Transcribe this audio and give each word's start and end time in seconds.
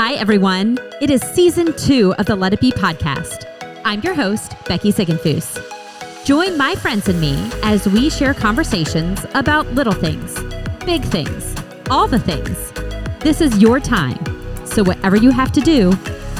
Hi, 0.00 0.12
everyone. 0.14 0.78
It 1.00 1.10
is 1.10 1.20
season 1.22 1.76
two 1.76 2.14
of 2.20 2.26
the 2.26 2.36
Let 2.36 2.52
It 2.52 2.60
Be 2.60 2.70
podcast. 2.70 3.46
I'm 3.84 4.00
your 4.02 4.14
host, 4.14 4.54
Becky 4.68 4.92
Ziegenfuss. 4.92 6.24
Join 6.24 6.56
my 6.56 6.76
friends 6.76 7.08
and 7.08 7.20
me 7.20 7.50
as 7.64 7.88
we 7.88 8.08
share 8.08 8.32
conversations 8.32 9.26
about 9.34 9.66
little 9.74 9.92
things, 9.92 10.38
big 10.86 11.02
things, 11.02 11.52
all 11.90 12.06
the 12.06 12.20
things. 12.20 12.70
This 13.18 13.40
is 13.40 13.58
your 13.58 13.80
time. 13.80 14.24
So, 14.64 14.84
whatever 14.84 15.16
you 15.16 15.32
have 15.32 15.50
to 15.50 15.60
do, 15.60 15.90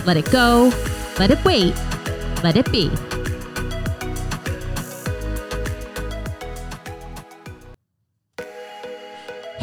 let 0.07 0.17
it 0.17 0.31
go, 0.31 0.71
let 1.19 1.33
it 1.33 1.45
wait, 1.45 1.75
let 2.45 2.57
it 2.57 2.71
be. 2.71 2.93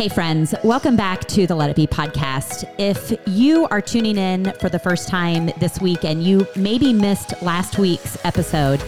Hey, 0.05 0.09
friends, 0.09 0.53
welcome 0.63 0.95
back 0.95 1.25
to 1.29 1.47
the 1.47 1.55
Let 1.55 1.71
It 1.71 1.75
Be 1.75 1.87
podcast. 1.87 2.71
If 2.77 3.11
you 3.25 3.65
are 3.69 3.81
tuning 3.81 4.19
in 4.19 4.53
for 4.59 4.69
the 4.69 4.77
first 4.77 5.07
time 5.07 5.47
this 5.59 5.81
week 5.81 6.05
and 6.05 6.23
you 6.23 6.45
maybe 6.55 6.93
missed 6.93 7.33
last 7.41 7.79
week's 7.79 8.23
episode, 8.23 8.83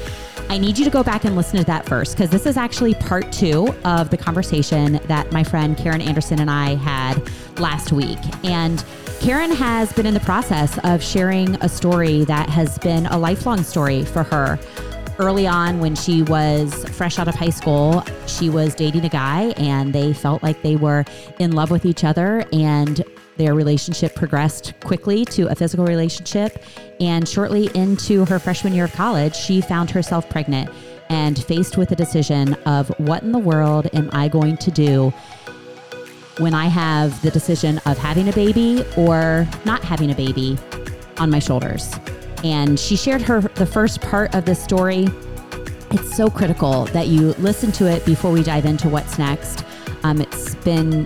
I 0.48 0.60
need 0.60 0.78
you 0.78 0.86
to 0.86 0.92
go 0.92 1.02
back 1.02 1.26
and 1.26 1.36
listen 1.36 1.58
to 1.58 1.66
that 1.66 1.88
first 1.88 2.16
because 2.16 2.30
this 2.30 2.46
is 2.46 2.56
actually 2.56 2.94
part 2.94 3.32
two 3.32 3.74
of 3.84 4.12
the 4.12 4.18
conversation 4.18 5.00
that 5.06 5.32
my 5.32 5.44
friend 5.44 5.76
Karen 5.76 6.02
Anderson 6.02 6.40
and 6.40 6.52
I 6.52 6.76
had 6.76 7.28
last 7.58 7.92
week. 7.92 8.20
And 8.44 8.86
Karen 9.20 9.50
has 9.50 9.92
been 9.94 10.06
in 10.06 10.14
the 10.14 10.20
process 10.20 10.78
of 10.84 11.02
sharing 11.02 11.56
a 11.64 11.68
story 11.68 12.26
that 12.26 12.48
has 12.48 12.78
been 12.78 13.08
a 13.08 13.18
lifelong 13.18 13.64
story 13.64 14.06
for 14.06 14.22
her 14.22 14.60
early 15.20 15.48
on 15.48 15.80
when 15.80 15.96
she 15.96 16.22
was 16.24 16.86
fresh 16.90 17.20
out 17.20 17.28
of 17.28 17.36
high 17.36 17.50
school, 17.50 18.04
she 18.28 18.50
was 18.50 18.76
dating 18.76 19.06
a 19.06 19.10
guy 19.10 19.54
and 19.58 19.94
they 19.94 20.14
felt 20.14 20.44
like 20.44 20.62
they 20.62 20.76
were 20.76 21.04
in 21.40 21.52
love 21.52 21.72
with 21.72 21.86
each 21.86 22.04
other 22.04 22.46
and 22.54 23.04
their 23.38 23.54
relationship 23.54 24.16
progressed 24.16 24.74
quickly 24.82 25.24
to 25.26 25.48
a 25.48 25.56
physical 25.56 25.86
relationship. 25.86 26.64
And 27.00 27.28
shortly 27.28 27.70
into 27.76 28.26
her 28.26 28.40
freshman 28.40 28.74
year 28.74 28.86
of 28.86 28.94
college, 28.94 29.36
she 29.36 29.62
found 29.62 29.92
herself 29.92 30.30
pregnant 30.30 30.70
and 31.10 31.42
faced 31.44 31.78
with 31.78 31.90
the 31.90 31.96
decision 31.96 32.54
of 32.66 32.90
what 33.00 33.24
in 33.24 33.32
the 33.32 33.40
world 33.40 33.88
am 33.94 34.10
I 34.12 34.28
going 34.28 34.58
to 34.58 34.72
do 34.72 35.14
when 36.40 36.54
I 36.54 36.68
have 36.68 37.20
the 37.22 37.32
decision 37.32 37.80
of 37.86 37.98
having 37.98 38.30
a 38.30 38.34
baby 38.34 38.86
or 38.96 39.48
not 39.66 39.84
having 39.84 40.12
a 40.12 40.16
baby 40.16 40.58
on 41.18 41.30
my 41.30 41.40
shoulders. 41.40 41.92
And 42.48 42.80
she 42.80 42.96
shared 42.96 43.22
her 43.24 43.42
the 43.42 43.66
first 43.66 44.00
part 44.00 44.34
of 44.34 44.46
this 44.46 44.64
story. 44.64 45.10
It's 45.92 46.16
so 46.16 46.30
critical 46.30 46.86
that 46.86 47.08
you 47.08 47.34
listen 47.34 47.74
to 47.74 47.92
it 47.92 48.06
before 48.06 48.32
we 48.32 48.42
dive 48.42 48.64
into 48.64 48.88
what's 48.88 49.20
next. 49.20 49.66
Um, 50.04 50.22
it's 50.22 50.56
been 50.56 51.06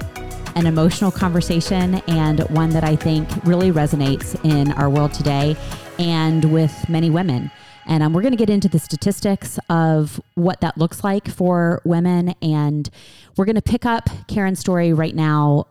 an 0.56 0.68
emotional 0.68 1.10
conversation 1.10 1.96
and 2.08 2.42
one 2.52 2.70
that 2.70 2.84
I 2.84 2.96
think 2.96 3.28
really 3.44 3.72
resonates 3.72 4.40
in 4.46 4.72
our 4.74 4.88
world 4.88 5.14
today 5.14 5.56
and 5.98 6.54
with 6.54 6.88
many 6.88 7.10
women. 7.10 7.50
And 7.88 8.04
um, 8.04 8.14
we're 8.14 8.22
going 8.22 8.34
to 8.34 8.38
get 8.38 8.52
into 8.52 8.70
the 8.70 8.78
statistics 8.78 9.58
of 9.68 10.22
what 10.36 10.62
that 10.62 10.78
looks 10.78 11.04
like 11.04 11.28
for 11.28 11.82
women. 11.86 12.36
And 12.44 12.88
we're 13.36 13.46
going 13.46 13.56
to 13.56 13.64
pick 13.64 13.84
up 13.84 14.12
Karen's 14.28 14.60
story 14.60 14.94
right 14.94 15.16
now. 15.16 15.66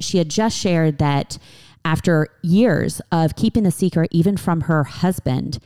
She 0.00 0.16
had 0.16 0.30
just 0.30 0.56
shared 0.56 0.96
that 0.98 1.36
after 1.84 2.28
years 2.42 3.00
of 3.10 3.36
keeping 3.36 3.62
the 3.62 3.70
secret, 3.70 4.08
even 4.12 4.36
from 4.36 4.62
her 4.62 4.84
husband, 4.84 5.58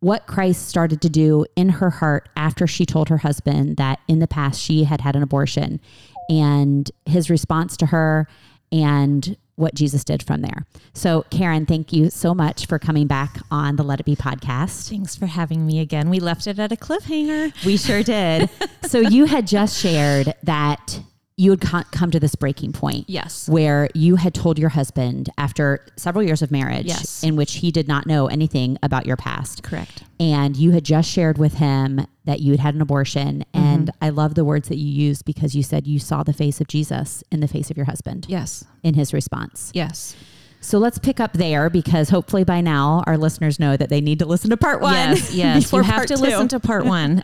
what 0.00 0.26
Christ 0.26 0.68
started 0.68 1.00
to 1.00 1.08
do 1.08 1.46
in 1.56 1.70
her 1.70 1.90
heart 1.90 2.28
after 2.36 2.66
she 2.66 2.84
told 2.84 3.08
her 3.08 3.18
husband 3.18 3.78
that 3.78 4.00
in 4.06 4.18
the 4.18 4.26
past 4.28 4.60
she 4.60 4.84
had 4.84 5.00
had 5.00 5.16
an 5.16 5.22
abortion 5.22 5.80
and 6.28 6.90
his 7.06 7.30
response 7.30 7.76
to 7.78 7.86
her 7.86 8.28
and 8.70 9.36
what 9.56 9.74
Jesus 9.74 10.04
did 10.04 10.22
from 10.22 10.42
there. 10.42 10.66
So, 10.94 11.24
Karen, 11.30 11.64
thank 11.64 11.92
you 11.92 12.10
so 12.10 12.34
much 12.34 12.66
for 12.66 12.78
coming 12.78 13.06
back 13.06 13.38
on 13.50 13.76
the 13.76 13.84
Let 13.84 14.00
It 14.00 14.04
Be 14.04 14.16
podcast. 14.16 14.90
Thanks 14.90 15.14
for 15.14 15.26
having 15.26 15.64
me 15.64 15.80
again. 15.80 16.10
We 16.10 16.20
left 16.20 16.46
it 16.46 16.58
at 16.58 16.72
a 16.72 16.76
cliffhanger. 16.76 17.64
We 17.64 17.76
sure 17.76 18.02
did. 18.02 18.50
so, 18.82 18.98
you 18.98 19.26
had 19.26 19.46
just 19.46 19.80
shared 19.80 20.34
that 20.42 21.00
you 21.36 21.50
had 21.50 21.60
come 21.90 22.10
to 22.12 22.20
this 22.20 22.36
breaking 22.36 22.72
point. 22.72 23.08
Yes. 23.08 23.48
Where 23.48 23.88
you 23.94 24.16
had 24.16 24.34
told 24.34 24.58
your 24.58 24.68
husband 24.68 25.30
after 25.36 25.84
several 25.96 26.22
years 26.22 26.42
of 26.42 26.52
marriage, 26.52 26.86
yes. 26.86 27.24
in 27.24 27.34
which 27.34 27.56
he 27.56 27.72
did 27.72 27.88
not 27.88 28.06
know 28.06 28.28
anything 28.28 28.78
about 28.82 29.04
your 29.04 29.16
past. 29.16 29.64
Correct. 29.64 30.04
And 30.20 30.56
you 30.56 30.70
had 30.70 30.84
just 30.84 31.10
shared 31.10 31.38
with 31.38 31.54
him 31.54 32.06
that 32.24 32.40
you 32.40 32.52
had 32.52 32.60
had 32.60 32.74
an 32.76 32.80
abortion. 32.80 33.44
Mm-hmm. 33.52 33.66
And 33.66 33.90
I 34.00 34.10
love 34.10 34.36
the 34.36 34.44
words 34.44 34.68
that 34.68 34.76
you 34.76 34.86
used 34.88 35.24
because 35.24 35.56
you 35.56 35.64
said 35.64 35.88
you 35.88 35.98
saw 35.98 36.22
the 36.22 36.32
face 36.32 36.60
of 36.60 36.68
Jesus 36.68 37.24
in 37.32 37.40
the 37.40 37.48
face 37.48 37.68
of 37.68 37.76
your 37.76 37.86
husband. 37.86 38.26
Yes. 38.28 38.64
In 38.84 38.94
his 38.94 39.12
response. 39.12 39.72
Yes. 39.74 40.14
So 40.60 40.78
let's 40.78 40.98
pick 40.98 41.20
up 41.20 41.32
there 41.34 41.68
because 41.68 42.08
hopefully 42.08 42.44
by 42.44 42.60
now 42.60 43.02
our 43.06 43.18
listeners 43.18 43.58
know 43.58 43.76
that 43.76 43.90
they 43.90 44.00
need 44.00 44.20
to 44.20 44.24
listen 44.24 44.50
to 44.50 44.56
part 44.56 44.80
one. 44.80 44.94
Yes, 44.94 45.34
yes. 45.34 45.72
you 45.72 45.82
have 45.82 46.06
to 46.06 46.16
two. 46.16 46.22
listen 46.22 46.48
to 46.48 46.60
part 46.60 46.86
one. 46.86 47.22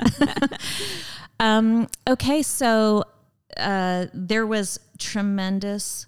um, 1.41 1.87
okay, 2.09 2.42
so 2.42 3.04
uh, 3.56 4.06
there 4.12 4.46
was 4.46 4.80
tremendous. 4.98 6.06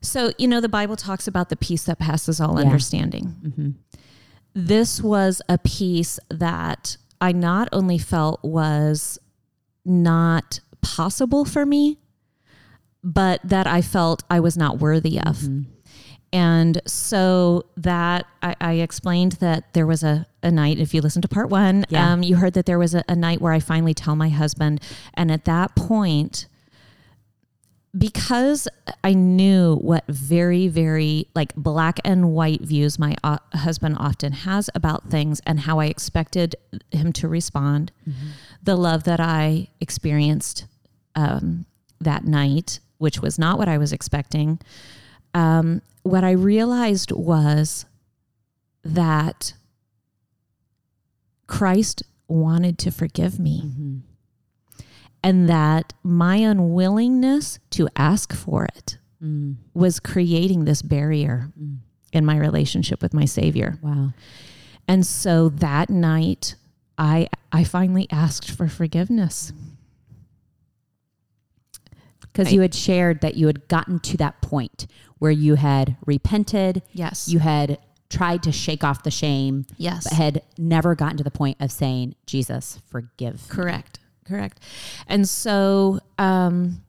So, 0.00 0.32
you 0.38 0.48
know, 0.48 0.60
the 0.60 0.68
Bible 0.68 0.96
talks 0.96 1.28
about 1.28 1.48
the 1.48 1.56
peace 1.56 1.84
that 1.84 1.98
passes 1.98 2.40
all 2.40 2.58
yeah. 2.58 2.66
understanding. 2.66 3.36
Mm-hmm. 3.44 3.70
This 4.54 5.00
was 5.00 5.40
a 5.48 5.58
peace 5.58 6.18
that 6.28 6.96
I 7.20 7.32
not 7.32 7.68
only 7.72 7.98
felt 7.98 8.42
was 8.42 9.18
not 9.84 10.60
possible 10.80 11.44
for 11.44 11.64
me, 11.64 11.98
but 13.04 13.40
that 13.44 13.66
I 13.66 13.80
felt 13.80 14.22
I 14.28 14.40
was 14.40 14.56
not 14.56 14.78
worthy 14.78 15.18
of. 15.18 15.38
Mm-hmm. 15.38 15.71
And 16.32 16.80
so 16.86 17.66
that 17.76 18.26
I, 18.42 18.54
I, 18.58 18.72
explained 18.74 19.32
that 19.32 19.74
there 19.74 19.86
was 19.86 20.02
a, 20.02 20.26
a 20.42 20.50
night, 20.50 20.78
if 20.78 20.94
you 20.94 21.02
listen 21.02 21.20
to 21.22 21.28
part 21.28 21.50
one, 21.50 21.84
yeah. 21.90 22.10
um, 22.10 22.22
you 22.22 22.36
heard 22.36 22.54
that 22.54 22.64
there 22.64 22.78
was 22.78 22.94
a, 22.94 23.04
a 23.06 23.14
night 23.14 23.42
where 23.42 23.52
I 23.52 23.60
finally 23.60 23.92
tell 23.92 24.16
my 24.16 24.30
husband. 24.30 24.80
And 25.12 25.30
at 25.30 25.44
that 25.44 25.76
point, 25.76 26.46
because 27.96 28.66
I 29.04 29.12
knew 29.12 29.76
what 29.76 30.04
very, 30.08 30.68
very 30.68 31.28
like 31.34 31.54
black 31.54 32.00
and 32.04 32.32
white 32.32 32.62
views 32.62 32.98
my 32.98 33.14
uh, 33.22 33.36
husband 33.52 33.96
often 33.98 34.32
has 34.32 34.70
about 34.74 35.10
things 35.10 35.42
and 35.46 35.60
how 35.60 35.78
I 35.78 35.86
expected 35.86 36.56
him 36.90 37.12
to 37.14 37.28
respond, 37.28 37.92
mm-hmm. 38.08 38.28
the 38.62 38.76
love 38.76 39.04
that 39.04 39.20
I 39.20 39.68
experienced 39.80 40.64
um, 41.14 41.66
that 42.00 42.24
night, 42.24 42.80
which 42.96 43.20
was 43.20 43.38
not 43.38 43.58
what 43.58 43.68
I 43.68 43.76
was 43.76 43.92
expecting, 43.92 44.58
um, 45.34 45.82
what 46.02 46.24
I 46.24 46.32
realized 46.32 47.12
was 47.12 47.86
that 48.84 49.54
Christ 51.46 52.02
wanted 52.28 52.78
to 52.78 52.90
forgive 52.90 53.38
me. 53.38 53.62
Mm-hmm. 53.64 53.96
And 55.24 55.48
that 55.48 55.92
my 56.02 56.36
unwillingness 56.36 57.60
to 57.70 57.88
ask 57.94 58.32
for 58.32 58.64
it 58.64 58.98
mm. 59.22 59.54
was 59.72 60.00
creating 60.00 60.64
this 60.64 60.82
barrier 60.82 61.52
mm. 61.56 61.78
in 62.12 62.24
my 62.24 62.36
relationship 62.36 63.00
with 63.00 63.14
my 63.14 63.24
Savior. 63.24 63.78
Wow. 63.82 64.14
And 64.88 65.06
so 65.06 65.48
that 65.48 65.90
night, 65.90 66.56
I 66.98 67.28
I 67.52 67.62
finally 67.62 68.08
asked 68.10 68.50
for 68.50 68.66
forgiveness. 68.66 69.52
Because 72.32 72.52
you 72.52 72.62
had 72.62 72.74
shared 72.74 73.20
that 73.20 73.36
you 73.36 73.46
had 73.46 73.68
gotten 73.68 74.00
to 74.00 74.16
that 74.16 74.40
point 74.40 74.86
where 75.18 75.30
you 75.30 75.54
had 75.54 75.96
repented. 76.06 76.82
Yes. 76.92 77.28
You 77.28 77.40
had 77.40 77.78
tried 78.08 78.42
to 78.44 78.52
shake 78.52 78.82
off 78.82 79.02
the 79.02 79.10
shame. 79.10 79.66
Yes. 79.76 80.04
But 80.04 80.12
had 80.14 80.42
never 80.56 80.94
gotten 80.94 81.18
to 81.18 81.24
the 81.24 81.30
point 81.30 81.58
of 81.60 81.70
saying, 81.70 82.14
Jesus, 82.26 82.80
forgive. 82.88 83.46
Correct. 83.48 83.98
Me. 83.98 84.28
Correct. 84.28 84.60
And 85.06 85.28
so, 85.28 86.00
um, 86.18 86.82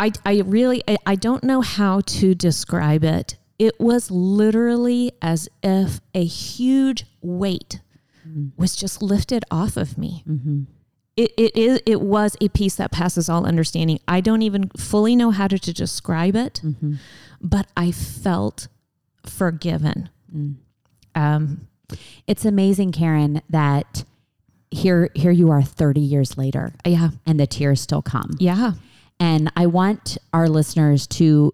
I, 0.00 0.12
I 0.24 0.40
really, 0.40 0.82
I, 0.88 0.96
I 1.06 1.14
don't 1.16 1.44
know 1.44 1.60
how 1.60 2.00
to 2.00 2.34
describe 2.34 3.04
it. 3.04 3.36
It 3.58 3.78
was 3.80 4.10
literally 4.10 5.12
as 5.20 5.48
if 5.62 6.00
a 6.14 6.24
huge 6.24 7.04
weight 7.20 7.80
mm-hmm. 8.26 8.48
was 8.56 8.76
just 8.76 9.02
lifted 9.02 9.44
off 9.50 9.76
of 9.76 9.98
me. 9.98 10.22
Mm-hmm 10.26 10.62
it, 11.18 11.32
it 11.36 11.56
is 11.56 11.80
it 11.84 12.00
was 12.00 12.36
a 12.40 12.48
peace 12.48 12.76
that 12.76 12.92
passes 12.92 13.28
all 13.28 13.44
understanding. 13.44 13.98
I 14.06 14.20
don't 14.20 14.42
even 14.42 14.70
fully 14.76 15.16
know 15.16 15.32
how 15.32 15.48
to, 15.48 15.58
to 15.58 15.72
describe 15.72 16.36
it, 16.36 16.60
mm-hmm. 16.64 16.94
but 17.40 17.66
I 17.76 17.90
felt 17.90 18.68
forgiven. 19.26 20.10
Mm. 20.34 20.56
Um, 21.16 21.66
it's 22.28 22.44
amazing, 22.44 22.92
Karen, 22.92 23.42
that 23.50 24.04
here 24.70 25.10
here 25.14 25.32
you 25.32 25.50
are 25.50 25.62
30 25.62 26.00
years 26.00 26.38
later. 26.38 26.74
Yeah. 26.84 27.10
And 27.26 27.40
the 27.40 27.48
tears 27.48 27.80
still 27.80 28.02
come. 28.02 28.36
Yeah. 28.38 28.74
And 29.18 29.50
I 29.56 29.66
want 29.66 30.18
our 30.32 30.48
listeners 30.48 31.08
to 31.08 31.52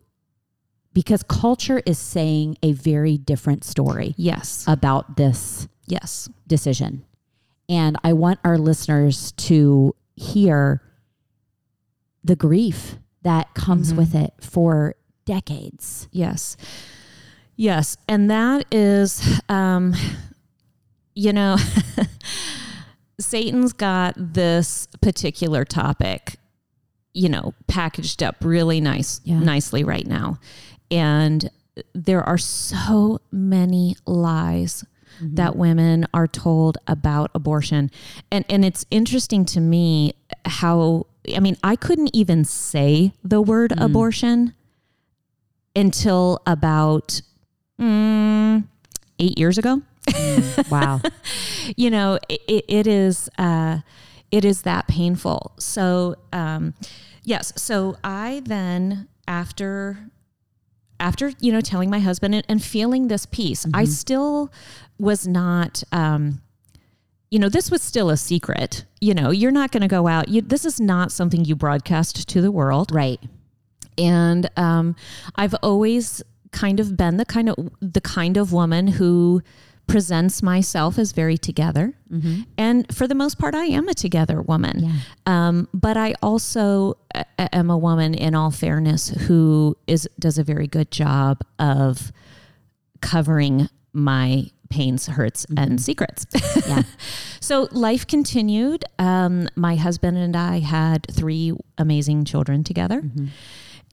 because 0.93 1.23
culture 1.23 1.83
is 1.87 1.99
saying 1.99 2.59
a 2.63 2.73
very 2.73 3.17
different 3.17 3.65
story. 3.65 4.15
Yes. 4.19 4.65
About 4.69 5.17
this 5.17 5.69
yes 5.87 6.29
decision. 6.47 7.07
And 7.69 7.97
I 8.05 8.13
want 8.13 8.41
our 8.45 8.59
listeners 8.59 9.33
to 9.33 9.95
hear 10.17 10.83
the 12.23 12.37
grief 12.37 12.97
that 13.23 13.53
comes 13.55 13.89
mm-hmm. 13.89 13.99
with 13.99 14.15
it 14.15 14.35
for 14.41 14.95
decades. 15.25 16.09
Yes. 16.13 16.57
Yes. 17.57 17.97
And 18.09 18.31
that 18.31 18.67
is, 18.71 19.41
um, 19.49 19.95
you 21.15 21.33
know, 21.33 21.57
Satan's 23.21 23.73
got 23.73 24.15
this 24.17 24.89
particular 25.01 25.65
topic, 25.65 26.37
you 27.13 27.29
know, 27.29 27.55
packaged 27.67 28.23
up 28.23 28.37
really 28.43 28.81
nice, 28.81 29.21
Yeah. 29.25 29.39
nicely 29.39 29.85
right 29.85 30.07
now. 30.07 30.39
And 30.91 31.49
there 31.93 32.23
are 32.23 32.39
so 32.39 33.21
many 33.33 33.97
lies 34.07 34.85
that 35.21 35.57
women 35.57 36.07
are 36.13 36.27
told 36.27 36.79
about 36.87 37.31
abortion. 37.35 37.91
And 38.31 38.45
and 38.49 38.65
it's 38.65 38.85
interesting 38.91 39.45
to 39.47 39.61
me 39.61 40.15
how 40.45 41.07
I 41.35 41.41
mean, 41.41 41.57
I 41.63 41.77
couldn't 41.77 42.15
even 42.15 42.45
say 42.45 43.13
the 43.23 43.41
word 43.41 43.73
abortion 43.79 44.55
until 45.75 46.41
about 46.47 47.23
mm, 47.81 48.65
eight 49.19 49.39
years 49.39 49.59
ago. 49.59 49.83
Wow. 50.71 51.01
you 51.77 51.91
know, 51.91 52.19
it, 52.29 52.65
it 52.69 52.87
is 52.87 53.29
uh, 53.39 53.79
it 54.31 54.45
is 54.45 54.63
that 54.63 54.87
painful. 54.89 55.53
So 55.59 56.17
um, 56.33 56.75
yes, 57.23 57.53
so 57.57 57.97
I 58.05 58.43
then 58.45 59.09
after 59.27 60.11
after 61.01 61.33
you 61.41 61.53
know 61.53 61.61
telling 61.61 61.91
my 61.91 62.01
husband 62.01 62.35
and, 62.35 62.45
and 62.49 62.63
feeling 62.63 63.09
this 63.09 63.27
peace, 63.27 63.67
I 63.73 63.85
still 63.85 64.53
was 64.99 65.27
not. 65.27 65.83
Um, 65.93 66.41
you 67.31 67.39
know, 67.41 67.49
this 67.49 67.71
was 67.71 67.83
still 67.83 68.11
a 68.11 68.17
secret. 68.17 68.85
You 69.01 69.13
know, 69.15 69.31
you're 69.31 69.51
not 69.51 69.73
going 69.73 69.81
to 69.81 69.89
go 69.89 70.07
out. 70.07 70.29
You, 70.29 70.41
this 70.41 70.65
is 70.65 70.81
not 70.81 71.11
something 71.11 71.45
you 71.45 71.57
broadcast 71.57 72.29
to 72.29 72.41
the 72.41 72.53
world. 72.53 72.93
right. 72.93 73.21
And 73.99 74.49
um, 74.57 74.97
I've 75.37 75.55
always 75.63 76.23
kind 76.53 76.79
of 76.81 76.97
been 76.97 77.17
the 77.17 77.25
kind 77.25 77.49
of 77.49 77.57
the 77.81 78.01
kind 78.01 78.37
of 78.37 78.53
woman 78.53 78.87
who 78.89 79.43
presents 79.87 80.43
myself 80.43 80.99
as 80.99 81.13
very 81.13 81.37
together. 81.37 81.93
And 82.57 82.93
for 82.95 83.07
the 83.07 83.15
most 83.15 83.39
part, 83.39 83.55
I 83.55 83.65
am 83.67 83.89
a 83.89 83.95
together 83.95 84.41
woman. 84.41 84.85
Yeah. 84.85 84.93
Um, 85.27 85.69
but 85.75 85.97
I 85.97 86.15
also 86.23 86.97
a- 87.15 87.27
am 87.55 87.71
a 87.71 87.77
woman, 87.79 88.15
in 88.15 88.35
all 88.35 88.51
fairness, 88.51 89.09
who 89.09 89.77
is 89.87 90.09
does 90.19 90.39
a 90.39 90.45
very 90.45 90.67
good 90.67 90.91
job 90.91 91.43
of 91.59 92.13
covering 93.01 93.69
my 93.93 94.51
pains, 94.75 95.07
hurts, 95.07 95.47
and 95.57 95.71
mm-hmm. 95.71 95.77
secrets. 95.77 96.27
Yeah. 96.67 96.83
so 97.41 97.69
life 97.71 98.09
continued. 98.09 98.85
Um, 98.99 99.49
my 99.55 99.77
husband 99.77 100.19
and 100.19 100.35
I 100.35 100.59
had 100.59 101.07
three 101.13 101.53
amazing 101.79 102.25
children 102.25 102.65
together. 102.65 103.03
Mm-hmm. 103.03 103.27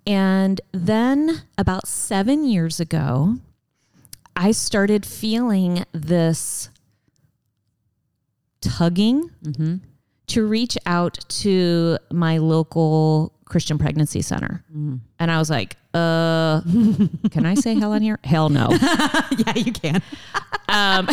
And 0.07 0.59
then 0.71 1.43
about 1.59 1.87
seven 1.87 2.43
years 2.45 2.79
ago, 2.79 3.35
I 4.35 4.51
started 4.51 5.05
feeling 5.05 5.85
this 5.91 6.69
tugging 8.61 9.29
mm-hmm. 9.43 9.75
to 10.27 10.47
reach 10.47 10.79
out 10.87 11.19
to 11.43 11.99
my 12.11 12.39
local 12.39 13.33
Christian 13.51 13.77
pregnancy 13.77 14.21
center. 14.21 14.63
And 14.73 15.01
I 15.31 15.37
was 15.37 15.49
like, 15.49 15.75
uh, 15.93 16.61
can 17.31 17.45
I 17.45 17.53
say 17.55 17.75
hell 17.75 17.91
on 17.91 18.01
here? 18.01 18.17
Hell 18.23 18.47
no. 18.49 18.69
yeah, 18.71 19.55
you 19.55 19.73
can. 19.73 19.95
Um, 20.69 21.07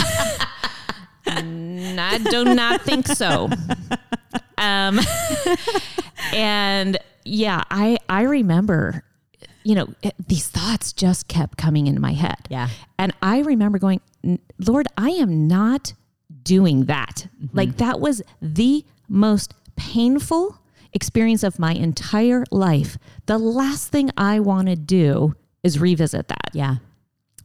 I 1.26 2.20
do 2.30 2.44
not 2.54 2.82
think 2.82 3.06
so. 3.08 3.50
Um, 4.56 4.98
and 6.32 6.96
yeah, 7.24 7.62
I 7.70 7.98
I 8.08 8.22
remember, 8.22 9.04
you 9.64 9.74
know, 9.74 9.88
it- 10.02 10.14
these 10.26 10.48
thoughts 10.48 10.92
just 10.92 11.28
kept 11.28 11.58
coming 11.58 11.86
into 11.86 12.00
my 12.00 12.12
head. 12.12 12.36
Yeah. 12.48 12.68
and 12.98 13.12
I 13.22 13.40
remember 13.40 13.78
going, 13.78 14.00
Lord, 14.58 14.86
I 14.96 15.10
am 15.10 15.46
not 15.48 15.92
doing 16.42 16.84
that. 16.86 17.26
Like 17.52 17.76
that 17.78 18.00
was 18.00 18.22
the 18.40 18.84
most 19.08 19.54
painful 19.76 20.58
experience 20.92 21.42
of 21.42 21.58
my 21.58 21.72
entire 21.72 22.44
life. 22.50 22.98
The 23.26 23.38
last 23.38 23.90
thing 23.90 24.10
I 24.16 24.40
want 24.40 24.68
to 24.68 24.76
do 24.76 25.34
is 25.62 25.78
revisit 25.78 26.28
that. 26.28 26.50
Yeah. 26.52 26.76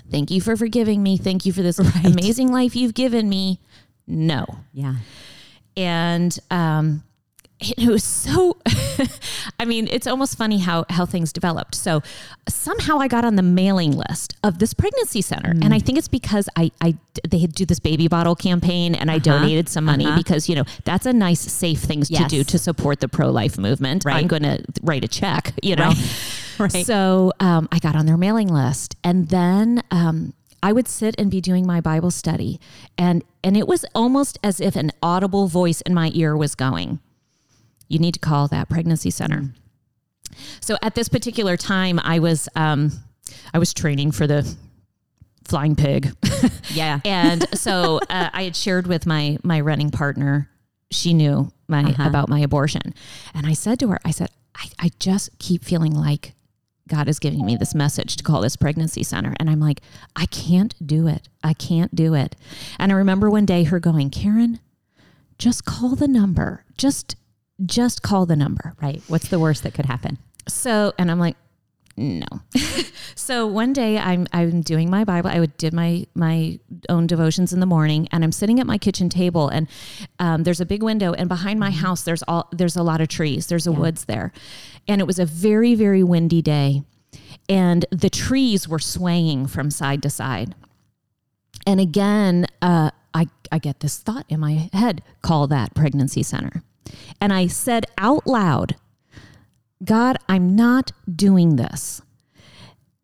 Thank 0.10 0.32
you 0.32 0.42
for 0.42 0.56
forgiving 0.56 1.02
me. 1.02 1.18
Thank 1.18 1.46
you 1.46 1.54
for 1.54 1.62
this 1.62 1.80
amazing 2.06 2.52
life 2.52 2.76
you've 2.76 2.94
given 2.94 3.28
me. 3.28 3.60
No. 4.08 4.46
Yeah. 4.74 4.96
And 5.76 6.38
um, 6.52 7.04
it 7.60 7.90
was 7.90 8.04
so, 8.04 8.58
I 9.60 9.66
mean, 9.66 9.88
it's 9.88 10.08
almost 10.08 10.38
funny 10.38 10.60
how, 10.60 10.86
how 10.90 11.06
things 11.06 11.32
developed. 11.34 11.76
So 11.76 12.02
somehow 12.48 13.00
I 13.00 13.08
got 13.08 13.26
on 13.26 13.36
the 13.36 13.42
mailing 13.44 13.92
list 13.92 14.36
of 14.44 14.60
this 14.60 14.74
pregnancy 14.74 15.22
center. 15.22 15.52
And 15.52 15.74
I 15.74 15.80
think 15.80 15.98
it's 15.98 16.08
because 16.08 16.50
I, 16.56 16.72
I, 16.82 16.96
they 17.28 17.40
had 17.40 17.54
do 17.54 17.66
this 17.66 17.80
baby 17.80 18.08
bottle 18.08 18.36
campaign 18.36 18.96
and 18.96 19.10
I 19.12 19.20
donated 19.20 19.70
some 19.70 19.86
money 19.86 20.06
Uh-huh. 20.06 20.18
because, 20.18 20.50
you 20.50 20.56
know, 20.56 20.64
that's 20.84 21.06
a 21.06 21.14
nice, 21.14 21.40
safe 21.42 21.80
thing 21.80 22.02
to 22.04 22.26
do 22.28 22.44
to 22.44 22.58
support 22.60 23.00
the 23.00 23.08
pro-life 23.08 23.58
movement. 23.58 24.04
Right. 24.06 24.16
I'm 24.18 24.28
going 24.28 24.44
to 24.44 24.64
write 24.82 25.04
a 25.04 25.08
check, 25.08 25.54
you 25.62 25.76
know? 25.76 25.94
Right. 26.60 26.86
So 26.86 27.34
um, 27.40 27.68
I 27.72 27.80
got 27.80 27.96
on 27.96 28.06
their 28.06 28.16
mailing 28.16 28.48
list, 28.48 28.96
and 29.04 29.28
then 29.30 29.82
um, 29.90 30.36
I 30.62 30.72
would 30.72 30.88
sit 30.88 31.16
and 31.18 31.32
be 31.32 31.42
doing 31.42 31.66
my 31.66 31.82
Bible 31.82 32.12
study, 32.12 32.60
and 32.96 33.24
and 33.44 33.58
it 33.58 33.68
was 33.68 33.86
almost 33.96 34.38
as 34.44 34.62
if 34.62 34.76
an 34.76 34.92
audible 35.02 35.48
voice 35.48 35.82
in 35.82 35.96
my 35.96 36.12
ear 36.14 36.38
was 36.38 36.54
going, 36.54 37.00
"You 37.88 38.00
need 38.00 38.14
to 38.16 38.20
call 38.20 38.48
that 38.50 38.70
pregnancy 38.70 39.10
center." 39.12 39.54
So 40.62 40.78
at 40.82 40.96
this 40.96 41.10
particular 41.10 41.58
time, 41.58 42.00
I 42.04 42.20
was 42.20 42.50
um, 42.56 42.92
I 43.54 43.60
was 43.60 43.74
training 43.74 44.12
for 44.12 44.28
the 44.28 44.56
flying 45.46 45.76
pig. 45.76 46.12
Yeah. 46.74 47.00
and 47.06 47.46
so 47.58 48.00
uh, 48.10 48.30
I 48.34 48.44
had 48.44 48.56
shared 48.56 48.88
with 48.88 49.06
my 49.06 49.38
my 49.44 49.60
running 49.62 49.92
partner. 49.92 50.50
She 50.92 51.14
knew 51.14 51.52
my 51.68 51.84
Uh-huh. 51.84 52.04
about 52.08 52.30
my 52.30 52.40
abortion, 52.40 52.94
and 53.34 53.46
I 53.46 53.54
said 53.54 53.80
to 53.80 53.88
her, 53.90 54.00
I 54.06 54.12
said, 54.12 54.30
I, 54.56 54.68
I 54.80 54.92
just 55.00 55.38
keep 55.40 55.64
feeling 55.64 55.94
like 55.94 56.34
God 56.88 57.08
is 57.08 57.20
giving 57.20 57.46
me 57.46 57.56
this 57.56 57.74
message 57.76 58.16
to 58.18 58.24
call 58.24 58.42
this 58.42 58.56
pregnancy 58.56 59.04
center, 59.04 59.34
and 59.40 59.50
I'm 59.50 59.60
like, 59.60 59.82
I 60.16 60.26
can't 60.28 60.74
do 60.86 61.08
it. 61.08 61.28
I 61.44 61.54
can't 61.54 61.94
do 61.96 62.14
it. 62.14 62.36
And 62.80 62.92
I 62.92 62.96
remember 62.96 63.30
one 63.30 63.46
day 63.46 63.64
her 63.66 63.80
going, 63.80 64.10
Karen, 64.10 64.60
just 65.38 65.66
call 65.66 65.96
the 65.96 66.08
number. 66.08 66.66
Just 66.78 67.16
just 67.66 68.02
call 68.02 68.26
the 68.26 68.36
number. 68.36 68.76
Right. 68.82 69.02
What's 69.08 69.30
the 69.30 69.40
worst 69.40 69.64
that 69.64 69.74
could 69.74 69.86
happen? 69.86 70.18
So, 70.48 70.94
and 70.98 71.10
I'm 71.10 71.20
like, 71.20 71.38
no. 71.96 72.26
so 73.16 73.46
one 73.46 73.72
day 73.72 74.00
I'm 74.00 74.26
I'm 74.34 74.62
doing 74.62 74.90
my 74.90 75.04
Bible. 75.04 75.30
I 75.30 75.40
would 75.40 75.56
did 75.58 75.74
my 75.74 76.08
my 76.16 76.60
own 76.90 77.06
devotions 77.06 77.54
in 77.54 77.60
the 77.60 77.66
morning, 77.66 78.08
and 78.12 78.24
I'm 78.24 78.32
sitting 78.32 78.60
at 78.60 78.66
my 78.66 78.78
kitchen 78.80 79.10
table, 79.10 79.48
and 79.50 79.68
um, 80.18 80.44
there's 80.44 80.60
a 80.60 80.66
big 80.66 80.82
window, 80.82 81.14
and 81.14 81.30
behind 81.30 81.60
my 81.60 81.70
house 81.70 82.02
there's 82.02 82.24
all 82.24 82.50
there's 82.52 82.76
a 82.76 82.84
lot 82.84 83.00
of 83.00 83.10
trees. 83.10 83.48
There's 83.48 83.68
a 83.68 83.72
woods 83.72 84.06
there, 84.06 84.32
and 84.88 85.02
it 85.02 85.06
was 85.06 85.20
a 85.20 85.26
very 85.26 85.76
very 85.76 86.04
windy 86.04 86.42
day, 86.42 86.82
and 87.48 87.86
the 87.92 88.10
trees 88.10 88.68
were 88.68 88.80
swaying 88.80 89.48
from 89.48 89.70
side 89.70 90.02
to 90.04 90.10
side. 90.10 90.56
And 91.68 91.80
again, 91.80 92.48
uh, 92.64 92.90
I 93.14 93.28
I 93.52 93.60
get 93.60 93.82
this 93.82 94.00
thought 94.00 94.26
in 94.30 94.40
my 94.40 94.70
head: 94.74 95.04
call 95.22 95.46
that 95.48 95.76
pregnancy 95.76 96.24
center, 96.24 96.64
and 97.20 97.34
I 97.34 97.48
said 97.48 97.86
out 97.98 98.28
loud. 98.28 98.76
God, 99.84 100.18
I'm 100.30 100.56
not 100.56 100.92
doing 101.14 101.56
this. 101.56 102.02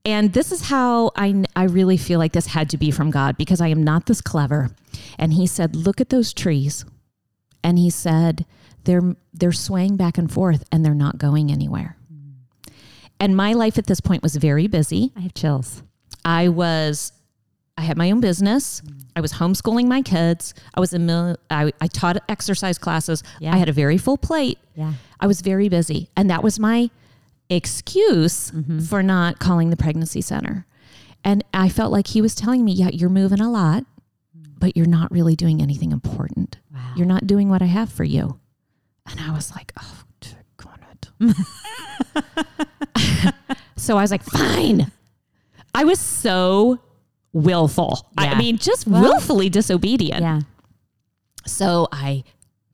And 0.05 0.33
this 0.33 0.51
is 0.51 0.69
how 0.69 1.11
I, 1.15 1.43
I 1.55 1.65
really 1.65 1.97
feel 1.97 2.19
like 2.19 2.31
this 2.31 2.47
had 2.47 2.69
to 2.69 2.77
be 2.77 2.89
from 2.89 3.11
God 3.11 3.37
because 3.37 3.59
I 3.59 3.67
am 3.67 3.83
not 3.83 4.05
this 4.05 4.21
clever. 4.21 4.71
And 5.17 5.33
he 5.33 5.45
said, 5.45 5.75
Look 5.75 5.99
at 5.99 6.09
those 6.09 6.33
trees. 6.33 6.85
And 7.63 7.77
he 7.77 7.89
said, 7.89 8.45
They're, 8.85 9.15
they're 9.33 9.51
swaying 9.51 9.97
back 9.97 10.17
and 10.17 10.31
forth 10.31 10.63
and 10.71 10.85
they're 10.85 10.95
not 10.95 11.17
going 11.17 11.51
anywhere. 11.51 11.97
And 13.19 13.35
my 13.35 13.51
life 13.53 13.77
at 13.77 13.87
this 13.87 13.99
point 13.99 14.23
was 14.23 14.37
very 14.37 14.67
busy. 14.67 15.11
I 15.15 15.21
have 15.21 15.33
chills. 15.33 15.83
I 16.23 16.47
was, 16.47 17.11
I 17.79 17.83
had 17.83 17.97
my 17.97 18.11
own 18.11 18.19
business. 18.19 18.81
I 19.15 19.21
was 19.21 19.31
homeschooling 19.33 19.87
my 19.87 20.01
kids. 20.01 20.53
I 20.73 20.81
was 20.81 20.93
a 20.93 20.99
mil- 20.99 21.37
I, 21.49 21.71
I 21.79 21.87
taught 21.87 22.17
exercise 22.27 22.77
classes. 22.77 23.23
Yeah. 23.39 23.55
I 23.55 23.57
had 23.57 23.69
a 23.69 23.71
very 23.71 23.97
full 23.97 24.17
plate. 24.17 24.59
Yeah. 24.75 24.93
I 25.21 25.27
was 25.27 25.39
very 25.41 25.69
busy. 25.69 26.09
And 26.17 26.29
that 26.29 26.43
was 26.43 26.59
my 26.59 26.89
excuse 27.49 28.51
Mm-hmm. 28.51 28.79
for 28.79 29.01
not 29.01 29.39
calling 29.39 29.69
the 29.69 29.77
pregnancy 29.77 30.19
center. 30.21 30.65
And 31.23 31.43
I 31.53 31.69
felt 31.69 31.91
like 31.93 32.07
he 32.07 32.21
was 32.21 32.35
telling 32.35 32.65
me, 32.65 32.73
yeah, 32.73 32.89
you're 32.89 33.09
moving 33.09 33.39
a 33.39 33.49
lot, 33.49 33.85
but 34.57 34.75
you're 34.75 34.85
not 34.85 35.09
really 35.11 35.35
doing 35.37 35.61
anything 35.61 35.91
important. 35.93 36.57
Wow. 36.73 36.93
You're 36.97 37.07
not 37.07 37.27
doing 37.27 37.47
what 37.49 37.61
I 37.61 37.65
have 37.67 37.89
for 37.91 38.03
you. 38.03 38.39
And 39.09 39.19
I 39.21 39.31
was 39.31 39.51
like, 39.55 39.71
oh, 39.81 40.03
it. 40.91 41.19
so 43.77 43.97
I 43.97 44.01
was 44.01 44.11
like, 44.11 44.23
fine. 44.23 44.91
I 45.73 45.85
was 45.85 45.99
so 45.99 46.79
willful. 47.33 48.07
Yeah. 48.19 48.31
I 48.31 48.37
mean, 48.37 48.57
just 48.57 48.87
Well- 48.87 49.01
willfully 49.01 49.49
disobedient. 49.49 50.21
Yeah. 50.21 50.41
So 51.45 51.87
I 51.91 52.23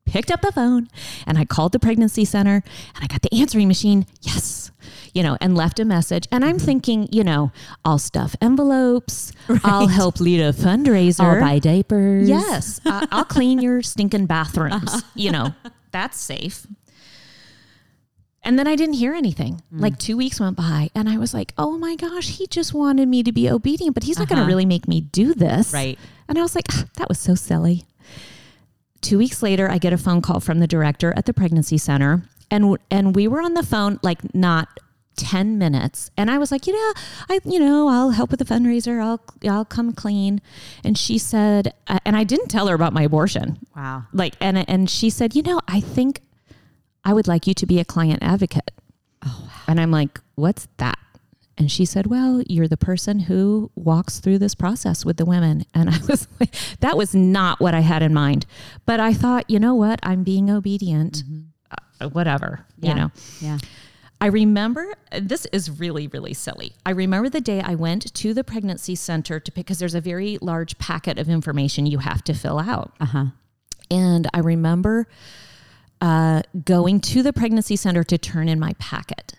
picked 0.06 0.30
up 0.32 0.42
the 0.42 0.52
phone 0.52 0.88
and 1.26 1.38
I 1.38 1.46
called 1.46 1.72
the 1.72 1.80
pregnancy 1.80 2.26
center 2.26 2.64
and 2.96 3.04
I 3.04 3.08
got 3.08 3.22
the 3.22 3.34
answering 3.34 3.68
machine. 3.68 4.06
Yes, 4.22 4.72
you 5.14 5.24
know, 5.24 5.38
and 5.42 5.56
left 5.56 5.80
a 5.80 5.86
message. 5.86 6.28
And 6.32 6.44
I'm 6.46 6.60
thinking, 6.60 7.08
you 7.12 7.24
know, 7.24 7.52
I'll 7.84 7.98
stuff 7.98 8.36
envelopes, 8.42 9.32
I'll 9.64 9.88
help 9.88 10.20
lead 10.20 10.42
a 10.42 10.54
fundraiser, 10.54 11.22
I'll 11.24 11.40
buy 11.42 11.60
diapers. 11.60 12.28
Yes, 12.30 12.80
I'll 12.86 13.26
clean 13.26 13.60
your 13.60 13.82
stinking 13.82 14.26
bathrooms. 14.28 15.04
You 15.16 15.32
know, 15.32 15.56
that's 15.92 16.20
safe. 16.20 16.68
And 18.46 18.58
then 18.60 18.68
I 18.68 18.76
didn't 18.76 18.94
hear 18.96 19.14
anything. 19.14 19.62
Mm. 19.74 19.82
Like 19.82 19.98
two 19.98 20.16
weeks 20.16 20.40
went 20.40 20.56
by, 20.56 20.90
and 20.96 21.10
I 21.10 21.18
was 21.18 21.34
like, 21.34 21.52
oh 21.58 21.78
my 21.78 21.96
gosh, 21.96 22.30
he 22.38 22.46
just 22.48 22.74
wanted 22.74 23.08
me 23.08 23.24
to 23.24 23.32
be 23.32 23.50
obedient, 23.50 23.96
but 23.96 24.04
he's 24.04 24.20
not 24.20 24.30
going 24.30 24.38
Uh-huh. 24.40 24.48
to 24.48 24.54
really 24.54 24.66
make 24.66 24.88
me 24.88 25.02
do 25.02 25.34
this. 25.34 25.74
Right. 25.74 25.98
And 26.30 26.38
I 26.38 26.42
was 26.42 26.56
like, 26.56 26.66
"Ah, 26.72 26.86
that 26.98 27.10
was 27.10 27.20
so 27.20 27.34
silly. 27.36 27.86
Two 29.02 29.18
weeks 29.18 29.44
later, 29.44 29.70
I 29.70 29.78
get 29.78 29.94
a 29.94 29.98
phone 29.98 30.22
call 30.22 30.40
from 30.40 30.60
the 30.60 30.68
director 30.68 31.14
at 31.16 31.26
the 31.26 31.34
pregnancy 31.34 31.78
center, 31.78 32.24
and 32.50 32.78
and 32.90 33.16
we 33.16 33.28
were 33.28 33.42
on 33.42 33.54
the 33.54 33.64
phone 33.64 34.00
like 34.04 34.34
not 34.34 34.68
10 35.18 35.58
minutes 35.58 36.12
and 36.18 36.30
i 36.30 36.38
was 36.38 36.52
like 36.52 36.68
you 36.68 36.74
know 36.74 36.94
i 37.30 37.40
you 37.46 37.58
know 37.58 37.88
i'll 37.88 38.10
help 38.10 38.32
with 38.32 38.38
the 38.40 38.44
fundraiser 38.46 39.02
i'll 39.02 39.22
i'll 39.50 39.64
come 39.64 39.94
clean 39.94 40.42
and 40.84 40.98
she 40.98 41.18
said 41.18 41.74
uh, 41.88 41.98
and 42.04 42.18
i 42.18 42.26
didn't 42.26 42.50
tell 42.50 42.68
her 42.68 42.76
about 42.76 42.92
my 42.92 43.04
abortion 43.04 43.58
Wow. 43.78 44.04
like 44.12 44.36
and 44.42 44.68
and 44.70 44.90
she 44.90 45.10
said 45.10 45.34
you 45.34 45.42
know 45.42 45.62
i 45.70 45.80
think 45.80 46.20
i 47.06 47.14
would 47.14 47.28
like 47.28 47.48
you 47.48 47.54
to 47.54 47.66
be 47.66 47.80
a 47.80 47.86
client 47.86 48.20
advocate 48.22 48.72
Oh, 49.26 49.50
and 49.68 49.80
i'm 49.80 49.92
like 49.92 50.20
what's 50.36 50.68
that 50.78 50.98
and 51.58 51.72
she 51.72 51.86
said 51.86 52.08
well 52.08 52.44
you're 52.50 52.68
the 52.68 52.78
person 52.78 53.20
who 53.22 53.72
walks 53.76 54.20
through 54.20 54.40
this 54.40 54.54
process 54.56 55.06
with 55.06 55.18
the 55.18 55.26
women 55.26 55.66
and 55.74 55.90
i 55.90 55.98
was 56.10 56.28
like 56.40 56.54
that 56.82 56.98
was 56.98 57.16
not 57.16 57.60
what 57.60 57.74
i 57.74 57.80
had 57.80 58.02
in 58.04 58.14
mind 58.14 58.46
but 58.86 59.00
i 59.00 59.14
thought 59.14 59.50
you 59.50 59.60
know 59.60 59.74
what 59.74 60.00
i'm 60.04 60.24
being 60.24 60.50
obedient 60.52 61.24
uh, 62.02 62.10
whatever 62.10 62.66
Yeah. 62.80 62.90
you 62.90 62.96
know 62.96 63.12
Yeah. 63.42 63.58
I 64.22 64.28
remember 64.28 64.94
this 65.12 65.46
is 65.52 65.70
really, 65.70 66.08
really 66.08 66.34
silly. 66.34 66.72
I 66.86 66.92
remember 66.92 67.28
the 67.30 67.42
day 67.42 67.60
I 67.62 67.76
went 67.76 68.12
to 68.14 68.34
the 68.34 68.46
pregnancy 68.46 68.96
center 68.96 69.42
to 69.42 69.52
pick 69.52 69.66
because 69.66 69.78
there's 69.78 69.94
a 69.94 70.00
very 70.02 70.38
large 70.42 70.78
packet 70.78 71.20
of 71.20 71.28
information 71.28 71.86
you 71.86 71.98
have 72.00 72.24
to 72.24 72.34
fill 72.34 72.58
out. 72.60 72.94
Uh 73.02 73.06
huh. 73.06 73.26
And 73.92 74.26
I 74.34 74.40
remember 74.40 75.08
uh, 76.02 76.42
going 76.64 77.00
to 77.02 77.24
the 77.24 77.34
pregnancy 77.34 77.76
center 77.76 78.04
to 78.04 78.18
turn 78.18 78.48
in 78.50 78.60
my 78.60 78.74
packet 78.80 79.34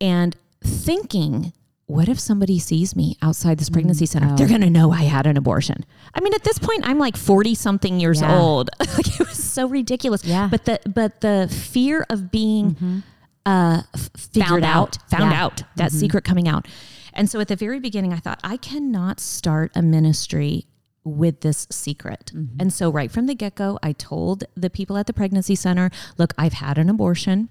and 0.00 0.36
thinking, 0.62 1.52
what 1.86 2.08
if 2.08 2.18
somebody 2.18 2.58
sees 2.58 2.96
me 2.96 3.16
outside 3.22 3.58
this 3.58 3.68
pregnancy 3.70 4.06
center? 4.06 4.28
oh. 4.32 4.36
They're 4.36 4.48
going 4.48 4.62
to 4.62 4.70
know 4.70 4.90
I 4.92 5.02
had 5.02 5.26
an 5.26 5.36
abortion. 5.36 5.84
I 6.14 6.20
mean, 6.20 6.32
at 6.34 6.42
this 6.44 6.58
point, 6.58 6.86
I'm 6.88 6.98
like 6.98 7.16
40 7.16 7.54
something 7.54 8.00
years 8.00 8.20
Yeah. 8.22 8.38
old. 8.38 8.70
like 8.80 9.20
it 9.20 9.28
was 9.28 9.42
so 9.42 9.68
ridiculous. 9.68 10.24
Yeah. 10.24 10.48
But 10.50 10.64
the, 10.64 10.80
but 10.86 11.20
the 11.20 11.48
fear 11.50 12.06
of 12.08 12.30
being 12.30 13.02
uh, 13.44 13.82
f- 13.94 14.10
figured 14.16 14.48
Found 14.48 14.64
out, 14.64 14.96
out. 14.98 15.10
found 15.10 15.30
Yeah. 15.32 15.44
out, 15.44 15.62
that 15.76 15.92
secret 15.92 16.24
coming 16.24 16.48
out. 16.48 16.66
And 17.12 17.28
so 17.30 17.38
at 17.40 17.48
the 17.48 17.56
very 17.56 17.78
beginning, 17.78 18.12
I 18.12 18.16
thought, 18.16 18.40
I 18.42 18.56
cannot 18.56 19.20
start 19.20 19.70
a 19.76 19.82
ministry 19.82 20.66
with 21.04 21.40
this 21.40 21.66
secret. 21.70 22.32
Mm-hmm. 22.34 22.56
And 22.60 22.72
so 22.72 22.90
right 22.90 23.10
from 23.10 23.26
the 23.26 23.34
get 23.34 23.54
go, 23.54 23.78
I 23.82 23.92
told 23.92 24.44
the 24.54 24.70
people 24.70 24.96
at 24.96 25.06
the 25.06 25.12
pregnancy 25.12 25.54
center, 25.54 25.90
look, 26.18 26.32
I've 26.38 26.54
had 26.54 26.78
an 26.78 26.88
abortion. 26.88 27.50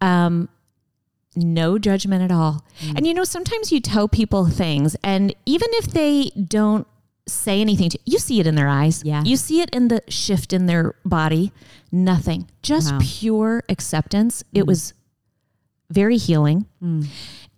Um, 0.00 0.48
no 1.36 1.78
judgment 1.78 2.22
at 2.22 2.32
all. 2.32 2.64
Mm. 2.80 2.96
And 2.96 3.06
you 3.06 3.14
know, 3.14 3.24
sometimes 3.24 3.72
you 3.72 3.80
tell 3.80 4.08
people 4.08 4.46
things, 4.46 4.96
and 5.02 5.34
even 5.46 5.68
if 5.72 5.86
they 5.86 6.30
don't 6.30 6.86
say 7.26 7.60
anything 7.60 7.90
to 7.90 7.98
you, 8.04 8.18
see 8.18 8.40
it 8.40 8.46
in 8.46 8.54
their 8.54 8.68
eyes. 8.68 9.02
Yeah. 9.04 9.22
You 9.24 9.36
see 9.36 9.60
it 9.60 9.70
in 9.70 9.88
the 9.88 10.02
shift 10.08 10.52
in 10.52 10.66
their 10.66 10.94
body. 11.04 11.52
Nothing. 11.90 12.48
Just 12.62 12.92
Wow. 12.92 12.98
pure 13.02 13.62
acceptance. 13.68 14.44
It 14.52 14.64
mm. 14.64 14.66
was 14.66 14.94
very 15.90 16.16
healing. 16.16 16.66
Mm. 16.82 17.06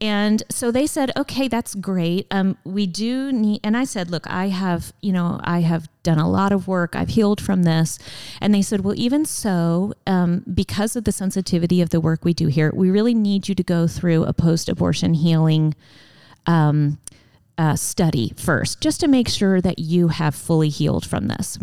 And 0.00 0.42
so 0.50 0.70
they 0.70 0.86
said, 0.86 1.10
okay, 1.16 1.48
that's 1.48 1.74
great. 1.74 2.26
Um, 2.30 2.58
we 2.64 2.86
do 2.86 3.32
need, 3.32 3.60
and 3.64 3.76
I 3.76 3.84
said, 3.84 4.10
look, 4.10 4.28
I 4.28 4.48
have, 4.48 4.92
you 5.00 5.12
know, 5.12 5.40
I 5.42 5.60
have 5.60 5.88
done 6.02 6.18
a 6.18 6.28
lot 6.28 6.52
of 6.52 6.68
work. 6.68 6.94
I've 6.94 7.08
healed 7.08 7.40
from 7.40 7.62
this. 7.62 7.98
And 8.40 8.54
they 8.54 8.60
said, 8.60 8.82
well, 8.82 8.94
even 8.96 9.24
so, 9.24 9.94
um, 10.06 10.44
because 10.52 10.96
of 10.96 11.04
the 11.04 11.12
sensitivity 11.12 11.80
of 11.80 11.90
the 11.90 12.00
work 12.00 12.24
we 12.24 12.34
do 12.34 12.48
here, 12.48 12.70
we 12.74 12.90
really 12.90 13.14
need 13.14 13.48
you 13.48 13.54
to 13.54 13.62
go 13.62 13.86
through 13.86 14.24
a 14.24 14.34
post 14.34 14.68
abortion 14.68 15.14
healing 15.14 15.74
um, 16.44 16.98
uh, 17.56 17.74
study 17.74 18.34
first, 18.36 18.82
just 18.82 19.00
to 19.00 19.08
make 19.08 19.28
sure 19.28 19.62
that 19.62 19.78
you 19.78 20.08
have 20.08 20.34
fully 20.34 20.68
healed 20.68 21.06
from 21.06 21.28
this. 21.28 21.58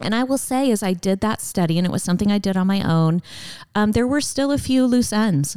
And 0.00 0.14
I 0.14 0.24
will 0.24 0.38
say, 0.38 0.70
as 0.70 0.82
I 0.82 0.92
did 0.92 1.20
that 1.20 1.40
study, 1.40 1.78
and 1.78 1.86
it 1.86 1.90
was 1.90 2.02
something 2.02 2.30
I 2.30 2.38
did 2.38 2.56
on 2.56 2.66
my 2.66 2.82
own, 2.82 3.22
um, 3.74 3.92
there 3.92 4.06
were 4.06 4.20
still 4.20 4.52
a 4.52 4.58
few 4.58 4.84
loose 4.86 5.12
ends 5.12 5.56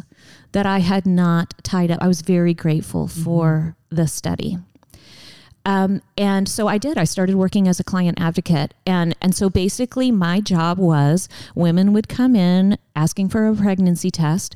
that 0.53 0.65
I 0.65 0.79
had 0.79 1.05
not 1.05 1.53
tied 1.63 1.91
up. 1.91 1.99
I 2.01 2.07
was 2.07 2.21
very 2.21 2.53
grateful 2.53 3.07
for 3.07 3.75
the 3.89 4.07
study. 4.07 4.57
Um, 5.65 6.01
and 6.17 6.47
so 6.47 6.67
I 6.67 6.77
did. 6.77 6.97
I 6.97 7.03
started 7.03 7.35
working 7.35 7.67
as 7.67 7.79
a 7.79 7.83
client 7.83 8.19
advocate, 8.19 8.73
and 8.87 9.13
and 9.21 9.35
so 9.35 9.49
basically, 9.49 10.09
my 10.09 10.39
job 10.39 10.79
was 10.79 11.27
women 11.53 11.91
would 11.93 12.07
come 12.07 12.35
in 12.35 12.77
asking 12.95 13.29
for 13.29 13.45
a 13.45 13.53
pregnancy 13.53 14.09
test. 14.09 14.55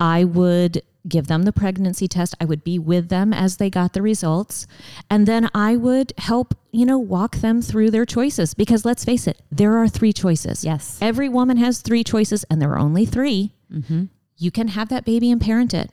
I 0.00 0.24
would 0.24 0.82
give 1.08 1.26
them 1.26 1.44
the 1.44 1.52
pregnancy 1.52 2.08
test. 2.08 2.34
I 2.40 2.44
would 2.44 2.64
be 2.64 2.78
with 2.78 3.08
them 3.08 3.32
as 3.32 3.56
they 3.56 3.70
got 3.70 3.92
the 3.92 4.02
results, 4.02 4.66
and 5.08 5.26
then 5.26 5.48
I 5.54 5.76
would 5.76 6.12
help 6.18 6.54
you 6.72 6.86
know 6.86 6.98
walk 6.98 7.36
them 7.36 7.62
through 7.62 7.90
their 7.90 8.06
choices. 8.06 8.54
Because 8.54 8.84
let's 8.84 9.04
face 9.04 9.26
it, 9.26 9.40
there 9.50 9.76
are 9.78 9.88
three 9.88 10.12
choices. 10.12 10.64
Yes. 10.64 10.98
Every 11.00 11.28
woman 11.28 11.56
has 11.56 11.80
three 11.80 12.04
choices, 12.04 12.44
and 12.50 12.60
there 12.60 12.70
are 12.70 12.78
only 12.78 13.06
3 13.06 13.52
mm-hmm. 13.72 14.04
You 14.36 14.50
can 14.50 14.68
have 14.68 14.88
that 14.88 15.04
baby 15.04 15.30
and 15.30 15.40
parent 15.40 15.74
it. 15.74 15.90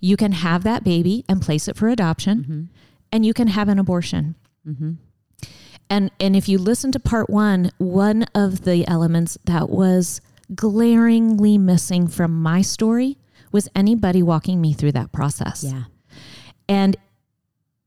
You 0.00 0.16
can 0.16 0.32
have 0.32 0.64
that 0.64 0.82
baby 0.82 1.24
and 1.28 1.40
place 1.40 1.68
it 1.68 1.76
for 1.76 1.88
adoption, 1.88 2.42
mm-hmm. 2.42 2.62
and 3.12 3.24
you 3.24 3.32
can 3.32 3.48
have 3.48 3.68
an 3.68 3.78
abortion. 3.78 4.34
Mm-hmm. 4.66 4.92
And 5.90 6.10
and 6.18 6.34
if 6.34 6.48
you 6.48 6.58
listen 6.58 6.92
to 6.92 7.00
part 7.00 7.30
one, 7.30 7.70
one 7.78 8.24
of 8.34 8.64
the 8.64 8.86
elements 8.88 9.38
that 9.44 9.70
was 9.70 10.20
glaringly 10.54 11.56
missing 11.56 12.08
from 12.08 12.42
my 12.42 12.62
story 12.62 13.16
was 13.54 13.68
anybody 13.76 14.20
walking 14.20 14.60
me 14.60 14.72
through 14.72 14.90
that 14.90 15.12
process. 15.12 15.62
Yeah. 15.62 15.84
And 16.68 16.96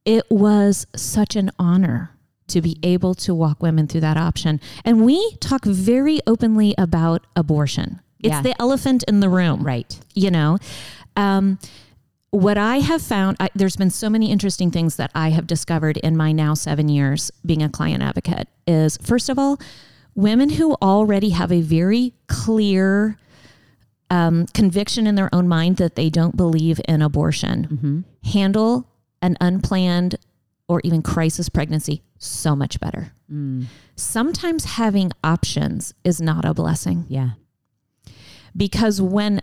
it 0.05 0.24
was 0.31 0.88
such 0.95 1.36
an 1.36 1.51
honor 1.59 2.12
to 2.47 2.62
be 2.62 2.77
able 2.83 3.13
to 3.15 3.36
walk 3.36 3.62
women 3.62 3.86
through 3.86 4.00
that 4.00 4.15
option. 4.15 4.62
And 4.86 5.03
we 5.05 5.36
talk 5.41 5.65
very 5.65 6.21
openly 6.25 6.74
about 6.77 7.27
abortion. 7.36 8.00
It's 8.21 8.31
Yeah. 8.31 8.41
the 8.41 8.62
elephant 8.62 9.03
in 9.09 9.19
the 9.19 9.27
room, 9.27 9.62
Right. 9.63 10.00
you 10.15 10.31
know. 10.31 10.57
Um, 11.17 11.59
what 12.31 12.57
I 12.57 12.77
have 12.79 13.01
found, 13.01 13.36
I, 13.38 13.50
there's 13.53 13.75
been 13.75 13.89
so 13.89 14.09
many 14.09 14.31
interesting 14.31 14.71
things 14.71 14.95
that 14.95 15.12
I 15.13 15.29
have 15.31 15.47
discovered 15.47 15.97
in 15.97 16.15
my 16.15 16.31
now 16.31 16.53
seven 16.53 16.88
years 16.88 17.29
being 17.45 17.62
a 17.62 17.67
client 17.67 18.01
advocate. 18.01 18.47
Is 18.65 18.97
first 19.01 19.27
of 19.27 19.38
all, 19.38 19.59
women 20.15 20.51
who 20.51 20.75
already 20.81 21.31
have 21.31 21.51
a 21.51 21.59
very 21.59 22.13
clear 22.27 23.17
um, 24.10 24.46
conviction 24.54 25.08
in 25.08 25.16
their 25.16 25.30
own 25.34 25.48
mind 25.48 25.78
that 25.78 25.96
they 25.96 26.10
don't 26.10 26.38
believe 26.38 26.80
in 26.88 27.02
abortion. 27.02 27.68
Mm-hmm. 27.70 28.30
Handle 28.32 28.88
an 29.22 29.38
unplanned 29.42 30.16
or 30.68 30.82
even 30.84 31.02
crisis 31.02 31.50
pregnancy 31.50 32.04
so 32.18 32.56
much 32.56 32.80
better. 32.80 33.14
Mm. 33.32 33.66
Sometimes 33.96 34.66
having 34.66 35.12
options 35.24 35.94
is 36.04 36.22
not 36.22 36.46
a 36.46 36.54
blessing. 36.54 37.06
Yeah. 37.08 37.32
because 38.56 39.02
when 39.02 39.42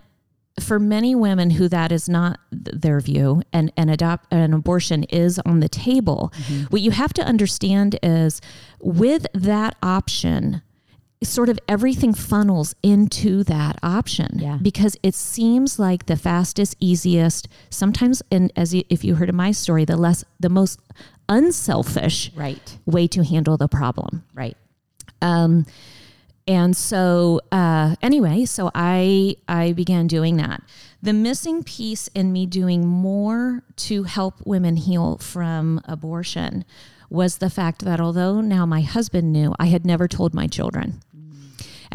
for 0.59 0.79
many 0.79 1.13
women 1.15 1.51
who 1.51 1.67
that 1.67 1.91
is 1.91 2.07
not 2.07 2.39
their 2.51 2.99
view 2.99 3.41
and 3.51 3.71
and 3.75 3.89
adopt 3.89 4.31
an 4.31 4.53
abortion 4.53 5.03
is 5.05 5.39
on 5.45 5.59
the 5.59 5.67
table 5.67 6.31
mm-hmm. 6.37 6.63
what 6.65 6.81
you 6.81 6.91
have 6.91 7.11
to 7.13 7.21
understand 7.23 7.99
is 8.01 8.39
with 8.79 9.27
that 9.33 9.75
option 9.83 10.61
sort 11.23 11.49
of 11.49 11.57
everything 11.67 12.13
funnels 12.13 12.75
into 12.83 13.43
that 13.45 13.77
option 13.81 14.37
Yeah. 14.39 14.59
because 14.61 14.95
it 15.01 15.15
seems 15.15 15.79
like 15.79 16.05
the 16.05 16.15
fastest 16.17 16.75
easiest 16.79 17.47
sometimes 17.69 18.21
and 18.31 18.51
as 18.55 18.73
you, 18.75 18.83
if 18.89 19.03
you 19.03 19.15
heard 19.15 19.29
of 19.29 19.35
my 19.35 19.51
story 19.51 19.85
the 19.85 19.95
less 19.97 20.23
the 20.39 20.49
most 20.49 20.79
unselfish 21.29 22.31
Right. 22.35 22.77
way 22.85 23.07
to 23.07 23.23
handle 23.23 23.57
the 23.57 23.67
problem 23.67 24.23
Right. 24.33 24.57
um, 25.21 25.65
and 26.47 26.77
so 26.77 27.41
uh, 27.51 27.95
anyway, 28.03 28.45
so 28.45 28.69
I 28.75 29.35
I 29.47 29.71
began 29.71 30.05
doing 30.05 30.37
that. 30.37 30.61
The 31.01 31.11
missing 31.13 31.63
piece 31.63 32.07
in 32.09 32.31
me 32.31 32.45
doing 32.45 32.85
more 32.85 33.63
to 33.77 34.03
help 34.03 34.45
women 34.45 34.75
heal 34.75 35.17
from 35.17 35.81
abortion 35.85 36.63
was 37.09 37.37
the 37.39 37.49
fact 37.49 37.83
that 37.85 37.99
although 37.99 38.41
now 38.41 38.63
my 38.67 38.81
husband 38.81 39.33
knew, 39.33 39.55
I 39.57 39.67
had 39.67 39.87
never 39.87 40.07
told 40.07 40.35
my 40.35 40.45
children. 40.45 41.01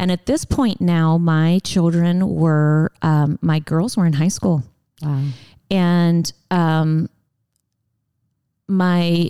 And 0.01 0.11
at 0.11 0.25
this 0.25 0.45
point 0.45 0.81
now, 0.81 1.19
my 1.19 1.59
children 1.63 2.27
were 2.27 2.91
um, 3.03 3.37
my 3.39 3.59
girls 3.59 3.95
were 3.95 4.07
in 4.07 4.13
high 4.13 4.29
school, 4.29 4.63
Wow. 5.03 5.25
and 5.69 6.33
um, 6.49 7.07
my 8.67 9.29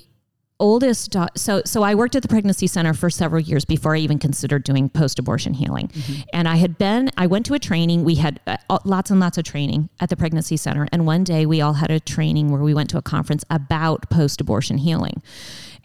oldest 0.61 1.11
daughter, 1.11 1.31
so 1.35 1.61
so 1.65 1.83
I 1.83 1.93
worked 1.95 2.15
at 2.15 2.21
the 2.21 2.29
pregnancy 2.29 2.67
center 2.67 2.93
for 2.93 3.09
several 3.09 3.41
years 3.41 3.65
before 3.65 3.97
I 3.97 3.99
even 3.99 4.17
considered 4.17 4.63
doing 4.63 4.87
post 4.87 5.19
abortion 5.19 5.53
healing. 5.55 5.89
Mm-hmm. 5.89 6.21
And 6.31 6.47
I 6.47 6.55
had 6.55 6.77
been, 6.77 7.09
I 7.17 7.27
went 7.27 7.45
to 7.47 7.53
a 7.53 7.59
training. 7.59 8.05
We 8.05 8.15
had 8.15 8.39
uh, 8.47 8.79
lots 8.85 9.11
and 9.11 9.19
lots 9.19 9.37
of 9.37 9.43
training 9.43 9.89
at 9.99 10.07
the 10.07 10.15
pregnancy 10.15 10.55
center. 10.55 10.87
And 10.93 11.05
one 11.05 11.25
day 11.25 11.45
we 11.45 11.59
all 11.59 11.73
had 11.73 11.91
a 11.91 11.99
training 11.99 12.49
where 12.49 12.61
we 12.61 12.73
went 12.73 12.89
to 12.91 12.97
a 12.97 13.01
conference 13.01 13.43
about 13.49 14.09
post 14.09 14.39
abortion 14.39 14.77
healing. 14.77 15.21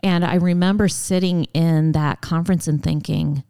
And 0.05 0.25
I 0.25 0.37
remember 0.37 0.87
sitting 0.87 1.45
in 1.55 1.91
that 1.93 2.21
conference 2.21 2.69
and 2.69 2.81
thinking, 2.81 3.43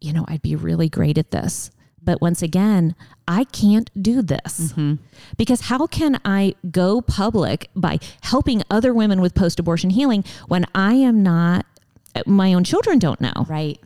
you 0.00 0.12
know, 0.12 0.24
I'd 0.28 0.42
be 0.42 0.56
really 0.56 0.88
great 0.88 1.18
at 1.18 1.30
this. 1.30 1.70
But 2.02 2.20
once 2.20 2.42
again, 2.42 2.94
I 3.26 3.44
can't 3.44 3.90
do 4.00 4.22
this 4.22 4.72
mm-hmm. 4.72 4.94
because 5.36 5.62
how 5.62 5.86
can 5.86 6.20
I 6.24 6.54
go 6.70 7.02
public 7.02 7.68
by 7.74 7.98
helping 8.22 8.62
other 8.70 8.94
women 8.94 9.20
with 9.20 9.34
post 9.34 9.58
abortion 9.58 9.90
healing 9.90 10.24
when 10.46 10.64
I 10.74 10.94
am 10.94 11.22
not, 11.22 11.66
my 12.24 12.54
own 12.54 12.64
children 12.64 12.98
don't 12.98 13.20
know? 13.20 13.46
Right. 13.48 13.78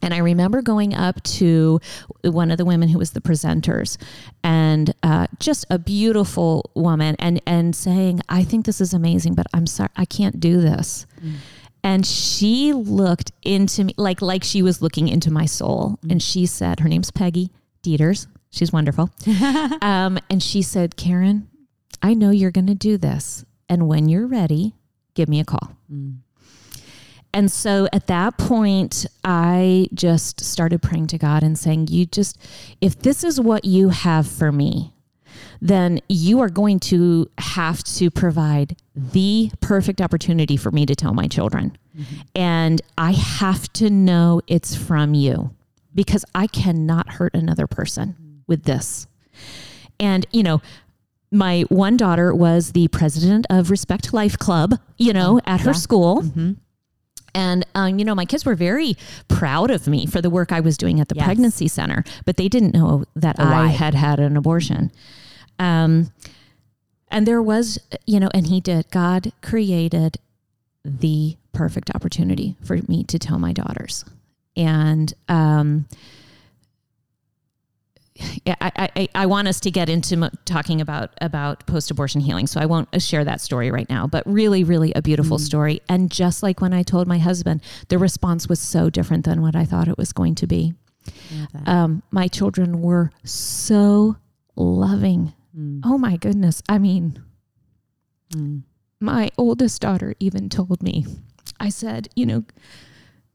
And 0.00 0.14
I 0.14 0.18
remember 0.18 0.62
going 0.62 0.94
up 0.94 1.22
to 1.24 1.80
one 2.22 2.50
of 2.50 2.58
the 2.58 2.64
women 2.64 2.88
who 2.88 2.98
was 2.98 3.10
the 3.10 3.20
presenters, 3.20 3.98
and 4.44 4.94
uh, 5.02 5.26
just 5.40 5.66
a 5.70 5.78
beautiful 5.78 6.70
woman, 6.74 7.16
and 7.18 7.42
and 7.46 7.74
saying, 7.74 8.20
"I 8.28 8.44
think 8.44 8.64
this 8.64 8.80
is 8.80 8.94
amazing, 8.94 9.34
but 9.34 9.46
I'm 9.52 9.66
sorry, 9.66 9.90
I 9.96 10.04
can't 10.04 10.38
do 10.38 10.60
this." 10.60 11.04
Mm. 11.20 11.34
And 11.88 12.04
she 12.04 12.74
looked 12.74 13.32
into 13.42 13.84
me 13.84 13.94
like 13.96 14.20
like 14.20 14.44
she 14.44 14.60
was 14.60 14.82
looking 14.82 15.08
into 15.08 15.30
my 15.30 15.46
soul, 15.46 15.98
mm. 16.04 16.12
and 16.12 16.22
she 16.22 16.44
said, 16.44 16.80
"Her 16.80 16.88
name's 16.88 17.10
Peggy 17.10 17.50
Dieters. 17.82 18.26
She's 18.50 18.70
wonderful." 18.70 19.08
um, 19.80 20.18
and 20.28 20.42
she 20.42 20.60
said, 20.60 20.96
"Karen, 20.96 21.48
I 22.02 22.12
know 22.12 22.28
you're 22.28 22.50
going 22.50 22.66
to 22.66 22.74
do 22.74 22.98
this, 22.98 23.46
and 23.70 23.88
when 23.88 24.06
you're 24.06 24.26
ready, 24.26 24.74
give 25.14 25.30
me 25.30 25.40
a 25.40 25.46
call." 25.46 25.78
Mm. 25.90 26.18
And 27.32 27.50
so 27.50 27.88
at 27.90 28.06
that 28.08 28.36
point, 28.36 29.06
I 29.24 29.88
just 29.94 30.44
started 30.44 30.82
praying 30.82 31.06
to 31.08 31.18
God 31.18 31.42
and 31.42 31.58
saying, 31.58 31.88
You 31.88 32.06
just, 32.06 32.38
if 32.80 32.98
this 32.98 33.22
is 33.22 33.40
what 33.40 33.64
you 33.66 33.90
have 33.90 34.26
for 34.26 34.50
me, 34.50 34.94
then 35.60 36.00
you 36.08 36.40
are 36.40 36.48
going 36.48 36.80
to 36.80 37.28
have 37.38 37.82
to 37.84 38.10
provide 38.10 38.76
the 38.94 39.50
perfect 39.60 40.00
opportunity 40.00 40.56
for 40.56 40.70
me 40.70 40.86
to 40.86 40.94
tell 40.94 41.14
my 41.14 41.26
children. 41.26 41.76
Mm-hmm. 41.96 42.14
And 42.34 42.82
I 42.96 43.12
have 43.12 43.72
to 43.74 43.90
know 43.90 44.40
it's 44.46 44.74
from 44.74 45.14
you 45.14 45.54
because 45.94 46.24
I 46.34 46.46
cannot 46.46 47.10
hurt 47.12 47.34
another 47.34 47.66
person 47.66 48.42
with 48.46 48.64
this. 48.64 49.06
And, 50.00 50.26
you 50.32 50.42
know, 50.42 50.60
my 51.30 51.62
one 51.68 51.96
daughter 51.96 52.34
was 52.34 52.72
the 52.72 52.88
president 52.88 53.46
of 53.50 53.70
Respect 53.70 54.12
Life 54.12 54.38
Club, 54.38 54.74
you 54.96 55.12
know, 55.12 55.40
at 55.44 55.60
her 55.60 55.70
yeah. 55.70 55.74
school. 55.74 56.22
Mm-hmm. 56.22 56.52
And, 57.34 57.66
um, 57.74 57.98
you 57.98 58.04
know, 58.04 58.14
my 58.14 58.24
kids 58.24 58.44
were 58.44 58.54
very 58.54 58.96
proud 59.28 59.70
of 59.70 59.86
me 59.86 60.06
for 60.06 60.20
the 60.22 60.30
work 60.30 60.50
I 60.50 60.60
was 60.60 60.76
doing 60.76 60.98
at 60.98 61.08
the 61.08 61.14
yes. 61.14 61.24
pregnancy 61.24 61.68
center, 61.68 62.02
but 62.24 62.36
they 62.36 62.48
didn't 62.48 62.72
know 62.72 63.04
that 63.14 63.38
I 63.38 63.66
had 63.66 63.94
had 63.94 64.18
an 64.18 64.36
abortion. 64.36 64.90
Um, 65.58 66.12
and 67.10 67.26
there 67.26 67.42
was, 67.42 67.78
you 68.06 68.20
know, 68.20 68.30
and 68.34 68.46
he 68.46 68.60
did, 68.60 68.90
God 68.90 69.32
created 69.42 70.18
the 70.84 71.36
perfect 71.52 71.90
opportunity 71.94 72.56
for 72.62 72.78
me 72.86 73.04
to 73.04 73.18
tell 73.18 73.38
my 73.38 73.52
daughters. 73.52 74.04
And, 74.56 75.12
um, 75.28 75.86
I, 78.46 78.88
I, 78.96 79.08
I 79.14 79.26
want 79.26 79.46
us 79.46 79.60
to 79.60 79.70
get 79.70 79.88
into 79.88 80.28
talking 80.44 80.80
about 80.80 81.10
about 81.20 81.64
post 81.66 81.90
abortion 81.90 82.20
healing, 82.20 82.48
so 82.48 82.60
I 82.60 82.66
won't 82.66 82.88
uh, 82.92 82.98
share 82.98 83.24
that 83.24 83.40
story 83.40 83.70
right 83.70 83.88
now. 83.88 84.08
But 84.08 84.24
really, 84.26 84.64
really 84.64 84.92
a 84.94 85.02
beautiful 85.02 85.38
mm. 85.38 85.40
story. 85.40 85.82
And 85.88 86.10
just 86.10 86.42
like 86.42 86.60
when 86.60 86.72
I 86.72 86.82
told 86.82 87.06
my 87.06 87.18
husband, 87.18 87.62
the 87.88 87.96
response 87.98 88.48
was 88.48 88.58
so 88.58 88.90
different 88.90 89.24
than 89.24 89.40
what 89.40 89.54
I 89.54 89.64
thought 89.64 89.86
it 89.86 89.96
was 89.96 90.12
going 90.12 90.34
to 90.36 90.48
be. 90.48 90.74
Um, 91.66 92.02
my 92.10 92.26
children 92.28 92.82
were 92.82 93.12
so 93.22 94.16
loving. 94.56 95.32
Mm. 95.58 95.80
Oh 95.84 95.98
my 95.98 96.16
goodness! 96.16 96.62
I 96.68 96.78
mean, 96.78 97.22
mm. 98.32 98.62
my 99.00 99.30
oldest 99.36 99.80
daughter 99.80 100.14
even 100.20 100.48
told 100.48 100.82
me. 100.82 101.06
I 101.60 101.70
said, 101.70 102.08
you 102.14 102.24
know, 102.24 102.44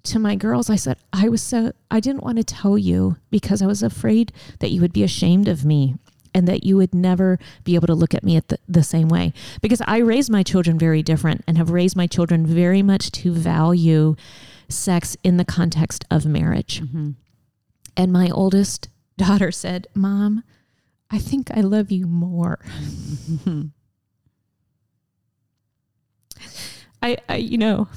to 0.03 0.19
my 0.19 0.35
girls, 0.35 0.69
I 0.69 0.75
said, 0.75 0.97
I 1.11 1.29
was 1.29 1.41
so, 1.41 1.73
I 1.89 1.99
didn't 1.99 2.23
want 2.23 2.37
to 2.37 2.43
tell 2.43 2.77
you 2.77 3.17
because 3.31 3.61
I 3.61 3.67
was 3.67 3.83
afraid 3.83 4.31
that 4.59 4.71
you 4.71 4.81
would 4.81 4.93
be 4.93 5.03
ashamed 5.03 5.47
of 5.47 5.65
me 5.65 5.95
and 6.33 6.47
that 6.47 6.63
you 6.63 6.77
would 6.77 6.93
never 6.93 7.39
be 7.63 7.75
able 7.75 7.87
to 7.87 7.93
look 7.93 8.13
at 8.13 8.23
me 8.23 8.35
at 8.35 8.47
the, 8.49 8.57
the 8.67 8.83
same 8.83 9.07
way. 9.07 9.33
Because 9.61 9.81
I 9.85 9.97
raised 9.97 10.29
my 10.29 10.43
children 10.43 10.77
very 10.79 11.03
different 11.03 11.43
and 11.47 11.57
have 11.57 11.69
raised 11.69 11.95
my 11.95 12.07
children 12.07 12.45
very 12.45 12.81
much 12.81 13.11
to 13.11 13.31
value 13.31 14.15
sex 14.67 15.15
in 15.23 15.37
the 15.37 15.45
context 15.45 16.05
of 16.09 16.25
marriage. 16.25 16.81
Mm-hmm. 16.81 17.11
And 17.95 18.11
my 18.11 18.29
oldest 18.29 18.89
daughter 19.17 19.51
said, 19.51 19.87
Mom, 19.93 20.43
I 21.13 21.19
think 21.19 21.51
I 21.55 21.61
love 21.61 21.91
you 21.91 22.07
more. 22.07 22.59
I, 27.03 27.17
I, 27.29 27.35
you 27.35 27.59
know, 27.59 27.87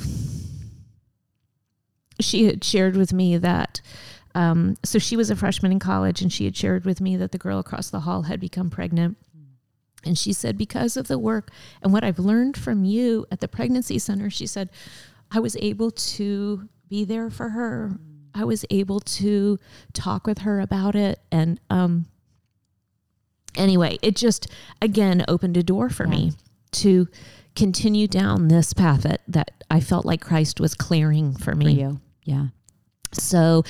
she 2.21 2.45
had 2.45 2.63
shared 2.63 2.95
with 2.95 3.15
me 3.15 3.39
that 3.39 3.81
um, 4.35 4.77
so 4.85 4.99
she 4.99 5.17
was 5.17 5.31
a 5.31 5.37
freshman 5.37 5.73
in 5.73 5.79
college 5.79 6.21
and 6.21 6.31
she 6.31 6.45
had 6.45 6.55
shared 6.55 6.85
with 6.85 7.01
me 7.01 7.17
that 7.17 7.33
the 7.33 7.39
girl 7.39 7.59
across 7.59 7.89
the 7.89 8.01
hall 8.01 8.25
had 8.25 8.39
become 8.39 8.69
pregnant 8.69 9.17
and 10.05 10.19
she 10.19 10.35
said 10.35 10.59
because 10.59 10.95
of 10.99 11.09
the 11.09 11.19
work 11.19 11.51
and 11.83 11.95
what 11.95 12.05
i've 12.05 12.19
learned 12.19 12.57
from 12.57 12.85
you 12.85 13.27
at 13.33 13.41
the 13.41 13.49
pregnancy 13.49 13.99
center 13.99 14.29
she 14.29 14.47
said 14.47 14.69
i 15.33 15.41
was 15.41 15.57
able 15.57 15.91
to 15.91 16.69
be 16.89 17.03
there 17.03 17.31
for 17.31 17.49
her 17.49 17.99
i 18.35 18.45
was 18.45 18.65
able 18.71 19.01
to 19.01 19.59
talk 19.95 20.27
with 20.27 20.41
her 20.41 20.61
about 20.61 20.95
it 20.95 21.19
and 21.33 21.59
um, 21.71 22.07
anyway 23.57 23.99
it 24.03 24.17
just 24.17 24.47
again 24.81 25.25
opened 25.29 25.57
a 25.57 25.63
door 25.63 25.89
for 25.89 26.05
yeah. 26.05 26.11
me 26.11 26.33
to 26.71 27.09
continue 27.55 28.07
down 28.07 28.49
this 28.49 28.73
path 28.73 29.03
that, 29.03 29.23
that 29.27 29.65
i 29.71 29.81
felt 29.81 30.05
like 30.05 30.21
christ 30.21 30.61
was 30.61 30.75
clearing 30.75 31.35
for 31.35 31.55
me 31.55 31.65
for 31.65 31.71
you 31.71 32.01
yeah. 32.27 32.49
So 33.13 33.65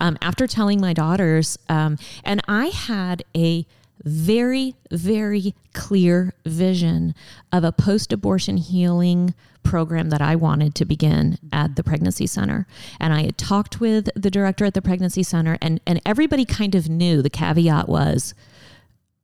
um, 0.00 0.16
after 0.22 0.46
telling 0.46 0.80
my 0.80 0.94
daughters, 0.94 1.58
um, 1.68 1.98
and 2.24 2.40
I 2.48 2.66
had 2.66 3.24
a 3.36 3.66
very, 4.04 4.76
very 4.90 5.54
clear 5.74 6.32
vision 6.46 7.14
of 7.52 7.64
a 7.64 7.72
post 7.72 8.12
abortion 8.12 8.56
healing 8.56 9.34
program 9.64 10.10
that 10.10 10.22
I 10.22 10.36
wanted 10.36 10.76
to 10.76 10.84
begin 10.84 11.38
at 11.52 11.74
the 11.74 11.82
pregnancy 11.82 12.26
center. 12.26 12.66
And 13.00 13.12
I 13.12 13.22
had 13.22 13.36
talked 13.36 13.80
with 13.80 14.08
the 14.14 14.30
director 14.30 14.64
at 14.64 14.74
the 14.74 14.82
pregnancy 14.82 15.24
center, 15.24 15.58
and, 15.60 15.80
and 15.86 16.00
everybody 16.06 16.44
kind 16.44 16.76
of 16.76 16.88
knew 16.88 17.20
the 17.20 17.30
caveat 17.30 17.88
was, 17.88 18.34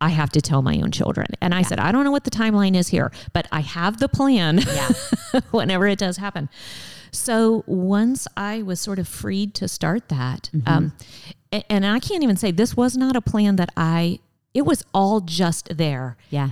I 0.03 0.09
have 0.09 0.31
to 0.31 0.41
tell 0.41 0.63
my 0.63 0.81
own 0.81 0.91
children. 0.91 1.29
And 1.41 1.55
I 1.55 1.61
yeah. 1.61 1.67
said, 1.67 1.79
I 1.79 1.93
don't 1.93 2.03
know 2.03 2.11
what 2.11 2.25
the 2.25 2.31
timeline 2.31 2.75
is 2.75 2.89
here, 2.89 3.13
but 3.33 3.47
I 3.53 3.61
have 3.61 4.01
the 4.01 4.09
plan 4.09 4.59
yeah. 4.59 4.91
whenever 5.53 5.87
it 5.87 5.99
does 5.99 6.17
happen. 6.17 6.49
So 7.13 7.63
once 7.67 8.27
I 8.37 8.63
was 8.63 8.81
sort 8.81 8.99
of 8.99 9.07
freed 9.07 9.55
to 9.55 9.69
start 9.69 10.09
that, 10.09 10.51
mm-hmm. 10.53 10.69
um, 10.69 10.93
and 11.71 11.87
I 11.87 12.01
can't 12.01 12.25
even 12.25 12.37
say 12.37 12.51
this 12.51 12.77
was 12.77 12.97
not 12.97 13.15
a 13.15 13.21
plan 13.21 13.57
that 13.57 13.71
I, 13.77 14.19
it 14.55 14.63
was 14.63 14.85
all 14.93 15.21
just 15.21 15.77
there. 15.77 16.17
Yeah. 16.31 16.51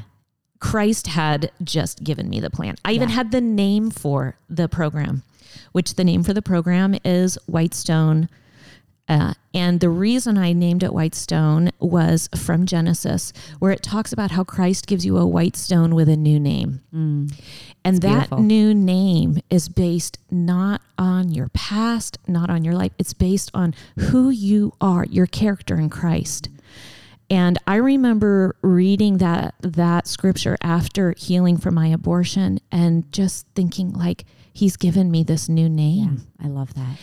Christ 0.60 1.08
had 1.08 1.50
just 1.64 2.04
given 2.04 2.30
me 2.30 2.38
the 2.38 2.50
plan. 2.50 2.76
I 2.84 2.92
even 2.92 3.08
yeah. 3.08 3.16
had 3.16 3.32
the 3.32 3.40
name 3.40 3.90
for 3.90 4.36
the 4.48 4.68
program, 4.68 5.24
which 5.72 5.94
the 5.94 6.04
name 6.04 6.22
for 6.22 6.34
the 6.34 6.42
program 6.42 6.94
is 7.04 7.36
Whitestone 7.46 8.28
uh, 9.10 9.34
and 9.52 9.80
the 9.80 9.88
reason 9.88 10.38
I 10.38 10.52
named 10.52 10.84
it 10.84 10.94
white 10.94 11.16
stone 11.16 11.70
was 11.80 12.28
from 12.36 12.64
Genesis, 12.64 13.32
where 13.58 13.72
it 13.72 13.82
talks 13.82 14.12
about 14.12 14.30
how 14.30 14.44
Christ 14.44 14.86
gives 14.86 15.04
you 15.04 15.18
a 15.18 15.26
white 15.26 15.56
stone 15.56 15.96
with 15.96 16.08
a 16.08 16.16
new 16.16 16.38
name. 16.38 16.80
Mm. 16.94 17.32
And 17.84 18.02
that 18.02 18.28
beautiful. 18.28 18.38
new 18.38 18.72
name 18.72 19.40
is 19.50 19.68
based 19.68 20.18
not 20.30 20.80
on 20.96 21.32
your 21.32 21.48
past, 21.48 22.18
not 22.28 22.50
on 22.50 22.62
your 22.62 22.74
life. 22.74 22.92
It's 22.98 23.12
based 23.12 23.50
on 23.52 23.74
who 23.98 24.30
you 24.30 24.74
are, 24.80 25.04
your 25.06 25.26
character 25.26 25.74
in 25.74 25.90
Christ. 25.90 26.48
And 27.28 27.58
I 27.66 27.76
remember 27.76 28.54
reading 28.62 29.18
that 29.18 29.56
that 29.60 30.06
scripture 30.06 30.56
after 30.62 31.16
healing 31.18 31.56
from 31.56 31.74
my 31.74 31.88
abortion 31.88 32.60
and 32.70 33.10
just 33.12 33.44
thinking 33.56 33.92
like 33.92 34.24
he's 34.60 34.76
given 34.76 35.10
me 35.10 35.22
this 35.24 35.48
new 35.48 35.68
name. 35.68 36.26
Yeah, 36.38 36.46
I 36.46 36.48
love 36.48 36.74
that. 36.74 36.96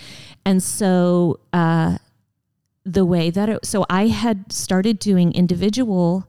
And 0.45 0.61
so 0.61 1.39
uh, 1.51 1.97
the 2.85 3.03
way 3.03 3.31
that 3.31 3.49
it, 3.49 3.65
so 3.65 3.83
I 3.89 4.07
had 4.07 4.51
started 4.51 4.99
doing 4.99 5.33
individual 5.33 6.27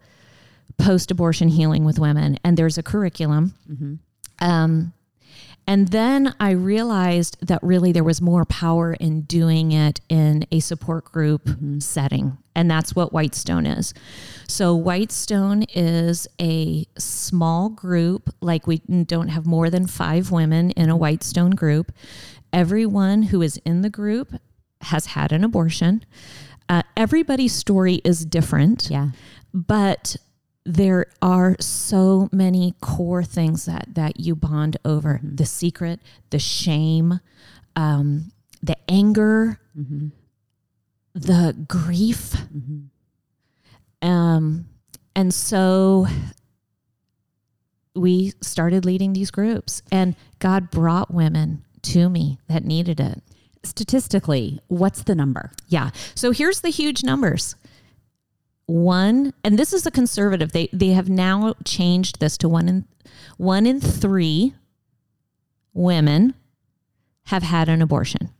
post 0.79 1.11
abortion 1.11 1.49
healing 1.49 1.85
with 1.85 1.99
women, 1.99 2.38
and 2.43 2.57
there's 2.57 2.79
a 2.79 2.83
curriculum. 2.83 3.55
Mm-hmm. 3.71 3.95
Um, 4.41 4.95
And 5.69 5.89
then 5.89 6.35
I 6.41 6.53
realized 6.53 7.47
that 7.47 7.63
really 7.63 7.93
there 7.93 8.03
was 8.03 8.23
more 8.23 8.47
power 8.47 8.95
in 8.95 9.21
doing 9.23 9.73
it 9.73 10.01
in 10.09 10.47
a 10.51 10.61
support 10.61 11.05
group 11.05 11.45
mm-hmm. 11.45 11.81
setting. 11.81 12.39
And 12.55 12.71
that's 12.71 12.97
what 12.97 13.13
Whitestone 13.13 13.67
is. 13.67 13.93
So, 14.49 14.75
Whitestone 14.75 15.65
is 15.65 16.27
a 16.41 16.87
small 16.97 17.69
group, 17.69 18.35
like 18.41 18.67
we 18.67 18.79
don't 18.79 19.29
have 19.29 19.45
more 19.45 19.69
than 19.69 19.87
five 19.87 20.31
women 20.31 20.71
in 20.71 20.89
a 20.89 20.97
Whitestone 20.97 21.51
group. 21.51 21.93
Everyone 22.51 23.25
who 23.25 23.43
is 23.43 23.59
in 23.59 23.83
the 23.83 23.91
group 23.91 24.41
has 24.81 25.05
had 25.05 25.33
an 25.33 25.45
abortion. 25.45 26.03
Uh, 26.71 26.83
everybody's 26.97 27.55
story 27.55 27.97
is 28.07 28.25
different. 28.25 28.89
Yeah. 28.91 29.11
But 29.53 30.17
there 30.69 31.07
are 31.23 31.57
so 31.61 32.29
many 32.31 32.75
core 32.83 33.25
things 33.25 33.65
that 33.65 33.87
that 33.95 34.21
you 34.21 34.37
bond 34.37 34.77
over 34.85 35.15
mm-hmm. 35.15 35.37
the 35.37 35.47
secret 35.47 35.99
the 36.29 36.39
shame 36.39 37.21
um, 37.75 38.31
the 38.63 38.77
anger 38.87 39.59
mm-hmm. 39.77 40.09
the 41.15 41.57
grief 41.67 42.33
mm-hmm. 42.55 44.07
um, 44.07 44.67
and 45.17 45.33
so 45.33 46.07
we 47.97 48.35
started 48.43 48.85
leading 48.85 49.15
these 49.15 49.31
groups 49.31 49.81
and 49.91 50.15
god 50.39 50.71
brought 50.71 51.13
women 51.13 51.65
to 51.81 52.11
me 52.11 52.39
that 52.47 52.63
needed 52.63 53.01
it 53.01 53.23
statistically 53.63 54.61
what's 54.69 55.03
the 55.05 55.15
number 55.15 55.51
yeah 55.69 55.89
so 56.15 56.31
here's 56.31 56.61
the 56.61 56.69
huge 56.69 57.03
numbers 57.03 57.57
one 58.69 59.33
and 59.43 59.59
this 59.59 59.73
is 59.73 59.87
a 59.87 59.91
conservative. 59.91 60.53
They 60.53 60.69
they 60.73 60.91
have 60.91 61.09
now 61.09 61.55
changed 61.65 62.21
this 62.21 62.37
to 62.39 62.49
one 62.49 62.69
in 62.69 62.85
one 63.39 63.67
in 63.67 63.81
3 63.81 64.55
women 65.73 66.35
have 67.25 67.43
had 67.43 67.69
an 67.69 67.81
abortion. 67.81 68.31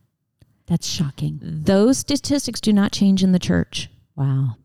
That's 0.67 0.87
shocking. 0.87 1.39
Those 1.41 1.97
statistics 1.97 2.61
do 2.61 2.71
not 2.71 2.91
change 2.91 3.23
in 3.23 3.31
the 3.31 3.39
church. 3.39 3.89
Wow. 4.15 4.57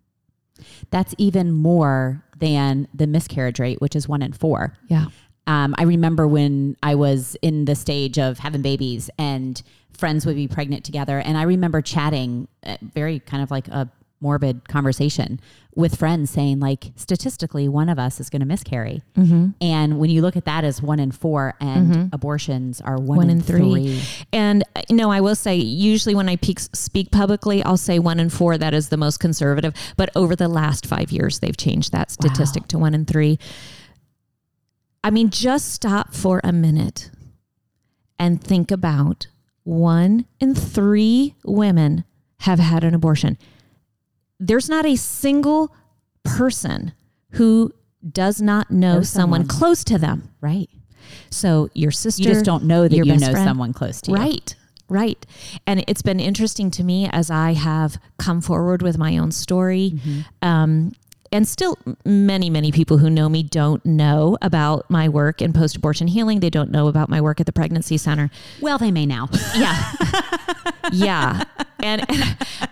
That's 0.91 1.15
even 1.17 1.51
more 1.53 2.23
than 2.39 2.87
the 2.93 3.07
miscarriage 3.07 3.59
rate 3.59 3.81
which 3.81 3.97
is 3.97 4.07
1 4.07 4.21
in 4.21 4.33
4 4.35 4.77
yeah. 4.89 5.07
Um, 5.47 5.75
I 5.79 5.85
remember 5.85 6.27
when 6.27 6.77
I 6.83 6.95
was 6.95 7.37
in 7.43 7.65
the 7.65 7.75
stage 7.75 8.19
of 8.19 8.39
having 8.39 8.63
babies 8.63 9.11
and 9.19 9.63
friends 9.93 10.25
would 10.27 10.37
be 10.37 10.49
pregnant 10.49 10.85
together. 10.85 11.19
And 11.19 11.37
I 11.37 11.43
remember 11.43 11.83
chatting, 11.83 12.49
uh, 12.65 12.79
very 12.81 13.21
kind 13.21 13.43
of 13.43 13.51
like 13.51 13.69
a 13.69 13.91
morbid 14.25 14.67
conversation 14.69 15.39
with 15.77 15.97
friends 15.97 16.31
saying 16.31 16.59
like 16.59 16.93
statistically 16.97 17.69
one 17.69 17.91
of 17.91 17.99
us 17.99 18.19
is 18.19 18.31
going 18.31 18.41
to 18.41 18.47
miscarry 18.47 19.03
mm-hmm. 19.17 19.49
and 19.61 19.99
when 19.99 20.09
you 20.09 20.23
look 20.23 20.35
at 20.35 20.47
that 20.47 20.65
as 20.65 20.81
one 20.81 20.99
in 20.99 21.13
four 21.13 21.55
and 21.61 21.93
mm-hmm. 21.93 22.07
abortions 22.11 22.81
are 22.81 22.97
one, 22.97 23.19
one 23.19 23.31
in, 23.31 23.37
in 23.37 23.43
three. 23.43 23.99
three. 23.99 24.03
and 24.33 24.65
you 24.89 24.97
know 24.97 25.11
i 25.11 25.21
will 25.21 25.35
say 25.35 25.55
usually 25.55 26.15
when 26.15 26.27
i 26.27 26.37
peak, 26.37 26.59
speak 26.59 27.11
publicly 27.11 27.63
i'll 27.65 27.77
say 27.77 27.99
one 27.99 28.19
in 28.19 28.31
four 28.31 28.57
that 28.57 28.73
is 28.73 28.89
the 28.89 28.97
most 28.97 29.21
conservative 29.21 29.75
but 29.99 30.09
over 30.17 30.35
the 30.35 30.49
last 30.49 30.87
five 30.87 31.13
years 31.13 31.41
they've 31.41 31.59
changed 31.59 31.93
that 31.93 32.11
statistic 32.11 32.63
wow. 32.63 32.69
to 32.69 32.79
one 32.79 32.95
in 32.95 33.05
three 33.05 33.39
i 35.05 35.11
mean 35.11 35.29
just 35.29 35.71
stop 35.71 36.15
for 36.15 36.41
a 36.43 36.53
minute 36.53 37.11
and 38.19 38.43
think 38.43 38.71
about 38.71 39.27
one 39.65 40.25
in 40.41 40.55
three 40.55 41.35
women 41.45 42.05
have 42.41 42.59
had 42.59 42.85
an 42.85 42.95
abortion 42.95 43.37
there's 44.47 44.69
not 44.69 44.85
a 44.85 44.97
single 44.97 45.75
person 46.23 46.93
who 47.33 47.73
does 48.13 48.41
not 48.41 48.71
know 48.71 49.03
someone. 49.03 49.43
someone. 49.43 49.47
close 49.47 49.85
to 49.85 49.99
them. 49.99 50.31
Right. 50.41 50.69
So 51.31 51.71
your 51.75 51.91
sister, 51.91 52.23
you 52.23 52.29
just 52.29 52.45
don't 52.45 52.65
know 52.65 52.87
that 52.87 52.95
you 52.95 53.05
know 53.05 53.19
friend. 53.19 53.37
someone 53.37 53.73
close 53.73 54.01
to 54.03 54.11
you. 54.11 54.17
Right. 54.17 54.55
Right. 54.89 55.25
And 55.67 55.83
it's 55.89 56.03
been 56.03 56.21
interesting 56.21 56.71
to 56.73 56.85
me 56.85 57.09
as 57.11 57.31
I 57.31 57.53
have 57.53 57.99
come 58.19 58.43
forward 58.43 58.83
with 58.83 58.99
my 58.99 59.17
own 59.17 59.33
story. 59.33 59.93
Mm-hmm. 59.95 60.21
Um, 60.43 60.93
and 61.35 61.49
still 61.49 61.77
many 62.05 62.49
many 62.49 62.71
people 62.71 62.99
who 62.99 63.11
know 63.11 63.29
me 63.29 63.43
don't 63.43 63.85
know 63.85 64.39
about 64.41 64.89
my 64.89 65.09
work 65.09 65.43
in 65.43 65.53
post 65.53 65.75
abortion 65.77 66.07
healing. 66.07 66.39
They 66.39 66.49
don't 66.49 66.71
know 66.71 66.87
about 66.87 67.09
my 67.09 67.21
work 67.21 67.41
at 67.41 67.47
the 67.47 67.53
pregnancy 67.53 67.99
center. 67.99 68.31
Well 68.61 68.79
they 68.79 68.93
may 68.93 69.05
now. 69.05 69.29
Yeah. 69.55 69.93
Yeah. 70.93 71.45
And, 71.83 72.05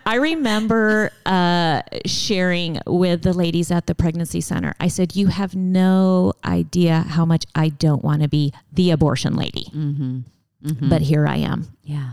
i 0.07 0.17
remember 0.17 1.11
uh, 1.27 1.83
sharing 2.07 2.79
with 2.87 3.23
the 3.23 3.33
ladies 3.33 3.71
at 3.71 3.87
the 3.87 3.95
pregnancy 3.95 4.41
center. 4.41 4.75
I 4.79 4.89
said 4.89 5.17
you 5.17 5.27
have 5.29 5.55
no 5.57 6.33
idea 6.45 7.01
how 7.01 7.25
much 7.25 7.45
i 7.55 7.69
don't 7.69 8.05
want 8.05 8.23
to 8.23 8.29
be 8.29 8.53
the 8.73 8.93
abortion 8.93 9.35
lady. 9.35 9.67
Mm-hmm. 9.75 10.21
Mm-hmm. 10.65 10.89
but 10.89 11.03
here 11.03 11.27
i 11.27 11.37
am. 11.37 11.77
Yeah. 11.83 12.13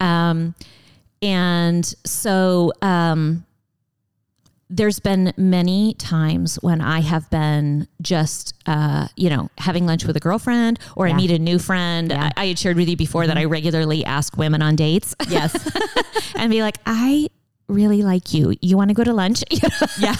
Um 0.00 0.56
and 1.22 1.86
so 2.04 2.72
um 2.82 3.43
there's 4.70 4.98
been 4.98 5.32
many 5.36 5.94
times 5.94 6.56
when 6.56 6.80
I 6.80 7.00
have 7.00 7.28
been 7.30 7.86
just, 8.00 8.54
uh, 8.66 9.08
you 9.16 9.28
know, 9.28 9.50
having 9.58 9.86
lunch 9.86 10.04
with 10.04 10.16
a 10.16 10.20
girlfriend 10.20 10.78
or 10.96 11.06
yeah. 11.06 11.14
I 11.14 11.16
meet 11.16 11.30
a 11.30 11.38
new 11.38 11.58
friend. 11.58 12.10
Yeah. 12.10 12.30
I, 12.36 12.42
I, 12.42 12.46
had 12.46 12.58
shared 12.58 12.76
with 12.76 12.88
you 12.88 12.96
before 12.96 13.22
mm-hmm. 13.22 13.28
that 13.28 13.36
I 13.36 13.42
mm-hmm. 13.42 13.52
regularly 13.52 14.04
ask 14.04 14.36
women 14.36 14.62
on 14.62 14.76
dates. 14.76 15.14
Yes. 15.28 15.54
and 16.34 16.50
be 16.50 16.62
like, 16.62 16.78
I 16.86 17.28
really 17.68 18.02
like 18.02 18.32
you. 18.32 18.54
You 18.60 18.76
want 18.76 18.88
to 18.88 18.94
go 18.94 19.04
to 19.04 19.12
lunch? 19.12 19.44
yeah. 19.98 20.16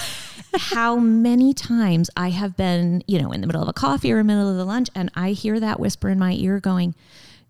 How 0.56 0.96
many 0.96 1.52
times 1.54 2.10
I 2.16 2.30
have 2.30 2.56
been, 2.56 3.02
you 3.06 3.20
know, 3.20 3.32
in 3.32 3.40
the 3.40 3.46
middle 3.46 3.62
of 3.62 3.68
a 3.68 3.72
coffee 3.72 4.12
or 4.12 4.20
in 4.20 4.26
the 4.26 4.34
middle 4.34 4.50
of 4.50 4.56
the 4.56 4.64
lunch 4.64 4.88
and 4.94 5.10
I 5.14 5.30
hear 5.30 5.58
that 5.58 5.80
whisper 5.80 6.08
in 6.10 6.18
my 6.18 6.32
ear 6.32 6.60
going, 6.60 6.94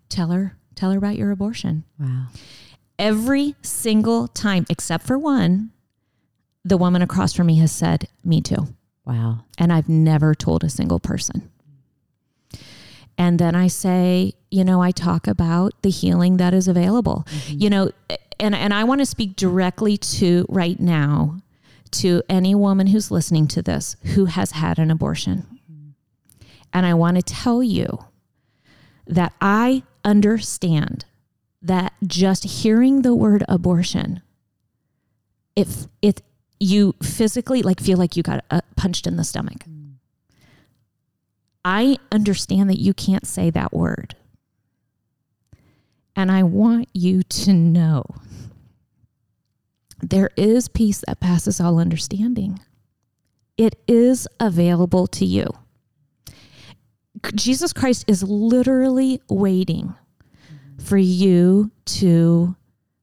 tell 0.09 0.29
her, 0.29 0.57
tell 0.75 0.91
her 0.91 0.97
about 0.97 1.17
your 1.17 1.31
abortion. 1.31 1.83
Wow. 1.99 2.27
Every 2.97 3.55
single 3.61 4.29
time, 4.29 4.65
except 4.69 5.05
for 5.05 5.19
one, 5.19 5.71
the 6.65 6.77
woman 6.77 7.01
across 7.01 7.31
from 7.31 7.47
me 7.47 7.59
has 7.59 7.71
said, 7.71 8.09
Me 8.25 8.41
too. 8.41 8.67
Wow. 9.05 9.45
And 9.57 9.71
I've 9.71 9.87
never 9.87 10.33
told 10.33 10.63
a 10.63 10.69
single 10.69 10.99
person. 10.99 11.49
And 13.17 13.39
then 13.39 13.55
I 13.55 13.67
say, 13.67 14.33
you 14.51 14.65
know, 14.65 14.81
I 14.81 14.91
talk 14.91 15.27
about 15.27 15.73
the 15.83 15.89
healing 15.89 16.37
that 16.37 16.53
is 16.53 16.67
available. 16.67 17.25
Mm-hmm. 17.27 17.57
You 17.59 17.69
know, 17.69 17.91
and, 18.39 18.53
and 18.53 18.73
I 18.73 18.83
want 18.83 18.99
to 18.99 19.05
speak 19.05 19.37
directly 19.37 19.95
to 19.97 20.45
right 20.49 20.77
now 20.79 21.37
to 21.91 22.21
any 22.27 22.55
woman 22.55 22.87
who's 22.87 23.11
listening 23.11 23.47
to 23.49 23.61
this 23.61 23.95
who 24.03 24.25
has 24.25 24.51
had 24.51 24.79
an 24.79 24.91
abortion. 24.91 25.45
Mm-hmm. 25.71 26.47
And 26.73 26.85
I 26.85 26.93
want 26.93 27.15
to 27.15 27.21
tell 27.21 27.63
you 27.63 28.05
that 29.07 29.33
I 29.39 29.83
understand 30.03 31.05
that 31.61 31.93
just 32.05 32.43
hearing 32.43 33.01
the 33.01 33.15
word 33.15 33.45
abortion, 33.47 34.21
if 35.55 35.87
it 36.01 36.21
you 36.59 36.95
physically 37.03 37.61
like 37.61 37.79
feel 37.79 37.97
like 37.97 38.15
you 38.15 38.23
got 38.23 38.43
uh, 38.49 38.61
punched 38.75 39.07
in 39.07 39.17
the 39.17 39.23
stomach. 39.23 39.65
I 41.63 41.97
understand 42.11 42.69
that 42.69 42.79
you 42.79 42.93
can't 42.93 43.25
say 43.25 43.49
that 43.49 43.73
word. 43.73 44.15
And 46.15 46.31
I 46.31 46.43
want 46.43 46.87
you 46.93 47.23
to 47.23 47.53
know 47.53 48.05
there 50.01 50.29
is 50.37 50.67
peace 50.67 51.03
that 51.07 51.19
passes 51.19 51.59
all 51.59 51.79
understanding. 51.79 52.59
It 53.57 53.77
is 53.87 54.27
available 54.39 55.07
to 55.07 55.25
you. 55.25 55.47
Jesus 57.33 57.73
Christ 57.73 58.05
is 58.07 58.21
literally 58.23 59.21
waiting 59.27 59.95
for 60.77 60.97
you 60.97 61.71
to 61.85 62.55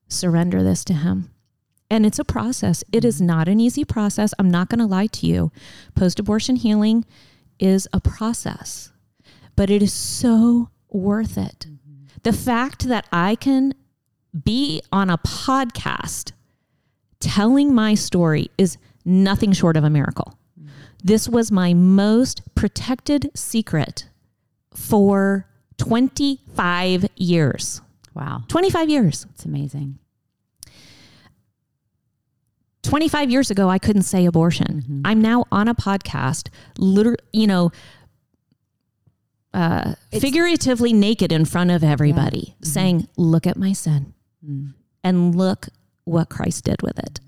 surrender 0.08 0.62
this 0.62 0.84
to 0.84 0.94
Him. 0.94 1.31
And 1.92 2.06
it's 2.06 2.18
a 2.18 2.24
process. 2.24 2.82
It 2.90 3.04
is 3.04 3.20
not 3.20 3.48
an 3.48 3.60
easy 3.60 3.84
process. 3.84 4.32
I'm 4.38 4.50
not 4.50 4.70
going 4.70 4.78
to 4.78 4.86
lie 4.86 5.08
to 5.08 5.26
you. 5.26 5.52
Post 5.94 6.18
abortion 6.18 6.56
healing 6.56 7.04
is 7.60 7.86
a 7.92 8.00
process, 8.00 8.92
but 9.56 9.68
it 9.68 9.82
is 9.82 9.92
so 9.92 10.70
worth 10.88 11.36
it. 11.36 11.66
Mm-hmm. 11.68 12.06
The 12.22 12.32
fact 12.32 12.88
that 12.88 13.06
I 13.12 13.34
can 13.34 13.74
be 14.42 14.80
on 14.90 15.10
a 15.10 15.18
podcast 15.18 16.32
telling 17.20 17.74
my 17.74 17.94
story 17.94 18.50
is 18.56 18.78
nothing 19.04 19.52
short 19.52 19.76
of 19.76 19.84
a 19.84 19.90
miracle. 19.90 20.38
Mm-hmm. 20.58 20.70
This 21.04 21.28
was 21.28 21.52
my 21.52 21.74
most 21.74 22.54
protected 22.54 23.30
secret 23.34 24.08
for 24.74 25.46
25 25.76 27.04
years. 27.16 27.82
Wow. 28.14 28.44
25 28.48 28.88
years. 28.88 29.26
It's 29.34 29.44
amazing. 29.44 29.98
25 32.92 33.30
years 33.30 33.50
ago, 33.50 33.70
I 33.70 33.78
couldn't 33.78 34.02
say 34.02 34.26
abortion. 34.26 34.82
Mm-hmm. 34.82 35.00
I'm 35.06 35.22
now 35.22 35.46
on 35.50 35.66
a 35.66 35.74
podcast, 35.74 36.50
literally, 36.76 37.16
you 37.32 37.46
know, 37.46 37.72
uh, 39.54 39.94
figuratively 40.10 40.92
naked 40.92 41.32
in 41.32 41.46
front 41.46 41.70
of 41.70 41.82
everybody, 41.82 42.38
yeah. 42.38 42.52
mm-hmm. 42.52 42.66
saying, 42.66 43.08
Look 43.16 43.46
at 43.46 43.56
my 43.56 43.72
sin 43.72 44.12
mm. 44.46 44.74
and 45.02 45.34
look 45.34 45.68
what 46.04 46.28
Christ 46.28 46.64
did 46.64 46.82
with 46.82 46.98
it. 46.98 47.20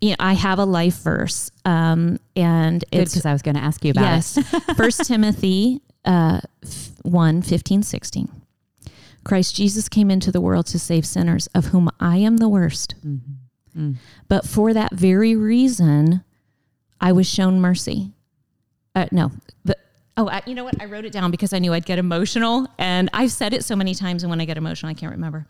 You 0.00 0.10
know, 0.10 0.16
I 0.18 0.32
have 0.32 0.58
a 0.58 0.64
life 0.64 1.02
verse, 1.02 1.50
um, 1.66 2.18
and 2.34 2.82
it's 2.90 3.12
because 3.12 3.26
I 3.26 3.34
was 3.34 3.42
going 3.42 3.56
to 3.56 3.62
ask 3.62 3.84
you 3.84 3.90
about 3.90 4.04
yes, 4.04 4.38
First 4.78 5.04
Timothy 5.04 5.82
uh, 6.06 6.40
1 7.02 7.42
15, 7.42 7.82
16. 7.82 8.42
Christ 9.22 9.54
Jesus 9.54 9.90
came 9.90 10.10
into 10.10 10.32
the 10.32 10.40
world 10.40 10.64
to 10.68 10.78
save 10.78 11.04
sinners, 11.04 11.46
of 11.48 11.66
whom 11.66 11.90
I 12.00 12.16
am 12.16 12.38
the 12.38 12.48
worst. 12.48 12.94
Mm-hmm. 13.06 13.41
Mm. 13.76 13.96
But 14.28 14.46
for 14.46 14.72
that 14.72 14.92
very 14.92 15.36
reason, 15.36 16.24
I 17.00 17.12
was 17.12 17.28
shown 17.28 17.60
mercy. 17.60 18.12
Uh, 18.94 19.06
no, 19.10 19.32
but 19.64 19.78
oh, 20.16 20.28
I, 20.28 20.42
you 20.46 20.54
know 20.54 20.64
what? 20.64 20.80
I 20.80 20.86
wrote 20.86 21.04
it 21.04 21.12
down 21.12 21.30
because 21.30 21.52
I 21.52 21.58
knew 21.58 21.72
I'd 21.72 21.86
get 21.86 21.98
emotional, 21.98 22.66
and 22.78 23.08
I've 23.12 23.32
said 23.32 23.54
it 23.54 23.64
so 23.64 23.74
many 23.76 23.94
times, 23.94 24.22
and 24.22 24.30
when 24.30 24.40
I 24.40 24.44
get 24.44 24.58
emotional, 24.58 24.90
I 24.90 24.94
can't 24.94 25.12
remember. 25.12 25.46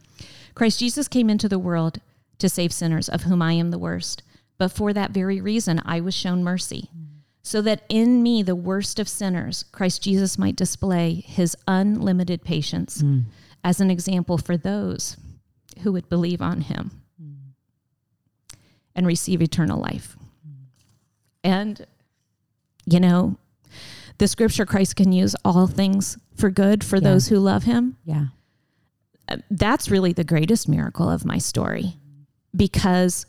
Christ 0.54 0.78
Jesus 0.78 1.08
came 1.08 1.28
into 1.28 1.48
the 1.48 1.58
world 1.58 1.98
to 2.38 2.48
save 2.48 2.72
sinners, 2.72 3.08
of 3.08 3.22
whom 3.22 3.42
I 3.42 3.52
am 3.54 3.70
the 3.70 3.78
worst. 3.78 4.22
But 4.58 4.70
for 4.70 4.92
that 4.92 5.10
very 5.10 5.40
reason, 5.40 5.80
I 5.84 6.00
was 6.00 6.14
shown 6.14 6.44
mercy. 6.44 6.88
Mm 6.96 7.12
so 7.42 7.60
that 7.60 7.82
in 7.88 8.22
me, 8.22 8.42
the 8.42 8.56
worst 8.56 8.98
of 9.00 9.08
sinners, 9.08 9.64
Christ 9.72 10.02
Jesus 10.02 10.38
might 10.38 10.56
display 10.56 11.24
his 11.26 11.56
unlimited 11.66 12.44
patience 12.44 13.02
mm. 13.02 13.24
as 13.64 13.80
an 13.80 13.90
example 13.90 14.38
for 14.38 14.56
those 14.56 15.16
who 15.82 15.92
would 15.92 16.08
believe 16.08 16.40
on 16.40 16.62
him. 16.62 17.01
And 18.94 19.06
receive 19.06 19.42
eternal 19.42 19.80
life. 19.80 20.16
And, 21.44 21.86
you 22.86 23.00
know, 23.00 23.36
the 24.18 24.28
scripture 24.28 24.66
Christ 24.66 24.96
can 24.96 25.12
use 25.12 25.34
all 25.44 25.66
things 25.66 26.18
for 26.36 26.50
good 26.50 26.84
for 26.84 26.96
yeah. 26.96 27.02
those 27.02 27.28
who 27.28 27.38
love 27.38 27.64
him. 27.64 27.96
Yeah. 28.04 28.26
Uh, 29.28 29.38
that's 29.50 29.90
really 29.90 30.12
the 30.12 30.24
greatest 30.24 30.68
miracle 30.68 31.08
of 31.08 31.24
my 31.24 31.38
story 31.38 31.94
because, 32.54 33.26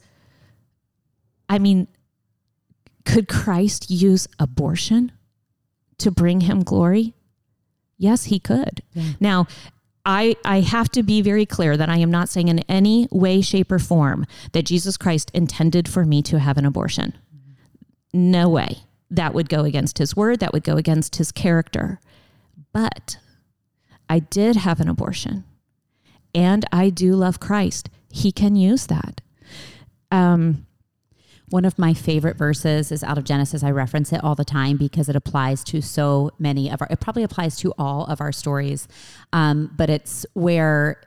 I 1.49 1.59
mean, 1.59 1.87
could 3.05 3.27
Christ 3.27 3.89
use 3.89 4.27
abortion 4.39 5.11
to 5.99 6.11
bring 6.11 6.41
him 6.41 6.63
glory? 6.63 7.13
Yes, 7.97 8.25
he 8.25 8.39
could. 8.39 8.83
Yeah. 8.93 9.13
Now, 9.19 9.47
I, 10.05 10.35
I 10.43 10.59
have 10.59 10.89
to 10.89 11.03
be 11.03 11.21
very 11.21 11.45
clear 11.45 11.77
that 11.77 11.89
I 11.89 11.97
am 11.97 12.11
not 12.11 12.29
saying 12.29 12.49
in 12.49 12.59
any 12.59 13.07
way, 13.11 13.41
shape, 13.41 13.71
or 13.71 13.79
form 13.79 14.25
that 14.51 14.65
Jesus 14.65 14.97
Christ 14.97 15.31
intended 15.33 15.87
for 15.87 16.05
me 16.05 16.21
to 16.23 16.39
have 16.39 16.57
an 16.57 16.65
abortion. 16.65 17.13
No 18.13 18.49
way. 18.49 18.79
That 19.09 19.33
would 19.33 19.47
go 19.47 19.63
against 19.63 19.99
his 19.99 20.15
word, 20.15 20.39
that 20.39 20.53
would 20.53 20.63
go 20.63 20.75
against 20.75 21.17
his 21.17 21.31
character. 21.31 21.99
But 22.73 23.17
I 24.09 24.19
did 24.19 24.55
have 24.57 24.79
an 24.79 24.89
abortion 24.89 25.45
and 26.35 26.65
I 26.71 26.89
do 26.89 27.13
love 27.13 27.39
Christ. 27.39 27.89
He 28.09 28.31
can 28.31 28.55
use 28.55 28.87
that. 28.87 29.21
Um, 30.11 30.65
one 31.49 31.65
of 31.65 31.77
my 31.77 31.93
favorite 31.93 32.37
verses 32.37 32.91
is 32.91 33.03
out 33.03 33.17
of 33.17 33.23
Genesis. 33.23 33.63
I 33.63 33.71
reference 33.71 34.11
it 34.11 34.23
all 34.23 34.35
the 34.35 34.45
time 34.45 34.77
because 34.77 35.09
it 35.09 35.15
applies 35.15 35.63
to 35.65 35.81
so 35.81 36.31
many 36.39 36.71
of 36.71 36.81
our, 36.81 36.87
it 36.89 36.99
probably 36.99 37.23
applies 37.23 37.57
to 37.57 37.73
all 37.77 38.05
of 38.05 38.21
our 38.21 38.31
stories. 38.31 38.87
Um, 39.31 39.71
but 39.75 39.89
it's 39.89 40.25
where 40.33 41.01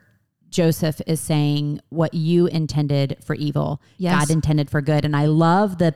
Joseph 0.48 1.00
is 1.06 1.20
saying 1.20 1.80
what 1.88 2.14
you 2.14 2.46
intended 2.46 3.16
for 3.24 3.34
evil, 3.34 3.80
yes. 3.98 4.18
God 4.18 4.30
intended 4.30 4.70
for 4.70 4.80
good. 4.80 5.04
And 5.04 5.16
I 5.16 5.26
love 5.26 5.78
the 5.78 5.94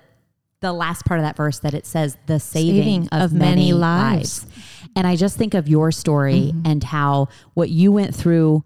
the 0.60 0.72
last 0.74 1.06
part 1.06 1.18
of 1.18 1.24
that 1.24 1.36
verse 1.36 1.60
that 1.60 1.72
it 1.72 1.86
says 1.86 2.18
the 2.26 2.38
saving, 2.38 2.82
saving 2.82 3.08
of, 3.12 3.22
of, 3.22 3.32
many, 3.32 3.50
many 3.50 3.72
lives. 3.72 4.44
lives. 4.44 4.58
And 4.94 5.06
I 5.06 5.16
just 5.16 5.38
think 5.38 5.54
of 5.54 5.68
your 5.68 5.90
story 5.90 6.52
mm-hmm. 6.52 6.66
and 6.66 6.84
how 6.84 7.28
what 7.54 7.70
you 7.70 7.92
went 7.92 8.14
through 8.14 8.62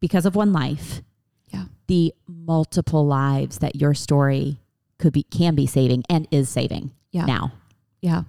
because 0.00 0.26
of 0.26 0.36
one 0.36 0.52
life, 0.52 1.00
yeah. 1.48 1.64
the 1.86 2.12
multiple 2.26 3.06
lives 3.06 3.60
that 3.60 3.76
your 3.76 3.94
story 3.94 4.58
could 5.02 5.12
be 5.12 5.24
can 5.24 5.56
be 5.56 5.66
saving 5.66 6.04
and 6.08 6.28
is 6.30 6.48
saving 6.48 6.92
yeah. 7.10 7.24
now. 7.24 7.52
Yeah. 8.00 8.22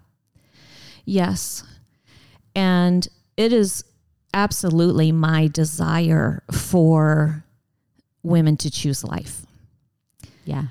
Yes. 1.05 1.63
And 2.55 3.07
it 3.38 3.53
is 3.53 3.83
absolutely 4.33 5.12
my 5.12 5.47
desire 5.47 6.41
for 6.51 7.45
women 8.23 8.57
to 8.57 8.71
choose 8.71 9.03
life. 9.03 9.45
Yeah. 10.45 10.67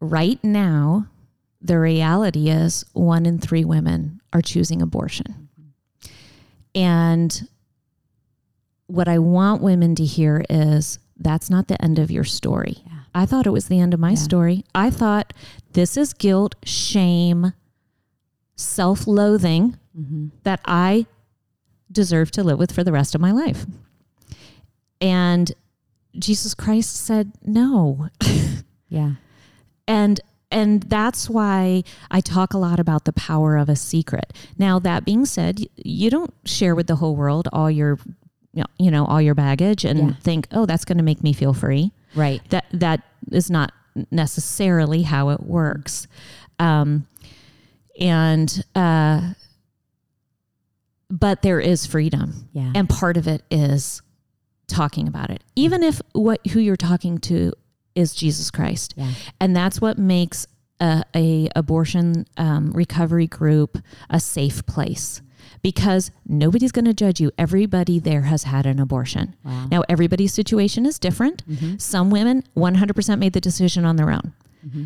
Right 0.00 0.42
now, 0.42 1.06
the 1.62 1.78
reality 1.78 2.48
is 2.50 2.84
one 2.92 3.24
in 3.24 3.38
three 3.38 3.64
women 3.64 4.20
are 4.32 4.42
choosing 4.42 4.82
abortion. 4.82 5.48
And 6.74 7.48
what 8.88 9.06
I 9.06 9.18
want 9.18 9.62
women 9.62 9.94
to 9.94 10.04
hear 10.04 10.44
is 10.50 10.98
that's 11.16 11.50
not 11.50 11.68
the 11.68 11.80
end 11.80 12.00
of 12.00 12.10
your 12.10 12.24
story. 12.24 12.78
Yeah. 12.84 12.99
I 13.14 13.26
thought 13.26 13.46
it 13.46 13.50
was 13.50 13.68
the 13.68 13.80
end 13.80 13.94
of 13.94 14.00
my 14.00 14.10
yeah. 14.10 14.16
story. 14.16 14.64
I 14.74 14.90
thought 14.90 15.32
this 15.72 15.96
is 15.96 16.12
guilt, 16.12 16.54
shame, 16.64 17.52
self 18.56 19.06
loathing 19.06 19.78
mm-hmm. 19.98 20.28
that 20.44 20.60
I 20.64 21.06
deserve 21.90 22.30
to 22.32 22.44
live 22.44 22.58
with 22.58 22.72
for 22.72 22.84
the 22.84 22.92
rest 22.92 23.14
of 23.14 23.20
my 23.20 23.32
life. 23.32 23.66
And 25.00 25.52
Jesus 26.18 26.54
Christ 26.54 26.96
said, 26.96 27.32
no. 27.44 28.08
yeah. 28.88 29.12
And 29.88 30.20
and 30.52 30.82
that's 30.84 31.30
why 31.30 31.84
I 32.10 32.20
talk 32.20 32.54
a 32.54 32.58
lot 32.58 32.80
about 32.80 33.04
the 33.04 33.12
power 33.12 33.56
of 33.56 33.68
a 33.68 33.76
secret. 33.76 34.32
Now, 34.58 34.80
that 34.80 35.04
being 35.04 35.24
said, 35.24 35.60
you 35.76 36.10
don't 36.10 36.34
share 36.44 36.74
with 36.74 36.88
the 36.88 36.96
whole 36.96 37.14
world 37.14 37.48
all 37.52 37.70
your 37.70 37.98
you 38.78 38.90
know 38.90 39.04
all 39.04 39.22
your 39.22 39.34
baggage 39.34 39.84
and 39.84 39.98
yeah. 39.98 40.14
think 40.22 40.48
oh 40.50 40.66
that's 40.66 40.84
going 40.84 40.98
to 40.98 41.04
make 41.04 41.22
me 41.22 41.32
feel 41.32 41.54
free 41.54 41.92
right. 42.14 42.40
That 42.50 42.66
that 42.72 43.02
is 43.30 43.50
not 43.50 43.72
necessarily 44.10 45.02
how 45.02 45.30
it 45.30 45.42
works. 45.42 46.06
Um, 46.58 47.06
and 47.98 48.64
uh, 48.74 49.32
but 51.10 51.42
there 51.42 51.60
is 51.60 51.86
freedom. 51.86 52.48
Yeah. 52.52 52.72
And 52.74 52.88
part 52.88 53.16
of 53.16 53.26
it 53.26 53.42
is 53.50 54.02
talking 54.68 55.08
about 55.08 55.30
it. 55.30 55.42
Even 55.56 55.82
if 55.82 56.00
what 56.12 56.46
who 56.48 56.60
you're 56.60 56.76
talking 56.76 57.18
to 57.18 57.52
is 57.96 58.14
jesus 58.14 58.50
christ. 58.52 58.94
Yeah. 58.96 59.10
and 59.40 59.54
that's 59.54 59.80
what 59.80 59.98
makes 59.98 60.46
a, 60.80 61.02
a 61.14 61.48
abortion 61.56 62.26
um, 62.36 62.70
recovery 62.70 63.26
group 63.26 63.78
a 64.08 64.20
safe 64.20 64.64
place 64.66 65.22
because 65.62 66.10
nobody's 66.26 66.72
going 66.72 66.86
to 66.86 66.94
judge 66.94 67.20
you. 67.20 67.30
Everybody 67.36 67.98
there 67.98 68.22
has 68.22 68.44
had 68.44 68.66
an 68.66 68.80
abortion. 68.80 69.36
Wow. 69.44 69.66
Now, 69.70 69.84
everybody's 69.88 70.32
situation 70.32 70.86
is 70.86 70.98
different. 70.98 71.48
Mm-hmm. 71.48 71.76
Some 71.78 72.10
women 72.10 72.44
100% 72.56 73.18
made 73.18 73.32
the 73.32 73.40
decision 73.40 73.84
on 73.84 73.96
their 73.96 74.10
own. 74.10 74.32
Mm-hmm. 74.66 74.84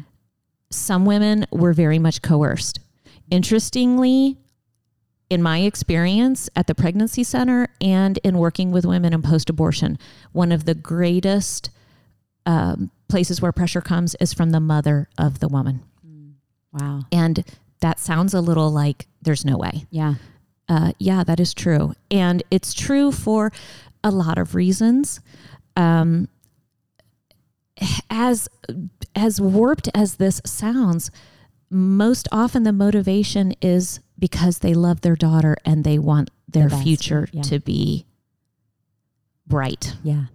Some 0.71 1.07
women 1.07 1.47
were 1.53 1.73
very 1.73 1.99
much 1.99 2.23
coerced. 2.23 2.81
Interestingly, 3.31 4.39
in 5.31 5.43
my 5.43 5.61
experience 5.61 6.51
at 6.57 6.67
the 6.67 6.75
pregnancy 6.75 7.23
center 7.23 7.69
and 7.81 8.19
in 8.19 8.39
working 8.39 8.73
with 8.73 8.85
women 8.85 9.13
in 9.13 9.23
post 9.23 9.49
abortion, 9.49 9.99
one 10.33 10.53
of 10.53 10.65
the 10.65 10.75
greatest 10.75 11.71
um, 12.47 12.91
places 13.09 13.41
where 13.41 13.53
pressure 13.53 13.81
comes 13.81 14.15
is 14.17 14.35
from 14.35 14.51
the 14.51 14.61
mother 14.61 15.09
of 15.17 15.39
the 15.39 15.49
woman. 15.49 15.83
Mm. 16.07 16.33
Wow. 16.73 17.03
And 17.11 17.45
that 17.81 18.01
sounds 18.01 18.35
a 18.35 18.41
little 18.41 18.71
like 18.71 19.07
there's 19.23 19.45
no 19.45 19.57
way. 19.57 19.87
Yeah 19.91 20.15
uh, 20.69 20.93
yeah, 20.99 21.25
that 21.25 21.41
is 21.41 21.55
true. 21.55 21.95
And 22.11 22.43
it's 22.51 22.73
true 22.75 23.13
for 23.13 23.53
a 24.03 24.11
lot 24.11 24.39
of 24.39 24.55
reasons. 24.55 25.21
Um, 25.77 26.29
as 28.11 28.49
as 29.17 29.41
warped 29.41 29.89
as 29.95 30.17
this 30.17 30.41
sounds, 30.47 31.11
most 31.71 32.29
often 32.31 32.63
the 32.63 32.73
motivation 32.73 33.53
is 33.61 34.01
because 34.19 34.61
they 34.61 34.75
love 34.75 35.01
their 35.01 35.17
daughter 35.17 35.57
and 35.65 35.85
they 35.85 35.99
want 35.99 36.31
their 36.49 36.69
the 36.69 36.77
future 36.77 37.29
yeah. 37.33 37.43
to 37.43 37.59
be 37.61 38.07
bright. 39.47 39.97
Yeah. 40.03 40.27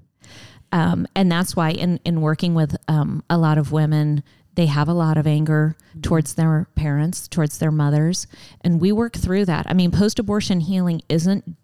Um, 0.71 1.07
and 1.15 1.31
that's 1.31 1.55
why 1.55 1.71
in, 1.71 1.99
in 2.05 2.21
working 2.21 2.53
with 2.53 2.75
um, 2.87 3.23
a 3.29 3.37
lot 3.37 3.57
of 3.57 3.71
women 3.71 4.23
they 4.59 4.65
have 4.65 4.89
a 4.89 4.93
lot 4.93 5.17
of 5.17 5.25
anger 5.25 5.77
mm-hmm. 5.91 6.01
towards 6.01 6.33
their 6.33 6.67
parents, 6.75 7.29
towards 7.29 7.59
their 7.59 7.71
mothers. 7.71 8.27
And 8.59 8.81
we 8.81 8.91
work 8.91 9.15
through 9.15 9.45
that. 9.45 9.65
I 9.69 9.73
mean, 9.73 9.89
post 9.89 10.19
abortion 10.19 10.59
healing 10.59 11.01
isn't 11.07 11.55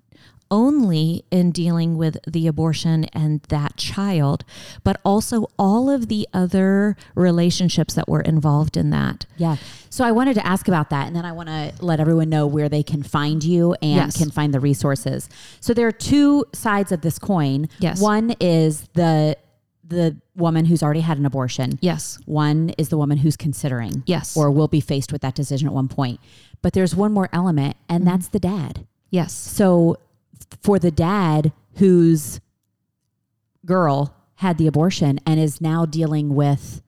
only 0.49 1.25
in 1.29 1.51
dealing 1.51 1.97
with 1.97 2.17
the 2.25 2.47
abortion 2.47 3.03
and 3.12 3.41
that 3.49 3.75
child, 3.75 4.45
but 4.86 5.01
also 5.03 5.47
all 5.60 5.89
of 5.89 6.08
the 6.08 6.25
other 6.34 6.95
relationships 7.15 7.95
that 7.95 8.08
were 8.08 8.21
involved 8.21 8.77
in 8.77 8.91
that. 8.91 9.25
Yeah. 9.36 9.58
So 9.89 10.05
I 10.05 10.13
wanted 10.13 10.36
to 10.36 10.47
ask 10.47 10.69
about 10.69 10.89
that, 10.91 11.08
and 11.08 11.15
then 11.17 11.25
I 11.25 11.34
want 11.34 11.49
to 11.49 11.73
let 11.81 11.99
everyone 11.99 12.29
know 12.29 12.47
where 12.47 12.69
they 12.69 12.84
can 12.84 13.03
find 13.03 13.43
you 13.43 13.73
and 13.81 13.95
yes. 13.95 14.17
can 14.17 14.31
find 14.31 14.53
the 14.53 14.62
resources. 14.62 15.27
So 15.60 15.73
there 15.73 15.88
are 15.88 15.91
two 15.91 16.45
sides 16.53 16.93
of 16.93 17.01
this 17.01 17.19
coin. 17.19 17.67
Yes. 17.79 17.99
One 17.99 18.36
is 18.39 18.88
the 18.93 19.36
the 19.88 20.17
woman 20.36 20.65
who's 20.65 20.82
already 20.82 21.02
had 21.02 21.17
an 21.17 21.26
abortion. 21.26 21.78
Yes. 21.82 22.19
One 22.26 22.71
is 22.78 22.89
the 22.89 22.98
woman 22.98 23.17
who's 23.17 23.38
considering. 23.38 24.04
Yes. 24.06 24.36
Or 24.36 24.52
will 24.52 24.67
be 24.67 24.82
faced 24.82 25.12
with 25.12 25.21
that 25.21 25.36
decision 25.36 25.67
at 25.67 25.74
one 25.74 25.88
point. 25.88 26.19
But 26.62 26.74
there's 26.74 26.95
one 26.95 27.12
more 27.12 27.30
element, 27.32 27.78
and 27.88 28.04
mm-hmm. 28.04 28.12
that's 28.12 28.30
the 28.30 28.39
dad. 28.39 28.88
Yes. 29.10 29.34
So 29.34 29.98
for 30.62 30.80
the 30.80 30.91
dad 30.91 31.54
whose 31.76 32.39
girl 33.65 34.15
had 34.36 34.58
the 34.58 34.67
abortion 34.67 35.19
and 35.26 35.39
is 35.39 35.62
now 35.62 35.86
dealing 35.86 36.36
with 36.36 36.82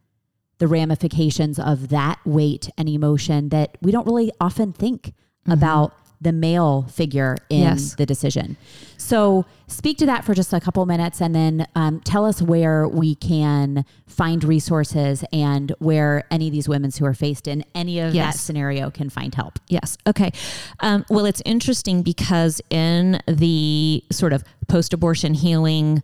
the 0.58 0.68
ramifications 0.68 1.60
of 1.60 1.90
that 1.90 2.20
weight 2.26 2.70
and 2.78 2.90
emotion 2.90 3.50
that 3.50 3.78
we 3.82 3.92
don't 3.92 4.08
really 4.08 4.32
often 4.42 4.74
think 4.74 5.08
mm-hmm. 5.08 5.52
about 5.52 5.94
the 6.20 6.32
male 6.32 6.84
figure 6.92 7.36
in 7.50 7.62
Yes. 7.62 7.96
the 7.96 8.06
decision. 8.06 8.58
So, 8.98 9.46
speak 9.68 9.98
to 10.00 10.06
that 10.08 10.26
for 10.26 10.34
just 10.34 10.52
a 10.54 10.60
couple 10.60 10.86
minutes 10.86 11.22
and 11.22 11.34
then 11.36 11.68
um, 11.76 12.00
tell 12.02 12.26
us 12.26 12.42
where 12.42 12.88
we 12.88 13.16
can 13.16 13.86
find 14.08 14.44
resources 14.44 15.24
and 15.32 15.74
where 15.80 16.24
any 16.32 16.48
of 16.48 16.52
these 16.54 16.68
women 16.68 16.92
who 16.98 17.06
are 17.06 17.14
faced 17.14 17.48
in 17.48 17.64
any 17.76 18.00
of 18.00 18.14
that 18.14 18.36
scenario 18.36 18.90
can 18.90 19.10
find 19.10 19.36
help. 19.36 19.60
Yes. 19.68 19.98
Okay. 20.08 20.32
Um, 20.80 21.06
well, 21.10 21.26
it's 21.26 21.42
interesting 21.46 22.02
because 22.02 22.60
in 22.70 23.20
the 23.28 24.04
sort 24.12 24.34
of 24.34 24.44
post 24.68 24.94
abortion 24.94 25.36
healing 25.36 26.02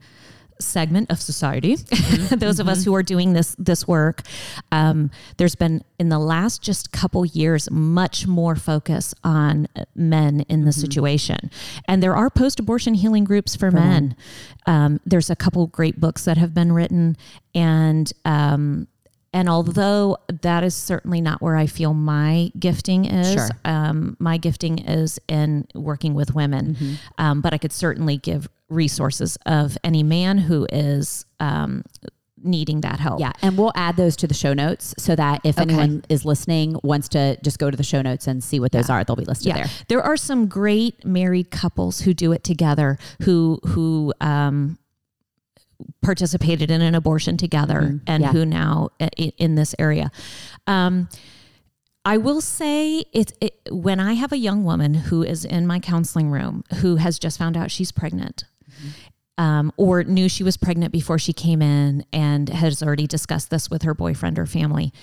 segment 0.59 1.11
of 1.11 1.21
society, 1.21 1.75
those 2.31 2.59
of 2.59 2.67
us 2.67 2.85
who 2.85 2.93
are 2.95 3.03
doing 3.03 3.33
this 3.33 3.55
this 3.59 3.87
work, 3.87 4.21
um, 4.71 5.11
there's 5.37 5.55
been 5.55 5.83
in 5.99 6.09
the 6.09 6.19
last 6.19 6.61
just 6.61 6.91
couple 6.91 7.25
years 7.25 7.69
much 7.71 8.27
more 8.27 8.55
focus 8.55 9.13
on 9.23 9.67
men 9.95 10.41
in 10.41 10.65
the 10.65 10.71
situation, 10.71 11.49
and 11.87 12.01
there 12.01 12.15
are 12.15 12.29
post 12.29 12.59
abortion 12.59 12.93
healing 12.93 13.23
groups 13.23 13.55
for, 13.55 13.71
men. 13.73 14.15
Um, 14.65 14.99
there's 15.05 15.29
a 15.29 15.35
couple 15.35 15.65
great 15.67 15.99
books 15.99 16.25
that 16.25 16.37
have 16.37 16.53
been 16.53 16.71
written, 16.71 17.17
and 17.55 18.11
um, 18.23 18.87
and 19.33 19.49
although 19.49 20.17
that 20.41 20.63
is 20.63 20.75
certainly 20.75 21.21
not 21.21 21.41
where 21.41 21.55
I 21.55 21.65
feel 21.67 21.93
my 21.93 22.51
gifting 22.57 23.05
is, 23.05 23.33
Sure. 23.33 23.49
um, 23.65 24.15
my 24.19 24.37
gifting 24.37 24.79
is 24.79 25.19
in 25.27 25.67
working 25.73 26.13
with 26.13 26.33
women. 26.35 26.75
Mm-hmm. 26.75 26.93
Um, 27.17 27.41
but 27.41 27.53
I 27.53 27.57
could 27.57 27.71
certainly 27.73 28.17
give 28.17 28.47
resources 28.69 29.37
of 29.45 29.77
any 29.83 30.03
man 30.03 30.37
who 30.37 30.65
is 30.71 31.25
um, 31.39 31.83
needing 32.45 32.81
that 32.81 32.99
help. 32.99 33.19
Yeah, 33.21 33.31
and 33.41 33.57
we'll 33.57 33.71
add 33.75 33.95
those 33.95 34.15
to 34.17 34.27
the 34.27 34.33
show 34.33 34.53
notes 34.53 34.93
so 34.97 35.15
that 35.15 35.41
if 35.45 35.57
Okay. 35.57 35.63
anyone 35.69 36.03
is 36.09 36.25
listening 36.25 36.77
wants 36.83 37.07
to 37.09 37.37
just 37.41 37.57
go 37.57 37.71
to 37.71 37.77
the 37.77 37.83
show 37.83 38.01
notes 38.01 38.27
and 38.27 38.43
see 38.43 38.59
what 38.59 38.71
those 38.73 38.89
are, 38.89 39.03
they'll 39.03 39.15
be 39.15 39.23
listed 39.25 39.47
Yeah, 39.47 39.55
there. 39.55 39.67
there 39.87 40.01
are 40.01 40.17
some 40.17 40.47
great 40.47 41.05
married 41.05 41.51
couples 41.51 42.01
who 42.01 42.13
do 42.13 42.31
it 42.33 42.43
together, 42.43 42.97
who 43.21 43.59
who 43.67 44.13
um, 44.19 44.77
participated 46.01 46.69
in 46.71 46.81
an 46.81 46.95
abortion 46.95 47.37
together, 47.37 47.99
and 48.07 48.23
Mm-hmm. 48.23 48.23
Yeah. 48.23 48.31
who 48.31 48.45
now 48.45 48.89
in 49.17 49.55
this 49.55 49.73
area. 49.79 50.11
Um, 50.67 51.09
I 52.05 52.17
will 52.17 52.41
say 52.41 53.05
it, 53.13 53.31
it 53.39 53.53
when 53.71 53.99
I 53.99 54.13
have 54.13 54.31
a 54.33 54.37
young 54.37 54.63
woman 54.65 54.93
who 54.93 55.23
is 55.23 55.45
in 55.45 55.65
my 55.65 55.79
counseling 55.79 56.29
room 56.29 56.63
who 56.81 56.97
has 56.97 57.17
just 57.17 57.37
found 57.37 57.55
out 57.55 57.71
she's 57.71 57.91
pregnant. 57.91 58.43
Um, 59.37 59.71
or 59.77 60.03
knew 60.03 60.29
she 60.29 60.43
was 60.43 60.57
pregnant 60.57 60.91
before 60.91 61.17
she 61.17 61.33
came 61.33 61.61
in 61.63 62.05
and 62.13 62.49
has 62.49 62.83
already 62.83 63.07
discussed 63.07 63.49
this 63.49 63.67
with 63.67 63.81
her 63.81 63.95
boyfriend 63.95 64.37
or 64.37 64.45
family. 64.45 64.93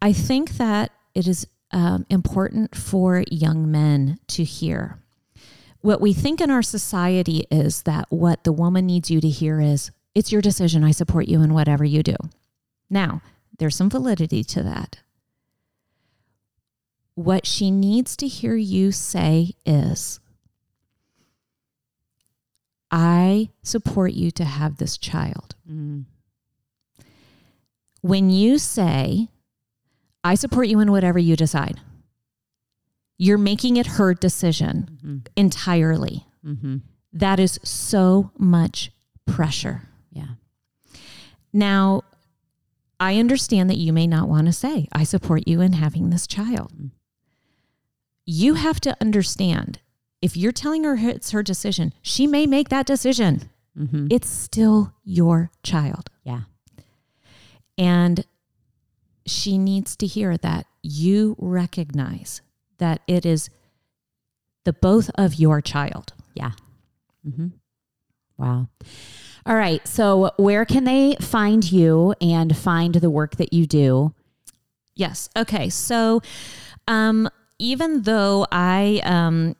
I 0.00 0.14
think 0.14 0.52
that 0.52 0.92
it 1.14 1.26
is 1.26 1.46
um, 1.72 2.06
important 2.08 2.74
for 2.74 3.22
young 3.30 3.70
men 3.70 4.18
to 4.28 4.44
hear. 4.44 4.98
What 5.82 6.00
we 6.00 6.14
think 6.14 6.40
in 6.40 6.50
our 6.50 6.62
society 6.62 7.44
is 7.50 7.82
that 7.82 8.06
what 8.08 8.44
the 8.44 8.52
woman 8.52 8.86
needs 8.86 9.10
you 9.10 9.20
to 9.20 9.28
hear 9.28 9.60
is, 9.60 9.90
it's 10.16 10.32
your 10.32 10.40
decision. 10.40 10.82
I 10.82 10.92
support 10.92 11.28
you 11.28 11.42
in 11.42 11.52
whatever 11.52 11.84
you 11.84 12.02
do. 12.02 12.16
Now, 12.88 13.20
there's 13.58 13.76
some 13.76 13.90
validity 13.90 14.42
to 14.44 14.62
that. 14.62 15.00
What 17.14 17.46
she 17.46 17.70
needs 17.70 18.16
to 18.16 18.26
hear 18.26 18.56
you 18.56 18.92
say 18.92 19.52
is, 19.66 20.18
I 22.90 23.50
support 23.62 24.12
you 24.14 24.30
to 24.32 24.44
have 24.44 24.78
this 24.78 24.96
child. 24.96 25.54
When 28.00 28.30
you 28.30 28.56
say, 28.56 29.28
I 30.24 30.34
support 30.34 30.68
you 30.68 30.80
in 30.80 30.90
whatever 30.90 31.18
you 31.18 31.36
decide, 31.36 31.80
you're 33.18 33.36
making 33.36 33.76
it 33.76 33.86
her 33.86 34.14
decision 34.14 35.24
entirely. 35.36 36.24
Mm-hmm. 36.42 36.76
That 37.12 37.38
is 37.38 37.60
so 37.62 38.30
much 38.38 38.92
pressure. 39.26 39.82
Yeah. 40.16 40.98
Now, 41.52 42.02
I 42.98 43.18
understand 43.18 43.68
that 43.68 43.76
you 43.76 43.92
may 43.92 44.06
not 44.06 44.28
want 44.28 44.46
to 44.46 44.52
say, 44.52 44.88
I 44.92 45.04
support 45.04 45.46
you 45.46 45.60
in 45.60 45.74
having 45.74 46.08
this 46.08 46.26
child. 46.26 46.72
You 48.24 48.54
have 48.54 48.80
to 48.80 48.96
understand 49.00 49.80
if 50.22 50.36
you're 50.36 50.52
telling 50.52 50.84
her 50.84 50.96
it's 50.96 51.30
her 51.32 51.42
decision, 51.42 51.92
she 52.00 52.26
may 52.26 52.46
make 52.46 52.70
that 52.70 52.86
decision. 52.86 53.50
Mm-hmm. 53.78 54.06
It's 54.10 54.30
still 54.30 54.94
your 55.04 55.50
child. 55.62 56.10
Yeah. 56.24 56.42
And 57.76 58.24
she 59.26 59.58
needs 59.58 59.94
to 59.96 60.06
hear 60.06 60.38
that 60.38 60.66
you 60.82 61.36
recognize 61.38 62.40
that 62.78 63.02
it 63.06 63.26
is 63.26 63.50
the 64.64 64.72
both 64.72 65.10
of 65.16 65.34
your 65.34 65.60
child. 65.60 66.14
Yeah. 66.34 66.52
Mm-hmm. 67.26 67.48
Wow. 68.38 68.68
All 69.46 69.54
right. 69.54 69.86
So, 69.86 70.32
where 70.38 70.64
can 70.64 70.82
they 70.84 71.14
find 71.20 71.70
you 71.70 72.14
and 72.20 72.56
find 72.56 72.96
the 72.96 73.10
work 73.10 73.36
that 73.36 73.52
you 73.52 73.64
do? 73.66 74.12
Yes. 74.96 75.28
Okay. 75.36 75.68
So, 75.68 76.20
um, 76.88 77.28
even 77.60 78.02
though 78.02 78.46
I, 78.50 79.00
um, 79.04 79.54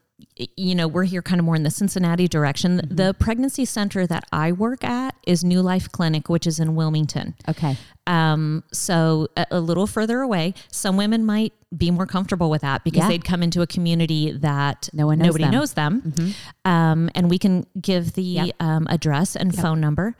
you 0.56 0.74
know, 0.74 0.88
we're 0.88 1.04
here 1.04 1.20
kind 1.22 1.38
of 1.38 1.44
more 1.44 1.56
in 1.56 1.62
the 1.62 1.70
Cincinnati 1.70 2.26
direction, 2.26 2.80
the 2.90 3.14
pregnancy 3.18 3.64
center 3.66 4.06
that 4.06 4.24
I 4.32 4.52
work 4.52 4.82
at 4.82 5.14
is 5.26 5.44
New 5.44 5.60
Life 5.60 5.92
Clinic, 5.92 6.28
which 6.28 6.46
is 6.46 6.58
in 6.58 6.74
Wilmington. 6.74 7.34
Okay. 7.48 7.76
Um, 8.06 8.62
so 8.72 9.28
a, 9.36 9.46
a 9.50 9.60
little 9.60 9.86
further 9.86 10.20
away, 10.20 10.54
some 10.70 10.96
women 10.96 11.24
might 11.26 11.52
be 11.76 11.90
more 11.90 12.06
comfortable 12.06 12.48
with 12.48 12.62
that 12.62 12.82
because 12.84 13.00
Yeah. 13.02 13.08
they'd 13.08 13.24
come 13.24 13.42
into 13.42 13.60
a 13.60 13.66
community 13.66 14.30
that 14.32 14.88
No 14.92 15.06
one 15.06 15.18
knows 15.18 15.26
nobody 15.26 15.44
them. 15.44 15.52
knows 15.52 15.72
them. 15.74 16.34
Um, 16.64 17.10
and 17.14 17.28
we 17.28 17.38
can 17.38 17.66
give 17.80 18.12
the 18.14 18.22
Yep. 18.22 18.50
um, 18.60 18.86
address 18.88 19.36
and 19.36 19.54
phone 19.54 19.80
number. 19.80 20.16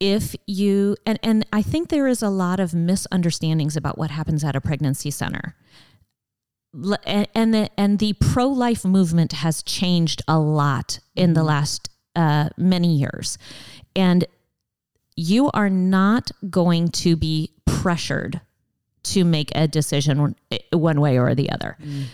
If 0.00 0.34
you 0.48 0.96
and 1.06 1.18
and 1.22 1.46
I 1.52 1.62
think 1.62 1.88
there 1.88 2.08
is 2.08 2.22
a 2.22 2.28
lot 2.28 2.58
of 2.58 2.74
misunderstandings 2.74 3.76
about 3.76 3.96
what 3.96 4.10
happens 4.10 4.42
at 4.42 4.56
a 4.56 4.60
pregnancy 4.60 5.12
center. 5.12 5.54
And 7.04 7.28
and 7.34 7.52
the, 7.52 7.70
and 7.78 7.98
the 7.98 8.14
pro 8.14 8.46
life 8.46 8.84
movement 8.84 9.32
has 9.32 9.62
changed 9.62 10.22
a 10.26 10.38
lot 10.38 11.00
in 11.14 11.34
the 11.34 11.40
mm-hmm. 11.40 11.48
last 11.48 11.90
uh, 12.16 12.48
many 12.56 12.96
years, 12.96 13.36
and 13.94 14.24
you 15.16 15.50
are 15.52 15.68
not 15.68 16.30
going 16.48 16.88
to 16.88 17.16
be 17.16 17.50
pressured 17.66 18.40
to 19.02 19.24
make 19.24 19.50
a 19.54 19.68
decision 19.68 20.20
one- 20.20 20.36
eh, 20.50 20.58
one 20.72 21.00
way 21.00 21.18
or 21.18 21.34
the 21.34 21.50
other. 21.50 21.76
Mm. 21.82 22.04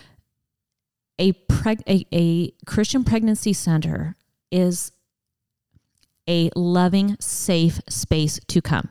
A, 1.19 1.33
preg- 1.33 1.83
a, 1.87 2.05
a 2.13 2.51
Christian 2.65 3.03
pregnancy 3.03 3.53
center 3.53 4.15
is 4.51 4.91
a 6.27 6.49
loving, 6.55 7.17
safe 7.19 7.81
space 7.89 8.39
to 8.47 8.61
come. 8.61 8.89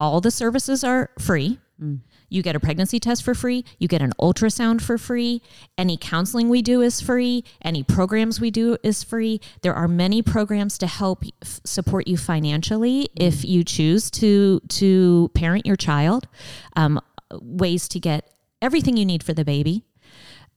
All 0.00 0.20
the 0.20 0.30
services 0.30 0.82
are 0.82 1.10
free. 1.18 1.58
Mm. 1.80 2.00
You 2.32 2.42
get 2.42 2.56
a 2.56 2.60
pregnancy 2.60 2.98
test 2.98 3.22
for 3.22 3.34
free. 3.34 3.64
You 3.78 3.88
get 3.88 4.02
an 4.02 4.12
ultrasound 4.20 4.80
for 4.80 4.96
free. 4.96 5.42
Any 5.76 5.96
counseling 5.96 6.48
we 6.48 6.62
do 6.62 6.80
is 6.80 7.00
free. 7.00 7.44
Any 7.62 7.82
programs 7.82 8.40
we 8.40 8.50
do 8.50 8.76
is 8.82 9.02
free. 9.02 9.40
There 9.60 9.74
are 9.74 9.86
many 9.86 10.22
programs 10.22 10.78
to 10.78 10.86
help 10.86 11.24
f- 11.42 11.60
support 11.64 12.08
you 12.08 12.16
financially 12.16 13.08
if 13.14 13.44
you 13.44 13.64
choose 13.64 14.10
to 14.12 14.60
to 14.68 15.30
parent 15.34 15.66
your 15.66 15.76
child. 15.76 16.26
Um, 16.74 17.00
ways 17.40 17.88
to 17.88 18.00
get 18.00 18.30
everything 18.60 18.96
you 18.96 19.04
need 19.04 19.22
for 19.22 19.34
the 19.34 19.44
baby. 19.44 19.84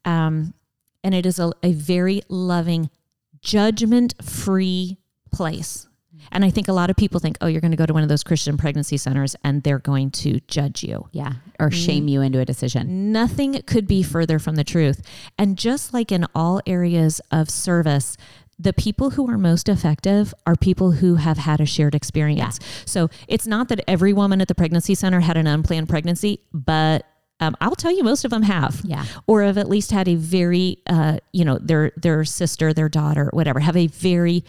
Um, 0.05 0.53
and 1.03 1.13
it 1.13 1.25
is 1.25 1.39
a, 1.39 1.51
a 1.61 1.73
very 1.73 2.21
loving, 2.29 2.89
judgment 3.41 4.13
free 4.23 4.97
place. 5.31 5.87
And 6.31 6.43
I 6.43 6.49
think 6.49 6.67
a 6.67 6.73
lot 6.73 6.89
of 6.89 6.95
people 6.95 7.19
think, 7.19 7.37
oh, 7.41 7.47
you're 7.47 7.61
going 7.61 7.71
to 7.71 7.77
go 7.77 7.85
to 7.85 7.93
one 7.93 8.03
of 8.03 8.09
those 8.09 8.23
Christian 8.23 8.57
pregnancy 8.57 8.97
centers 8.97 9.35
and 9.43 9.63
they're 9.63 9.79
going 9.79 10.11
to 10.11 10.39
judge 10.47 10.83
you. 10.83 11.07
Yeah. 11.11 11.33
Or 11.59 11.71
shame 11.71 12.07
you 12.07 12.21
into 12.21 12.39
a 12.39 12.45
decision. 12.45 13.11
Nothing 13.11 13.61
could 13.65 13.87
be 13.87 14.03
further 14.03 14.39
from 14.39 14.55
the 14.55 14.63
truth. 14.63 15.01
And 15.37 15.57
just 15.57 15.93
like 15.93 16.11
in 16.11 16.25
all 16.33 16.61
areas 16.65 17.21
of 17.31 17.49
service, 17.49 18.17
the 18.57 18.73
people 18.73 19.11
who 19.11 19.29
are 19.29 19.37
most 19.37 19.67
effective 19.69 20.33
are 20.47 20.55
people 20.55 20.91
who 20.93 21.15
have 21.15 21.37
had 21.37 21.59
a 21.59 21.65
shared 21.65 21.93
experience. 21.93 22.59
So 22.85 23.09
it's 23.27 23.45
not 23.45 23.67
that 23.69 23.81
every 23.87 24.13
woman 24.13 24.39
at 24.41 24.47
the 24.47 24.55
pregnancy 24.55 24.95
center 24.95 25.19
had 25.19 25.35
an 25.37 25.45
unplanned 25.47 25.89
pregnancy, 25.89 26.39
but 26.53 27.05
um, 27.41 27.57
I'll 27.59 27.75
tell 27.75 27.91
you, 27.93 28.01
most 28.01 28.23
of 28.23 28.31
them 28.31 28.43
have, 28.43 28.79
Yeah. 28.85 29.03
or 29.27 29.43
have 29.43 29.57
at 29.57 29.67
least 29.67 29.91
had 29.91 30.07
a 30.07 30.15
very, 30.15 30.77
uh, 30.87 31.17
you 31.33 31.43
know, 31.43 31.57
their 31.61 31.91
their 31.97 32.23
sister, 32.23 32.71
their 32.73 32.87
daughter, 32.87 33.29
whatever, 33.33 33.59
have 33.59 33.75
a 33.75 33.87
very 33.87 34.45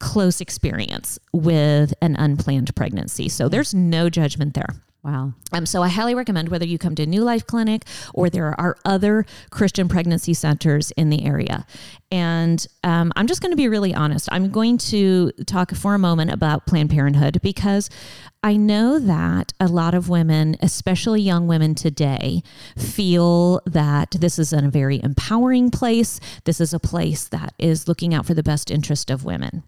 close 0.00 0.40
experience 0.40 1.18
with 1.32 1.94
an 2.00 2.16
unplanned 2.16 2.74
pregnancy. 2.74 3.28
So 3.28 3.48
there's 3.48 3.74
no 3.74 4.08
judgment 4.08 4.54
there. 4.54 4.76
Wow. 5.04 5.32
Um, 5.52 5.64
so 5.64 5.82
I 5.82 5.88
highly 5.88 6.14
recommend 6.14 6.48
whether 6.48 6.66
you 6.66 6.76
come 6.76 6.96
to 6.96 7.06
New 7.06 7.22
Life 7.22 7.46
Clinic 7.46 7.84
or 8.12 8.28
there 8.28 8.60
are 8.60 8.76
other 8.84 9.24
Christian 9.50 9.88
pregnancy 9.88 10.34
centers 10.34 10.90
in 10.92 11.08
the 11.08 11.24
area. 11.24 11.64
And 12.10 12.66
um, 12.82 13.12
I'm 13.14 13.28
just 13.28 13.40
going 13.40 13.52
to 13.52 13.56
be 13.56 13.68
really 13.68 13.94
honest. 13.94 14.28
I'm 14.32 14.50
going 14.50 14.76
to 14.78 15.30
talk 15.46 15.72
for 15.74 15.94
a 15.94 15.98
moment 15.98 16.32
about 16.32 16.66
Planned 16.66 16.90
Parenthood 16.90 17.40
because 17.42 17.88
I 18.42 18.56
know 18.56 18.98
that 18.98 19.52
a 19.60 19.68
lot 19.68 19.94
of 19.94 20.08
women, 20.08 20.56
especially 20.60 21.22
young 21.22 21.46
women 21.46 21.76
today, 21.76 22.42
feel 22.76 23.60
that 23.66 24.10
this 24.18 24.38
is 24.38 24.52
a 24.52 24.62
very 24.62 25.00
empowering 25.02 25.70
place. 25.70 26.18
This 26.44 26.60
is 26.60 26.74
a 26.74 26.80
place 26.80 27.28
that 27.28 27.54
is 27.58 27.86
looking 27.86 28.14
out 28.14 28.26
for 28.26 28.34
the 28.34 28.42
best 28.42 28.70
interest 28.70 29.10
of 29.10 29.24
women 29.24 29.62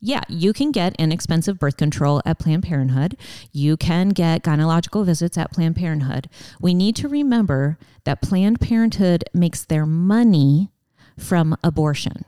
yeah, 0.00 0.22
you 0.28 0.52
can 0.52 0.70
get 0.70 0.94
inexpensive 0.96 1.58
birth 1.58 1.76
control 1.76 2.22
at 2.24 2.38
Planned 2.38 2.62
Parenthood. 2.62 3.16
You 3.52 3.76
can 3.76 4.10
get 4.10 4.42
gynecological 4.42 5.04
visits 5.04 5.36
at 5.36 5.52
Planned 5.52 5.76
Parenthood. 5.76 6.28
We 6.60 6.72
need 6.72 6.94
to 6.96 7.08
remember 7.08 7.78
that 8.04 8.22
Planned 8.22 8.60
Parenthood 8.60 9.24
makes 9.34 9.64
their 9.64 9.86
money 9.86 10.70
from 11.18 11.56
abortion. 11.64 12.24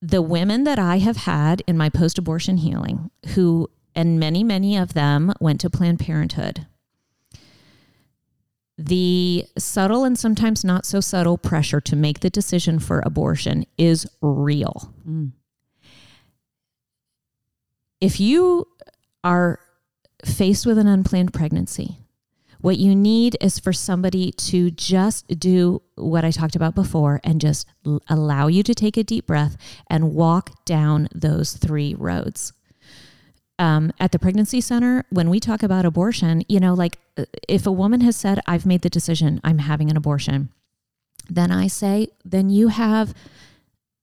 The 0.00 0.22
women 0.22 0.64
that 0.64 0.78
I 0.78 0.98
have 0.98 1.18
had 1.18 1.62
in 1.66 1.76
my 1.76 1.88
post 1.88 2.18
abortion 2.18 2.58
healing, 2.58 3.10
who, 3.34 3.68
and 3.94 4.20
many, 4.20 4.44
many 4.44 4.76
of 4.76 4.94
them 4.94 5.32
went 5.40 5.60
to 5.62 5.70
Planned 5.70 5.98
Parenthood, 5.98 6.66
the 8.78 9.44
subtle 9.58 10.04
and 10.04 10.18
sometimes 10.18 10.64
not 10.64 10.86
so 10.86 11.00
subtle 11.00 11.36
pressure 11.36 11.82
to 11.82 11.96
make 11.96 12.20
the 12.20 12.30
decision 12.30 12.78
for 12.78 13.02
abortion 13.04 13.66
is 13.76 14.06
real. 14.22 14.94
Mm 15.06 15.32
if 18.00 18.20
you 18.20 18.66
are 19.22 19.60
faced 20.24 20.66
with 20.66 20.78
an 20.78 20.86
unplanned 20.86 21.32
pregnancy, 21.32 21.98
what 22.60 22.76
you 22.76 22.94
need 22.94 23.36
is 23.40 23.58
for 23.58 23.72
somebody 23.72 24.32
to 24.32 24.70
just 24.70 25.26
do 25.38 25.80
what 25.94 26.24
I 26.24 26.30
talked 26.30 26.56
about 26.56 26.74
before 26.74 27.20
and 27.24 27.40
just 27.40 27.66
allow 28.08 28.48
you 28.48 28.62
to 28.62 28.74
take 28.74 28.96
a 28.96 29.04
deep 29.04 29.26
breath 29.26 29.56
and 29.88 30.14
walk 30.14 30.64
down 30.64 31.08
those 31.14 31.52
three 31.52 31.94
roads. 31.94 32.52
Um, 33.58 33.92
at 33.98 34.12
the 34.12 34.18
pregnancy 34.18 34.60
center, 34.60 35.04
when 35.10 35.28
we 35.28 35.38
talk 35.40 35.62
about 35.62 35.84
abortion, 35.84 36.44
you 36.48 36.60
know, 36.60 36.74
like 36.74 36.98
uh, 37.18 37.26
if 37.48 37.66
a 37.66 37.72
woman 37.72 38.00
has 38.02 38.16
said, 38.16 38.40
I've 38.46 38.64
made 38.64 38.82
the 38.82 38.90
decision, 38.90 39.40
I'm 39.44 39.58
having 39.58 39.90
an 39.90 39.98
abortion, 39.98 40.50
then 41.28 41.50
I 41.50 41.66
say, 41.66 42.08
then 42.24 42.48
you 42.50 42.68
have 42.68 43.14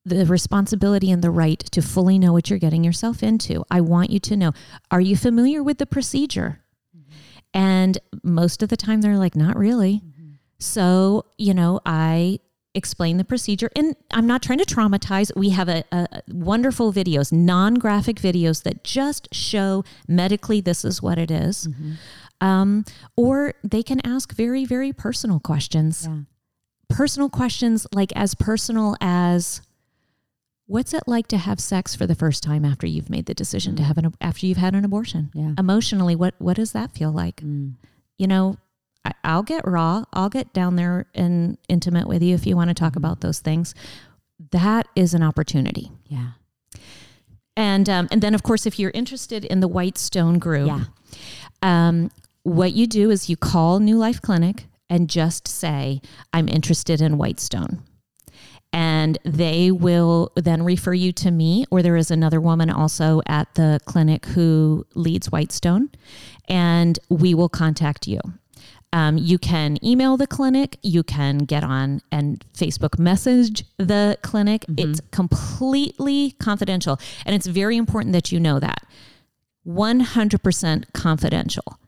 the 0.08 0.26
responsibility 0.26 1.12
and 1.12 1.22
the 1.22 1.32
right 1.32 1.60
to 1.60 1.82
fully 1.82 2.18
know 2.18 2.32
what 2.34 2.50
you're 2.50 2.60
getting 2.60 2.84
yourself 2.84 3.22
into. 3.22 3.66
I 3.70 3.82
want 3.82 4.10
you 4.10 4.20
to 4.22 4.38
know 4.38 4.52
are 4.90 5.02
you 5.02 5.18
familiar 5.18 5.62
with 5.62 5.78
the 5.78 5.86
procedure? 5.86 6.62
Mm-hmm. 6.96 7.12
And 7.54 7.98
most 8.24 8.64
of 8.64 8.70
the 8.70 8.78
time 8.78 9.02
they're 9.02 9.18
like, 9.18 9.36
not 9.36 9.58
really. 9.58 10.02
Mm-hmm. 10.06 10.32
So, 10.60 11.26
you 11.38 11.54
know, 11.54 11.82
I 11.86 12.40
explain 12.74 13.18
the 13.18 13.24
procedure 13.24 13.70
and 13.76 13.96
I'm 14.12 14.28
not 14.28 14.44
trying 14.44 14.60
to 14.60 14.66
traumatize. 14.66 15.36
We 15.36 15.50
have 15.50 15.68
a, 15.68 15.84
a 15.92 16.22
wonderful 16.30 16.94
videos, 16.94 17.34
non-graphic 17.34 18.18
videos 18.18 18.64
that 18.64 18.84
just 18.84 19.34
show 19.34 19.84
medically 20.08 20.62
this 20.62 20.86
is 20.86 21.02
what 21.02 21.18
it 21.18 21.32
is. 21.32 21.68
Mm-hmm. 21.68 21.94
Um, 22.40 22.86
or 23.16 23.56
they 23.64 23.82
can 23.82 24.00
ask 24.06 24.34
very, 24.34 24.64
very 24.64 24.94
personal 24.94 25.40
questions. 25.40 26.08
Yeah. 26.08 26.20
Personal 26.90 27.30
questions 27.30 27.88
like 27.94 28.14
as 28.16 28.36
personal 28.36 28.96
as 29.02 29.62
What's 30.68 30.94
it 30.94 31.04
like 31.08 31.28
to 31.28 31.38
have 31.38 31.62
sex 31.62 31.96
for 31.96 32.06
the 32.06 32.16
first 32.16 32.44
time 32.44 32.66
after 32.66 32.86
you've 32.86 33.10
made 33.10 33.26
the 33.26 33.34
decision 33.34 33.74
mm. 33.74 33.78
to 33.78 33.84
have 33.84 33.98
an 33.98 34.14
after 34.20 34.46
you've 34.46 34.58
had 34.58 34.76
an 34.76 34.84
abortion? 34.84 35.32
Yeah. 35.34 35.54
Emotionally, 35.58 36.16
what 36.16 36.36
what 36.40 36.58
does 36.58 36.74
that 36.74 36.92
feel 36.92 37.12
like? 37.12 37.38
Mm. 37.38 37.76
You 38.18 38.28
know, 38.28 38.58
I, 39.06 39.14
I'll 39.24 39.44
get 39.44 39.66
raw. 39.66 40.04
I'll 40.12 40.30
get 40.30 40.54
down 40.54 40.76
there 40.76 41.08
and 41.16 41.58
intimate 41.70 42.08
with 42.08 42.22
you 42.22 42.36
if 42.36 42.46
you 42.46 42.58
want 42.58 42.70
to 42.70 42.74
talk 42.74 42.94
mm. 42.94 42.98
about 42.98 43.22
those 43.22 43.40
things. 43.40 43.74
That 44.52 44.88
is 44.96 45.14
an 45.14 45.24
opportunity. 45.24 45.90
Yeah. 46.08 46.32
And 47.56 47.90
um, 47.90 48.10
and 48.12 48.22
then 48.22 48.36
of 48.36 48.44
course, 48.44 48.66
if 48.66 48.78
you're 48.78 48.92
interested 48.94 49.46
in 49.46 49.62
the 49.62 49.70
White 49.70 49.98
Stone 49.98 50.40
group, 50.40 50.68
yeah. 50.68 50.84
um, 51.62 52.12
what 52.44 52.74
you 52.74 52.88
do 52.88 53.10
is 53.10 53.30
you 53.30 53.38
call 53.38 53.80
New 53.80 53.98
Life 53.98 54.22
Clinic 54.22 54.66
and 54.90 55.10
just 55.10 55.48
say, 55.48 56.02
"I'm 56.34 56.50
interested 56.50 57.02
in 57.02 57.18
White 57.18 57.40
Stone." 57.40 57.84
And 58.78 59.18
they 59.26 59.72
will 59.72 60.32
then 60.36 60.62
refer 60.62 60.94
you 60.94 61.12
to 61.12 61.32
me 61.32 61.66
or 61.72 61.82
there 61.82 61.96
is 61.96 62.12
another 62.12 62.40
woman 62.40 62.70
also 62.70 63.24
at 63.26 63.52
the 63.56 63.80
clinic 63.86 64.24
who 64.28 64.86
leads 64.94 65.32
whitestone 65.32 65.90
and 66.48 67.00
we 67.10 67.34
will 67.34 67.50
contact 67.50 68.08
you. 68.08 68.20
Um, 68.94 69.18
you 69.18 69.40
can 69.40 69.84
email 69.84 70.16
the 70.16 70.28
clinic 70.28 70.78
you 70.84 71.02
can 71.02 71.40
get 71.40 71.64
on 71.64 72.02
and 72.12 72.46
facebook 72.56 73.00
message 73.00 73.66
the 73.78 74.16
clinic. 74.22 74.62
Mm-hmm. 74.68 74.92
it's 74.92 75.02
completely 75.10 76.36
confidential 76.40 77.00
and 77.26 77.34
it's 77.34 77.48
very 77.48 77.78
important 77.78 78.14
that 78.14 78.32
you 78.32 78.40
know 78.40 78.60
that. 78.60 78.84
100% 79.66 80.94
confidential 80.94 81.80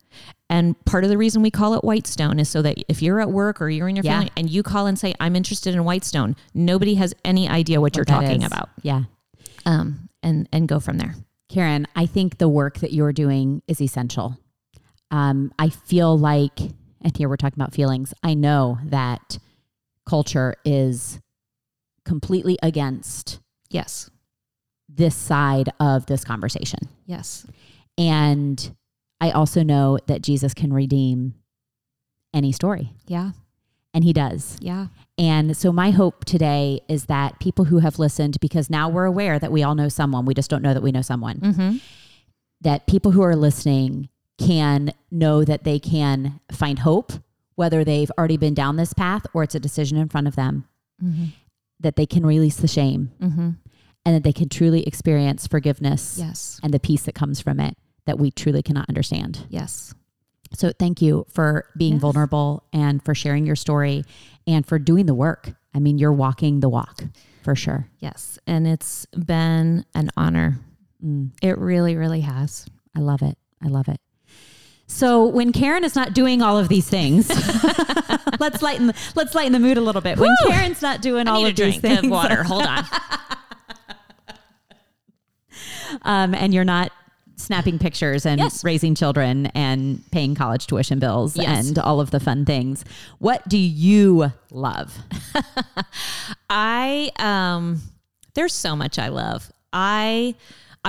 and 0.49 0.83
part 0.85 1.03
of 1.03 1.09
the 1.09 1.17
reason 1.17 1.41
we 1.41 1.51
call 1.51 1.75
it 1.75 1.83
Whitestone 1.83 2.39
is 2.39 2.49
so 2.49 2.61
that 2.63 2.77
if 2.87 3.01
you're 3.01 3.21
at 3.21 3.29
work 3.29 3.61
or 3.61 3.69
you're 3.69 3.87
in 3.87 3.95
your 3.95 4.05
yeah. 4.05 4.13
family 4.13 4.31
and 4.35 4.49
you 4.49 4.63
call 4.63 4.87
and 4.87 4.97
say, 4.97 5.13
I'm 5.19 5.35
interested 5.35 5.75
in 5.75 5.83
Whitestone, 5.83 6.35
nobody 6.53 6.95
has 6.95 7.13
any 7.23 7.47
idea 7.47 7.79
what, 7.79 7.91
what 7.91 7.95
you're 7.97 8.05
talking 8.05 8.41
is. 8.41 8.47
about. 8.47 8.69
Yeah. 8.81 9.03
Um, 9.65 10.09
and, 10.23 10.49
and 10.51 10.67
go 10.67 10.79
from 10.79 10.97
there. 10.97 11.15
Karen, 11.49 11.87
I 11.95 12.05
think 12.05 12.37
the 12.39 12.49
work 12.49 12.79
that 12.79 12.93
you're 12.93 13.13
doing 13.13 13.61
is 13.67 13.79
essential. 13.79 14.37
Um, 15.11 15.51
I 15.59 15.69
feel 15.69 16.17
like, 16.17 16.59
and 16.59 17.15
here 17.15 17.29
we're 17.29 17.37
talking 17.37 17.59
about 17.61 17.73
feelings, 17.73 18.13
I 18.23 18.33
know 18.33 18.79
that 18.85 19.37
culture 20.07 20.55
is 20.65 21.19
completely 22.05 22.57
against 22.63 23.39
yes 23.69 24.09
this 24.87 25.15
side 25.15 25.69
of 25.79 26.07
this 26.07 26.23
conversation. 26.23 26.79
Yes. 27.05 27.45
And 27.97 28.75
I 29.21 29.31
also 29.31 29.63
know 29.63 29.99
that 30.07 30.21
Jesus 30.21 30.53
can 30.53 30.71
redeem 30.71 31.35
any 32.33 32.51
story. 32.51 32.93
Yeah. 33.07 33.31
And 33.93 34.03
he 34.03 34.13
does. 34.13 34.57
Yeah. 34.61 34.87
And 35.17 35.57
so 35.57 35.71
my 35.71 35.91
hope 35.91 36.23
today 36.25 36.81
is 36.87 37.05
that 37.05 37.39
people 37.39 37.65
who 37.65 37.79
have 37.79 37.99
listened, 37.99 38.39
because 38.39 38.69
now 38.69 38.87
we're 38.87 39.05
aware 39.05 39.39
that 39.39 39.51
we 39.51 39.63
all 39.63 39.75
know 39.75 39.89
someone, 39.89 40.25
we 40.25 40.33
just 40.33 40.49
don't 40.49 40.61
know 40.61 40.73
that 40.73 40.83
we 40.83 40.91
know 40.91 41.01
someone, 41.01 41.39
mm-hmm. 41.39 41.77
that 42.61 42.87
people 42.87 43.11
who 43.11 43.23
are 43.23 43.35
listening 43.35 44.09
can 44.37 44.93
know 45.11 45.43
that 45.43 45.63
they 45.63 45.79
can 45.79 46.39
find 46.51 46.79
hope, 46.79 47.11
whether 47.55 47.83
they've 47.83 48.11
already 48.17 48.37
been 48.37 48.53
down 48.53 48.77
this 48.77 48.93
path 48.93 49.25
or 49.33 49.43
it's 49.43 49.55
a 49.55 49.59
decision 49.59 49.97
in 49.97 50.07
front 50.07 50.27
of 50.27 50.35
them, 50.35 50.65
mm-hmm. 51.03 51.25
that 51.79 51.95
they 51.95 52.05
can 52.05 52.25
release 52.25 52.57
the 52.57 52.67
shame 52.67 53.11
mm-hmm. 53.19 53.49
and 54.05 54.15
that 54.15 54.23
they 54.23 54.31
can 54.31 54.47
truly 54.47 54.87
experience 54.87 55.47
forgiveness 55.47 56.17
yes. 56.17 56.59
and 56.63 56.73
the 56.73 56.79
peace 56.79 57.03
that 57.03 57.15
comes 57.15 57.41
from 57.41 57.59
it 57.59 57.75
that 58.09 58.17
we 58.17 58.31
truly 58.31 58.63
cannot 58.63 58.89
understand. 58.89 59.45
Yes. 59.49 59.93
So 60.55 60.71
thank 60.79 60.99
you 60.99 61.27
for 61.29 61.69
being 61.77 61.93
yes. 61.93 62.01
vulnerable 62.01 62.63
and 62.73 63.05
for 63.05 63.13
sharing 63.13 63.45
your 63.45 63.55
story 63.55 64.03
and 64.47 64.65
for 64.65 64.79
doing 64.79 65.05
the 65.05 65.13
work. 65.13 65.53
I 65.75 65.79
mean, 65.79 65.99
you're 65.99 66.11
walking 66.11 66.59
the 66.59 66.69
walk 66.69 67.03
for 67.43 67.55
sure. 67.55 67.87
Yes. 67.99 68.39
And 68.47 68.67
it's 68.67 69.05
been 69.07 69.85
an 69.93 70.09
honor. 70.17 70.57
Mm. 71.05 71.33
It 71.43 71.59
really, 71.59 71.95
really 71.95 72.21
has. 72.21 72.65
I 72.97 72.99
love 72.99 73.21
it. 73.21 73.37
I 73.63 73.67
love 73.67 73.87
it. 73.89 74.01
So 74.87 75.27
when 75.27 75.51
Karen 75.53 75.83
is 75.83 75.95
not 75.95 76.15
doing 76.15 76.41
all 76.41 76.57
of 76.57 76.67
these 76.67 76.89
things, 76.89 77.29
let's 78.39 78.63
lighten 78.63 78.91
let's 79.13 79.35
lighten 79.35 79.53
the 79.53 79.59
mood 79.59 79.77
a 79.77 79.81
little 79.81 80.01
bit. 80.01 80.17
When 80.17 80.35
Karen's 80.47 80.81
not 80.81 81.03
doing 81.03 81.27
I 81.27 81.31
all 81.31 81.45
of 81.45 81.55
these 81.55 81.79
things, 81.79 82.05
of 82.05 82.09
water. 82.09 82.41
Hold 82.43 82.63
on. 82.63 82.85
um, 86.01 86.33
and 86.33 86.55
you're 86.55 86.63
not 86.63 86.91
snapping 87.39 87.79
pictures 87.79 88.25
and 88.25 88.39
yes. 88.39 88.63
raising 88.63 88.95
children 88.95 89.47
and 89.47 90.03
paying 90.11 90.35
college 90.35 90.67
tuition 90.67 90.99
bills 90.99 91.37
yes. 91.37 91.67
and 91.67 91.79
all 91.79 91.99
of 91.99 92.11
the 92.11 92.19
fun 92.19 92.45
things. 92.45 92.83
What 93.19 93.47
do 93.47 93.57
you 93.57 94.31
love? 94.51 94.97
I 96.49 97.11
um 97.17 97.81
there's 98.33 98.53
so 98.53 98.75
much 98.75 98.99
I 98.99 99.07
love. 99.09 99.51
I 99.73 100.35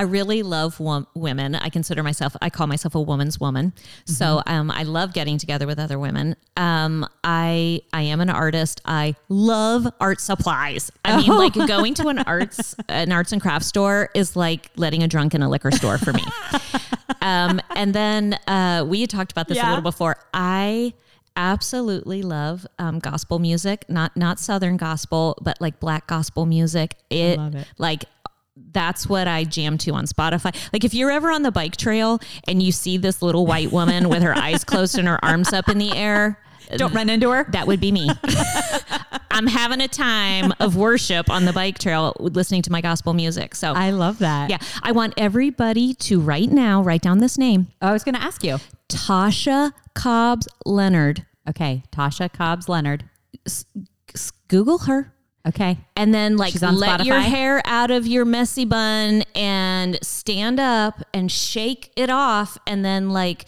I 0.00 0.04
really 0.04 0.42
love 0.42 0.80
wom- 0.80 1.06
women. 1.14 1.54
I 1.54 1.68
consider 1.68 2.02
myself, 2.02 2.34
I 2.40 2.48
call 2.48 2.66
myself 2.66 2.94
a 2.94 3.00
woman's 3.02 3.38
woman. 3.38 3.72
Mm-hmm. 3.72 4.12
So 4.12 4.42
um, 4.46 4.70
I 4.70 4.84
love 4.84 5.12
getting 5.12 5.36
together 5.36 5.66
with 5.66 5.78
other 5.78 5.98
women. 5.98 6.36
Um, 6.56 7.06
I 7.22 7.82
I 7.92 8.00
am 8.00 8.22
an 8.22 8.30
artist. 8.30 8.80
I 8.86 9.14
love 9.28 9.86
art 10.00 10.22
supplies. 10.22 10.90
I 11.04 11.18
mean, 11.18 11.28
like 11.28 11.52
going 11.52 11.92
to 11.96 12.08
an 12.08 12.20
arts 12.20 12.74
an 12.88 13.12
arts 13.12 13.32
and 13.32 13.42
crafts 13.42 13.66
store 13.66 14.08
is 14.14 14.36
like 14.36 14.70
letting 14.76 15.02
a 15.02 15.08
drunk 15.08 15.34
in 15.34 15.42
a 15.42 15.50
liquor 15.50 15.70
store 15.70 15.98
for 15.98 16.14
me. 16.14 16.24
um, 17.20 17.60
and 17.76 17.94
then 17.94 18.38
uh, 18.46 18.86
we 18.88 19.02
had 19.02 19.10
talked 19.10 19.32
about 19.32 19.48
this 19.48 19.58
yeah. 19.58 19.66
a 19.66 19.68
little 19.68 19.82
before. 19.82 20.16
I 20.32 20.94
absolutely 21.36 22.22
love 22.22 22.66
um, 22.78 23.00
gospel 23.00 23.38
music, 23.38 23.84
not 23.90 24.16
not 24.16 24.40
southern 24.40 24.78
gospel, 24.78 25.36
but 25.42 25.60
like 25.60 25.78
black 25.78 26.06
gospel 26.06 26.46
music. 26.46 26.96
It, 27.10 27.38
it. 27.38 27.68
like 27.76 28.06
that's 28.72 29.08
what 29.08 29.26
I 29.28 29.44
jam 29.44 29.78
to 29.78 29.92
on 29.92 30.06
Spotify. 30.06 30.54
Like 30.72 30.84
if 30.84 30.94
you're 30.94 31.10
ever 31.10 31.30
on 31.30 31.42
the 31.42 31.50
bike 31.52 31.76
trail 31.76 32.20
and 32.46 32.62
you 32.62 32.72
see 32.72 32.96
this 32.96 33.22
little 33.22 33.46
white 33.46 33.72
woman 33.72 34.08
with 34.08 34.22
her 34.22 34.36
eyes 34.36 34.64
closed 34.64 34.98
and 34.98 35.08
her 35.08 35.22
arms 35.24 35.52
up 35.52 35.68
in 35.68 35.78
the 35.78 35.92
air, 35.96 36.38
Don't 36.76 36.94
run 36.94 37.08
into 37.10 37.30
her. 37.30 37.44
that 37.50 37.66
would 37.66 37.80
be 37.80 37.90
me. 37.92 38.08
I'm 39.32 39.46
having 39.46 39.80
a 39.80 39.88
time 39.88 40.52
of 40.60 40.76
worship 40.76 41.30
on 41.30 41.44
the 41.44 41.52
bike 41.52 41.78
trail 41.78 42.14
listening 42.18 42.62
to 42.62 42.72
my 42.72 42.80
gospel 42.80 43.12
music. 43.14 43.54
So 43.54 43.72
I 43.72 43.90
love 43.90 44.18
that. 44.18 44.50
yeah, 44.50 44.58
I 44.82 44.92
want 44.92 45.14
everybody 45.16 45.94
to 45.94 46.20
right 46.20 46.50
now 46.50 46.82
write 46.82 47.02
down 47.02 47.18
this 47.18 47.38
name, 47.38 47.68
oh, 47.80 47.88
I 47.88 47.92
was 47.92 48.04
going 48.04 48.14
to 48.16 48.22
ask 48.22 48.42
you. 48.44 48.58
Tasha 48.88 49.72
Cobbs 49.94 50.48
Leonard. 50.66 51.24
Okay. 51.48 51.82
Tasha 51.92 52.32
Cobbs 52.32 52.68
Leonard. 52.68 53.04
S- 53.46 53.64
Google 54.48 54.78
her. 54.78 55.12
Okay. 55.48 55.78
and 55.96 56.12
then 56.14 56.36
like 56.36 56.52
She's 56.52 56.62
on 56.62 56.76
let 56.76 57.06
your 57.06 57.18
hair 57.20 57.62
out 57.64 57.90
of 57.90 58.06
your 58.06 58.24
messy 58.26 58.64
bun 58.66 59.22
and 59.34 59.98
stand 60.02 60.60
up 60.60 61.00
and 61.14 61.32
shake 61.32 61.92
it 61.96 62.10
off 62.10 62.58
and 62.66 62.84
then 62.84 63.08
like 63.10 63.46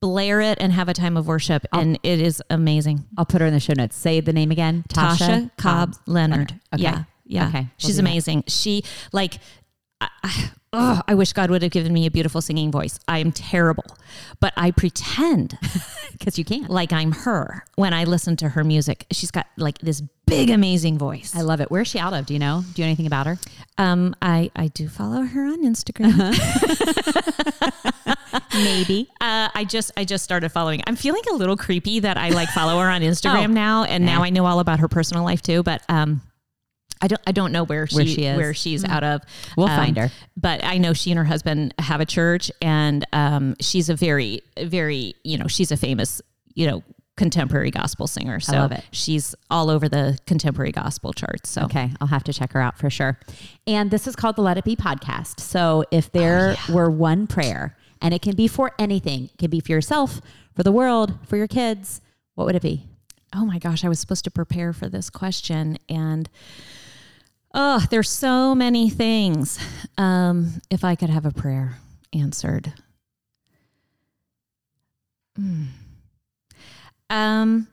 blare 0.00 0.40
it 0.40 0.56
and 0.60 0.72
have 0.72 0.88
a 0.88 0.94
time 0.94 1.16
of 1.18 1.26
worship 1.26 1.64
and 1.72 1.98
it 2.02 2.18
is 2.20 2.42
amazing 2.48 3.04
I'll 3.18 3.26
put 3.26 3.40
her 3.42 3.46
in 3.46 3.52
the 3.52 3.60
show 3.60 3.74
notes. 3.74 3.94
Say 3.96 4.20
the 4.20 4.32
name 4.32 4.50
again. 4.50 4.84
tasha, 4.88 5.50
Cobb 5.58 5.94
leonard 6.06 6.58
Okay. 6.74 6.82
yeah 6.82 7.04
yeah 7.26 7.48
Okay. 7.48 7.60
We'll 7.60 7.68
she's 7.76 7.96
do 7.96 8.02
that. 8.02 8.08
amazing 8.08 8.44
she 8.48 8.82
like 9.12 9.38
I, 10.00 10.08
I, 10.22 10.50
oh, 10.72 11.00
I 11.08 11.14
wish 11.14 11.32
God 11.34 11.50
would 11.50 11.62
have 11.62 11.70
given 11.72 11.92
me 11.92 12.04
a 12.06 12.10
beautiful 12.10 12.40
singing 12.42 12.70
voice. 12.72 12.98
I 13.06 13.18
am 13.20 13.30
terrible, 13.32 13.84
but 14.40 14.52
I 14.56 14.70
pretend 14.72 15.56
Because 16.12 16.36
you 16.38 16.44
can't. 16.44 16.68
like 16.68 16.92
I'm 16.92 17.12
her 17.12 17.64
when 17.76 17.94
I 17.94 18.04
listen 18.04 18.36
to 18.38 18.48
her 18.50 18.64
music. 18.64 19.06
She's 19.12 19.30
got 19.30 19.46
like 19.56 19.78
this 19.78 20.02
big, 20.26 20.50
amazing 20.50 20.98
voice. 20.98 21.32
I 21.36 21.42
love 21.42 21.60
it. 21.60 21.70
Where's 21.70 21.88
she 21.88 21.98
out 21.98 22.14
of? 22.14 22.26
Do 22.26 22.32
you 22.34 22.40
know? 22.40 22.62
Do 22.74 22.82
you 22.82 22.86
know 22.86 22.90
anything 22.90 23.06
about 23.06 23.26
her? 23.26 23.38
Um, 23.78 24.14
I 24.22 24.50
I 24.56 24.68
do 24.68 24.88
follow 24.88 25.22
her 25.22 25.44
on 25.46 25.62
Instagram. 25.64 26.14
Maybe. 28.54 29.08
Uh, 29.20 29.48
I 29.54 29.64
just 29.68 29.90
I 29.96 30.04
just 30.04 30.24
started 30.24 30.48
following. 30.50 30.82
I'm 30.86 30.96
feeling 30.96 31.22
a 31.32 31.34
little 31.34 31.56
creepy 31.56 32.00
that 32.00 32.16
I 32.16 32.30
like 32.30 32.48
follow 32.50 32.78
her 32.80 32.88
on 32.90 33.02
Instagram 33.12 33.50
Oh. 33.50 33.52
now, 33.52 33.84
and 33.84 34.04
now 34.06 34.22
I 34.22 34.30
know 34.30 34.46
all 34.46 34.60
about 34.60 34.80
her 34.80 34.88
personal 34.88 35.24
life 35.24 35.42
too. 35.42 35.62
But 35.62 35.82
um, 35.88 36.22
I 37.02 37.08
don't 37.08 37.20
I 37.26 37.32
don't 37.32 37.52
know 37.52 37.64
where 37.64 37.86
she 37.86 37.96
Where 37.96 38.06
she 38.06 38.24
is. 38.24 38.36
where 38.36 38.54
she's 38.54 38.84
out 38.84 39.04
of. 39.04 39.22
We'll 39.56 39.68
Um, 39.68 39.76
find 39.76 39.96
her. 39.96 40.10
But 40.36 40.64
I 40.64 40.78
know 40.78 40.92
she 40.92 41.10
and 41.10 41.18
her 41.18 41.24
husband 41.24 41.74
have 41.78 42.00
a 42.00 42.06
church, 42.06 42.50
and 42.62 43.04
um, 43.12 43.56
she's 43.60 43.88
a 43.88 43.94
very 43.94 44.42
very 44.60 45.14
you 45.24 45.36
know 45.38 45.46
she's 45.48 45.70
a 45.72 45.76
famous 45.76 46.20
you 46.54 46.66
know 46.68 46.82
contemporary 47.16 47.70
gospel 47.70 48.06
singer. 48.06 48.40
So 48.40 48.52
love 48.52 48.72
it. 48.72 48.84
she's 48.90 49.34
all 49.50 49.70
over 49.70 49.88
the 49.88 50.18
contemporary 50.26 50.72
gospel 50.72 51.12
charts. 51.12 51.48
So 51.48 51.62
Okay, 51.62 51.90
I'll 52.00 52.08
have 52.08 52.24
to 52.24 52.32
check 52.32 52.52
her 52.52 52.60
out 52.60 52.78
for 52.78 52.90
sure. 52.90 53.18
And 53.66 53.90
this 53.90 54.06
is 54.06 54.16
called 54.16 54.36
the 54.36 54.42
Let 54.42 54.58
It 54.58 54.64
Be 54.64 54.74
podcast. 54.76 55.40
So 55.40 55.84
if 55.90 56.10
there 56.10 56.56
were 56.68 56.90
one 56.90 57.26
prayer, 57.26 57.76
and 58.02 58.12
it 58.12 58.20
can 58.20 58.34
be 58.34 58.48
for 58.48 58.72
anything, 58.78 59.26
it 59.32 59.38
can 59.38 59.50
be 59.50 59.60
for 59.60 59.72
yourself, 59.72 60.20
for 60.54 60.62
the 60.62 60.72
world, 60.72 61.14
for 61.26 61.36
your 61.36 61.48
kids, 61.48 62.00
what 62.34 62.44
would 62.46 62.56
it 62.56 62.62
be? 62.62 62.84
oh 63.34 63.44
my 63.44 63.58
gosh, 63.58 63.84
I 63.84 63.88
was 63.88 63.98
supposed 63.98 64.24
to 64.24 64.30
prepare 64.30 64.72
for 64.72 64.88
this 64.88 65.10
question 65.10 65.76
and 65.88 66.28
oh, 67.52 67.84
there's 67.90 68.08
so 68.08 68.54
many 68.54 68.88
things. 68.90 69.58
Um, 69.98 70.60
if 70.70 70.84
I 70.84 70.94
could 70.94 71.10
have 71.10 71.26
a 71.26 71.30
prayer 71.30 71.78
answered. 72.12 72.72
Hmm. 75.36 75.64
Um, 77.10 77.68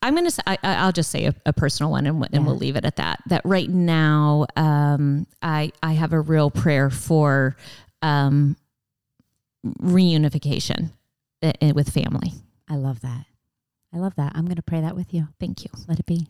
I'm 0.00 0.14
going 0.14 0.24
to 0.26 0.30
say, 0.30 0.42
I, 0.46 0.58
I- 0.62 0.74
I'll 0.76 0.92
just 0.92 1.10
say 1.10 1.26
a, 1.26 1.34
a 1.46 1.52
personal 1.52 1.90
one 1.92 2.06
and, 2.06 2.26
and 2.32 2.44
we'll 2.46 2.56
leave 2.56 2.76
it 2.76 2.84
at 2.84 2.96
that. 2.96 3.20
That 3.26 3.42
right 3.44 3.68
now, 3.68 4.46
um, 4.56 5.26
I, 5.42 5.72
I 5.82 5.92
have 5.92 6.12
a 6.12 6.20
real 6.20 6.50
prayer 6.50 6.90
for, 6.90 7.56
um, 8.02 8.56
reunification 9.80 10.90
uh, 11.42 11.52
uh, 11.62 11.72
with 11.74 11.90
family. 11.90 12.32
I 12.68 12.76
love 12.76 13.00
that. 13.02 13.26
I 13.94 13.98
love 13.98 14.14
that. 14.16 14.32
I'm 14.34 14.44
going 14.46 14.56
to 14.56 14.62
pray 14.62 14.80
that 14.80 14.96
with 14.96 15.12
you. 15.14 15.28
Thank 15.38 15.62
you. 15.64 15.70
Let 15.86 16.00
it 16.00 16.06
be. 16.06 16.26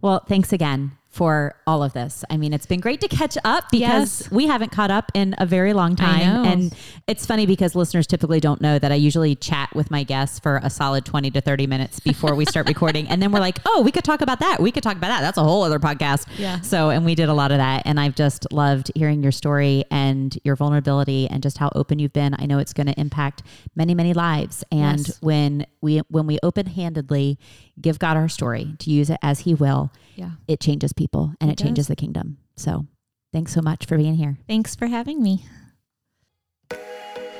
Well, 0.00 0.20
thanks 0.26 0.52
again 0.52 0.92
for 1.12 1.54
all 1.66 1.82
of 1.82 1.92
this. 1.92 2.24
I 2.30 2.38
mean, 2.38 2.54
it's 2.54 2.64
been 2.64 2.80
great 2.80 3.02
to 3.02 3.08
catch 3.08 3.36
up 3.44 3.64
because 3.70 4.22
Yes. 4.22 4.30
we 4.30 4.46
haven't 4.46 4.72
caught 4.72 4.90
up 4.90 5.12
in 5.12 5.34
a 5.36 5.44
very 5.44 5.74
long 5.74 5.94
time. 5.94 6.46
And 6.46 6.74
it's 7.06 7.26
funny 7.26 7.44
because 7.44 7.74
listeners 7.74 8.06
typically 8.06 8.40
don't 8.40 8.62
know 8.62 8.78
that 8.78 8.90
I 8.90 8.94
usually 8.94 9.34
chat 9.34 9.68
with 9.74 9.90
my 9.90 10.04
guests 10.04 10.38
for 10.38 10.58
a 10.62 10.70
solid 10.70 11.04
20 11.04 11.30
to 11.32 11.42
30 11.42 11.66
minutes 11.66 12.00
before 12.00 12.34
we 12.34 12.46
start 12.46 12.66
recording. 12.74 13.06
And 13.08 13.20
then 13.20 13.30
we're 13.30 13.40
like, 13.40 13.58
oh, 13.66 13.82
we 13.82 13.92
could 13.92 14.04
talk 14.04 14.22
about 14.22 14.40
that. 14.40 14.58
We 14.62 14.72
could 14.72 14.82
talk 14.82 14.96
about 14.96 15.08
that. 15.08 15.20
That's 15.20 15.36
a 15.36 15.42
whole 15.44 15.62
other 15.62 15.78
podcast. 15.78 16.26
Yeah. 16.38 16.62
So, 16.62 16.88
and 16.88 17.04
we 17.04 17.14
did 17.14 17.28
a 17.28 17.34
lot 17.34 17.52
of 17.52 17.58
that. 17.58 17.82
And 17.84 18.00
I've 18.00 18.14
just 18.14 18.50
loved 18.50 18.90
hearing 18.94 19.22
your 19.22 19.32
story 19.32 19.84
and 19.90 20.36
your 20.44 20.56
vulnerability 20.56 21.28
and 21.28 21.42
just 21.42 21.58
how 21.58 21.70
open 21.74 21.98
you've 21.98 22.14
been. 22.14 22.34
I 22.38 22.46
know 22.46 22.58
it's 22.58 22.72
going 22.72 22.86
to 22.86 22.98
impact 22.98 23.42
many, 23.76 23.94
many 23.94 24.14
lives. 24.14 24.64
And 24.72 25.06
Yes. 25.06 25.18
when 25.20 25.66
we, 25.82 25.98
when 26.08 26.26
we 26.26 26.38
open 26.42 26.64
handedly 26.66 27.38
give 27.78 27.98
God 27.98 28.16
our 28.16 28.30
story 28.30 28.74
to 28.78 28.90
use 28.90 29.10
it 29.10 29.18
as 29.22 29.40
he 29.40 29.52
will, 29.54 29.90
Yeah. 30.16 30.30
it 30.48 30.60
changes 30.60 30.92
people 30.94 31.01
and 31.40 31.50
it, 31.50 31.60
It 31.60 31.64
changes 31.64 31.88
the 31.88 31.96
kingdom. 31.96 32.38
So 32.56 32.86
thanks 33.32 33.52
so 33.52 33.60
much 33.60 33.86
for 33.86 33.96
being 33.96 34.14
here. 34.14 34.38
Thanks 34.46 34.74
for 34.74 34.86
having 34.86 35.22
me. 35.22 35.44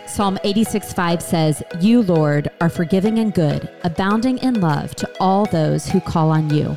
Psalm 0.07 0.39
86 0.45 0.93
5 0.93 1.23
says, 1.23 1.63
You, 1.81 2.03
Lord, 2.03 2.51
are 2.61 2.69
forgiving 2.69 3.19
and 3.19 3.33
good, 3.33 3.71
abounding 3.83 4.39
in 4.39 4.61
love 4.61 4.95
to 4.97 5.11
all 5.21 5.47
those 5.47 5.87
who 5.87 6.01
call 6.01 6.31
on 6.31 6.51
you. 6.51 6.77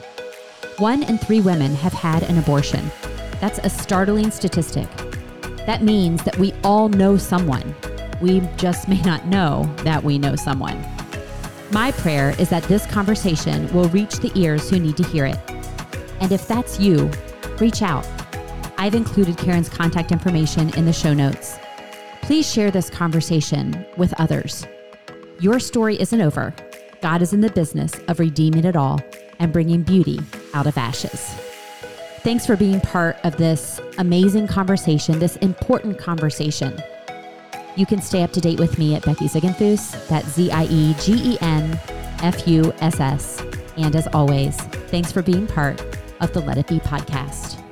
One 0.77 1.03
in 1.03 1.17
three 1.17 1.41
women 1.41 1.73
have 1.75 1.93
had 1.93 2.23
an 2.23 2.38
abortion. 2.38 2.91
That's 3.41 3.59
a 3.59 3.69
startling 3.69 4.31
statistic. 4.31 4.88
That 5.65 5.83
means 5.83 6.23
that 6.23 6.38
we 6.38 6.53
all 6.63 6.89
know 6.89 7.17
someone. 7.17 7.75
We 8.21 8.41
just 8.55 8.88
may 8.88 9.01
not 9.01 9.25
know 9.25 9.69
that 9.77 10.03
we 10.03 10.17
know 10.17 10.36
someone. 10.36 10.86
My 11.71 11.91
prayer 11.91 12.36
is 12.39 12.49
that 12.49 12.63
this 12.63 12.86
conversation 12.86 13.71
will 13.73 13.89
reach 13.89 14.17
the 14.17 14.31
ears 14.36 14.69
who 14.69 14.79
need 14.79 14.95
to 14.97 15.03
hear 15.03 15.25
it. 15.25 15.39
And 16.20 16.32
if 16.32 16.47
that's 16.47 16.80
you, 16.80 17.11
reach 17.59 17.82
out. 17.82 18.07
I've 18.78 18.95
included 18.95 19.38
Karen's 19.38 19.70
contact 19.70 20.11
information 20.11 20.70
in 20.76 20.86
the 20.86 20.93
show 20.93 21.13
notes. 21.13 21.57
Please 22.22 22.51
share 22.51 22.72
this 22.72 22.89
conversation 22.89 23.86
with 23.97 24.13
others. 24.20 24.66
Your 25.39 25.59
story 25.59 25.99
isn't 25.99 26.22
over. 26.22 26.53
God 27.01 27.22
is 27.22 27.34
in 27.34 27.41
the 27.41 27.51
business 27.51 27.93
of 28.07 28.20
redeeming 28.20 28.66
it 28.66 28.76
all 28.76 28.99
and 29.39 29.53
bringing 29.53 29.84
beauty 29.84 30.20
out 30.53 30.66
of 30.66 30.78
ashes. 30.78 31.22
Thanks 32.24 32.45
for 32.45 32.55
being 32.55 32.82
part 32.82 33.18
of 33.24 33.38
this 33.38 33.80
amazing 33.99 34.47
conversation, 34.47 35.20
this 35.20 35.36
important 35.38 35.99
conversation. 35.99 36.76
You 37.76 37.86
can 37.86 38.01
stay 38.01 38.24
up 38.24 38.32
to 38.32 38.41
date 38.41 38.59
with 38.59 38.80
me 38.80 38.95
at 38.95 39.05
Becky 39.05 39.28
Ziegenfuss. 39.28 40.07
That's 40.07 40.30
Z 40.30 40.49
I 40.49 40.63
E 40.63 40.95
G 40.99 41.34
E 41.34 41.38
N 41.41 41.80
F 42.24 42.47
U 42.47 42.74
S 42.80 42.99
S. 42.99 43.43
And 43.78 43.95
as 43.95 44.07
always, 44.07 44.55
thanks 44.89 45.11
for 45.11 45.22
being 45.22 45.45
part 45.45 45.80
of 46.22 46.34
the 46.34 46.41
Let 46.41 46.57
It 46.57 46.68
Be 46.68 46.80
podcast. 46.80 47.64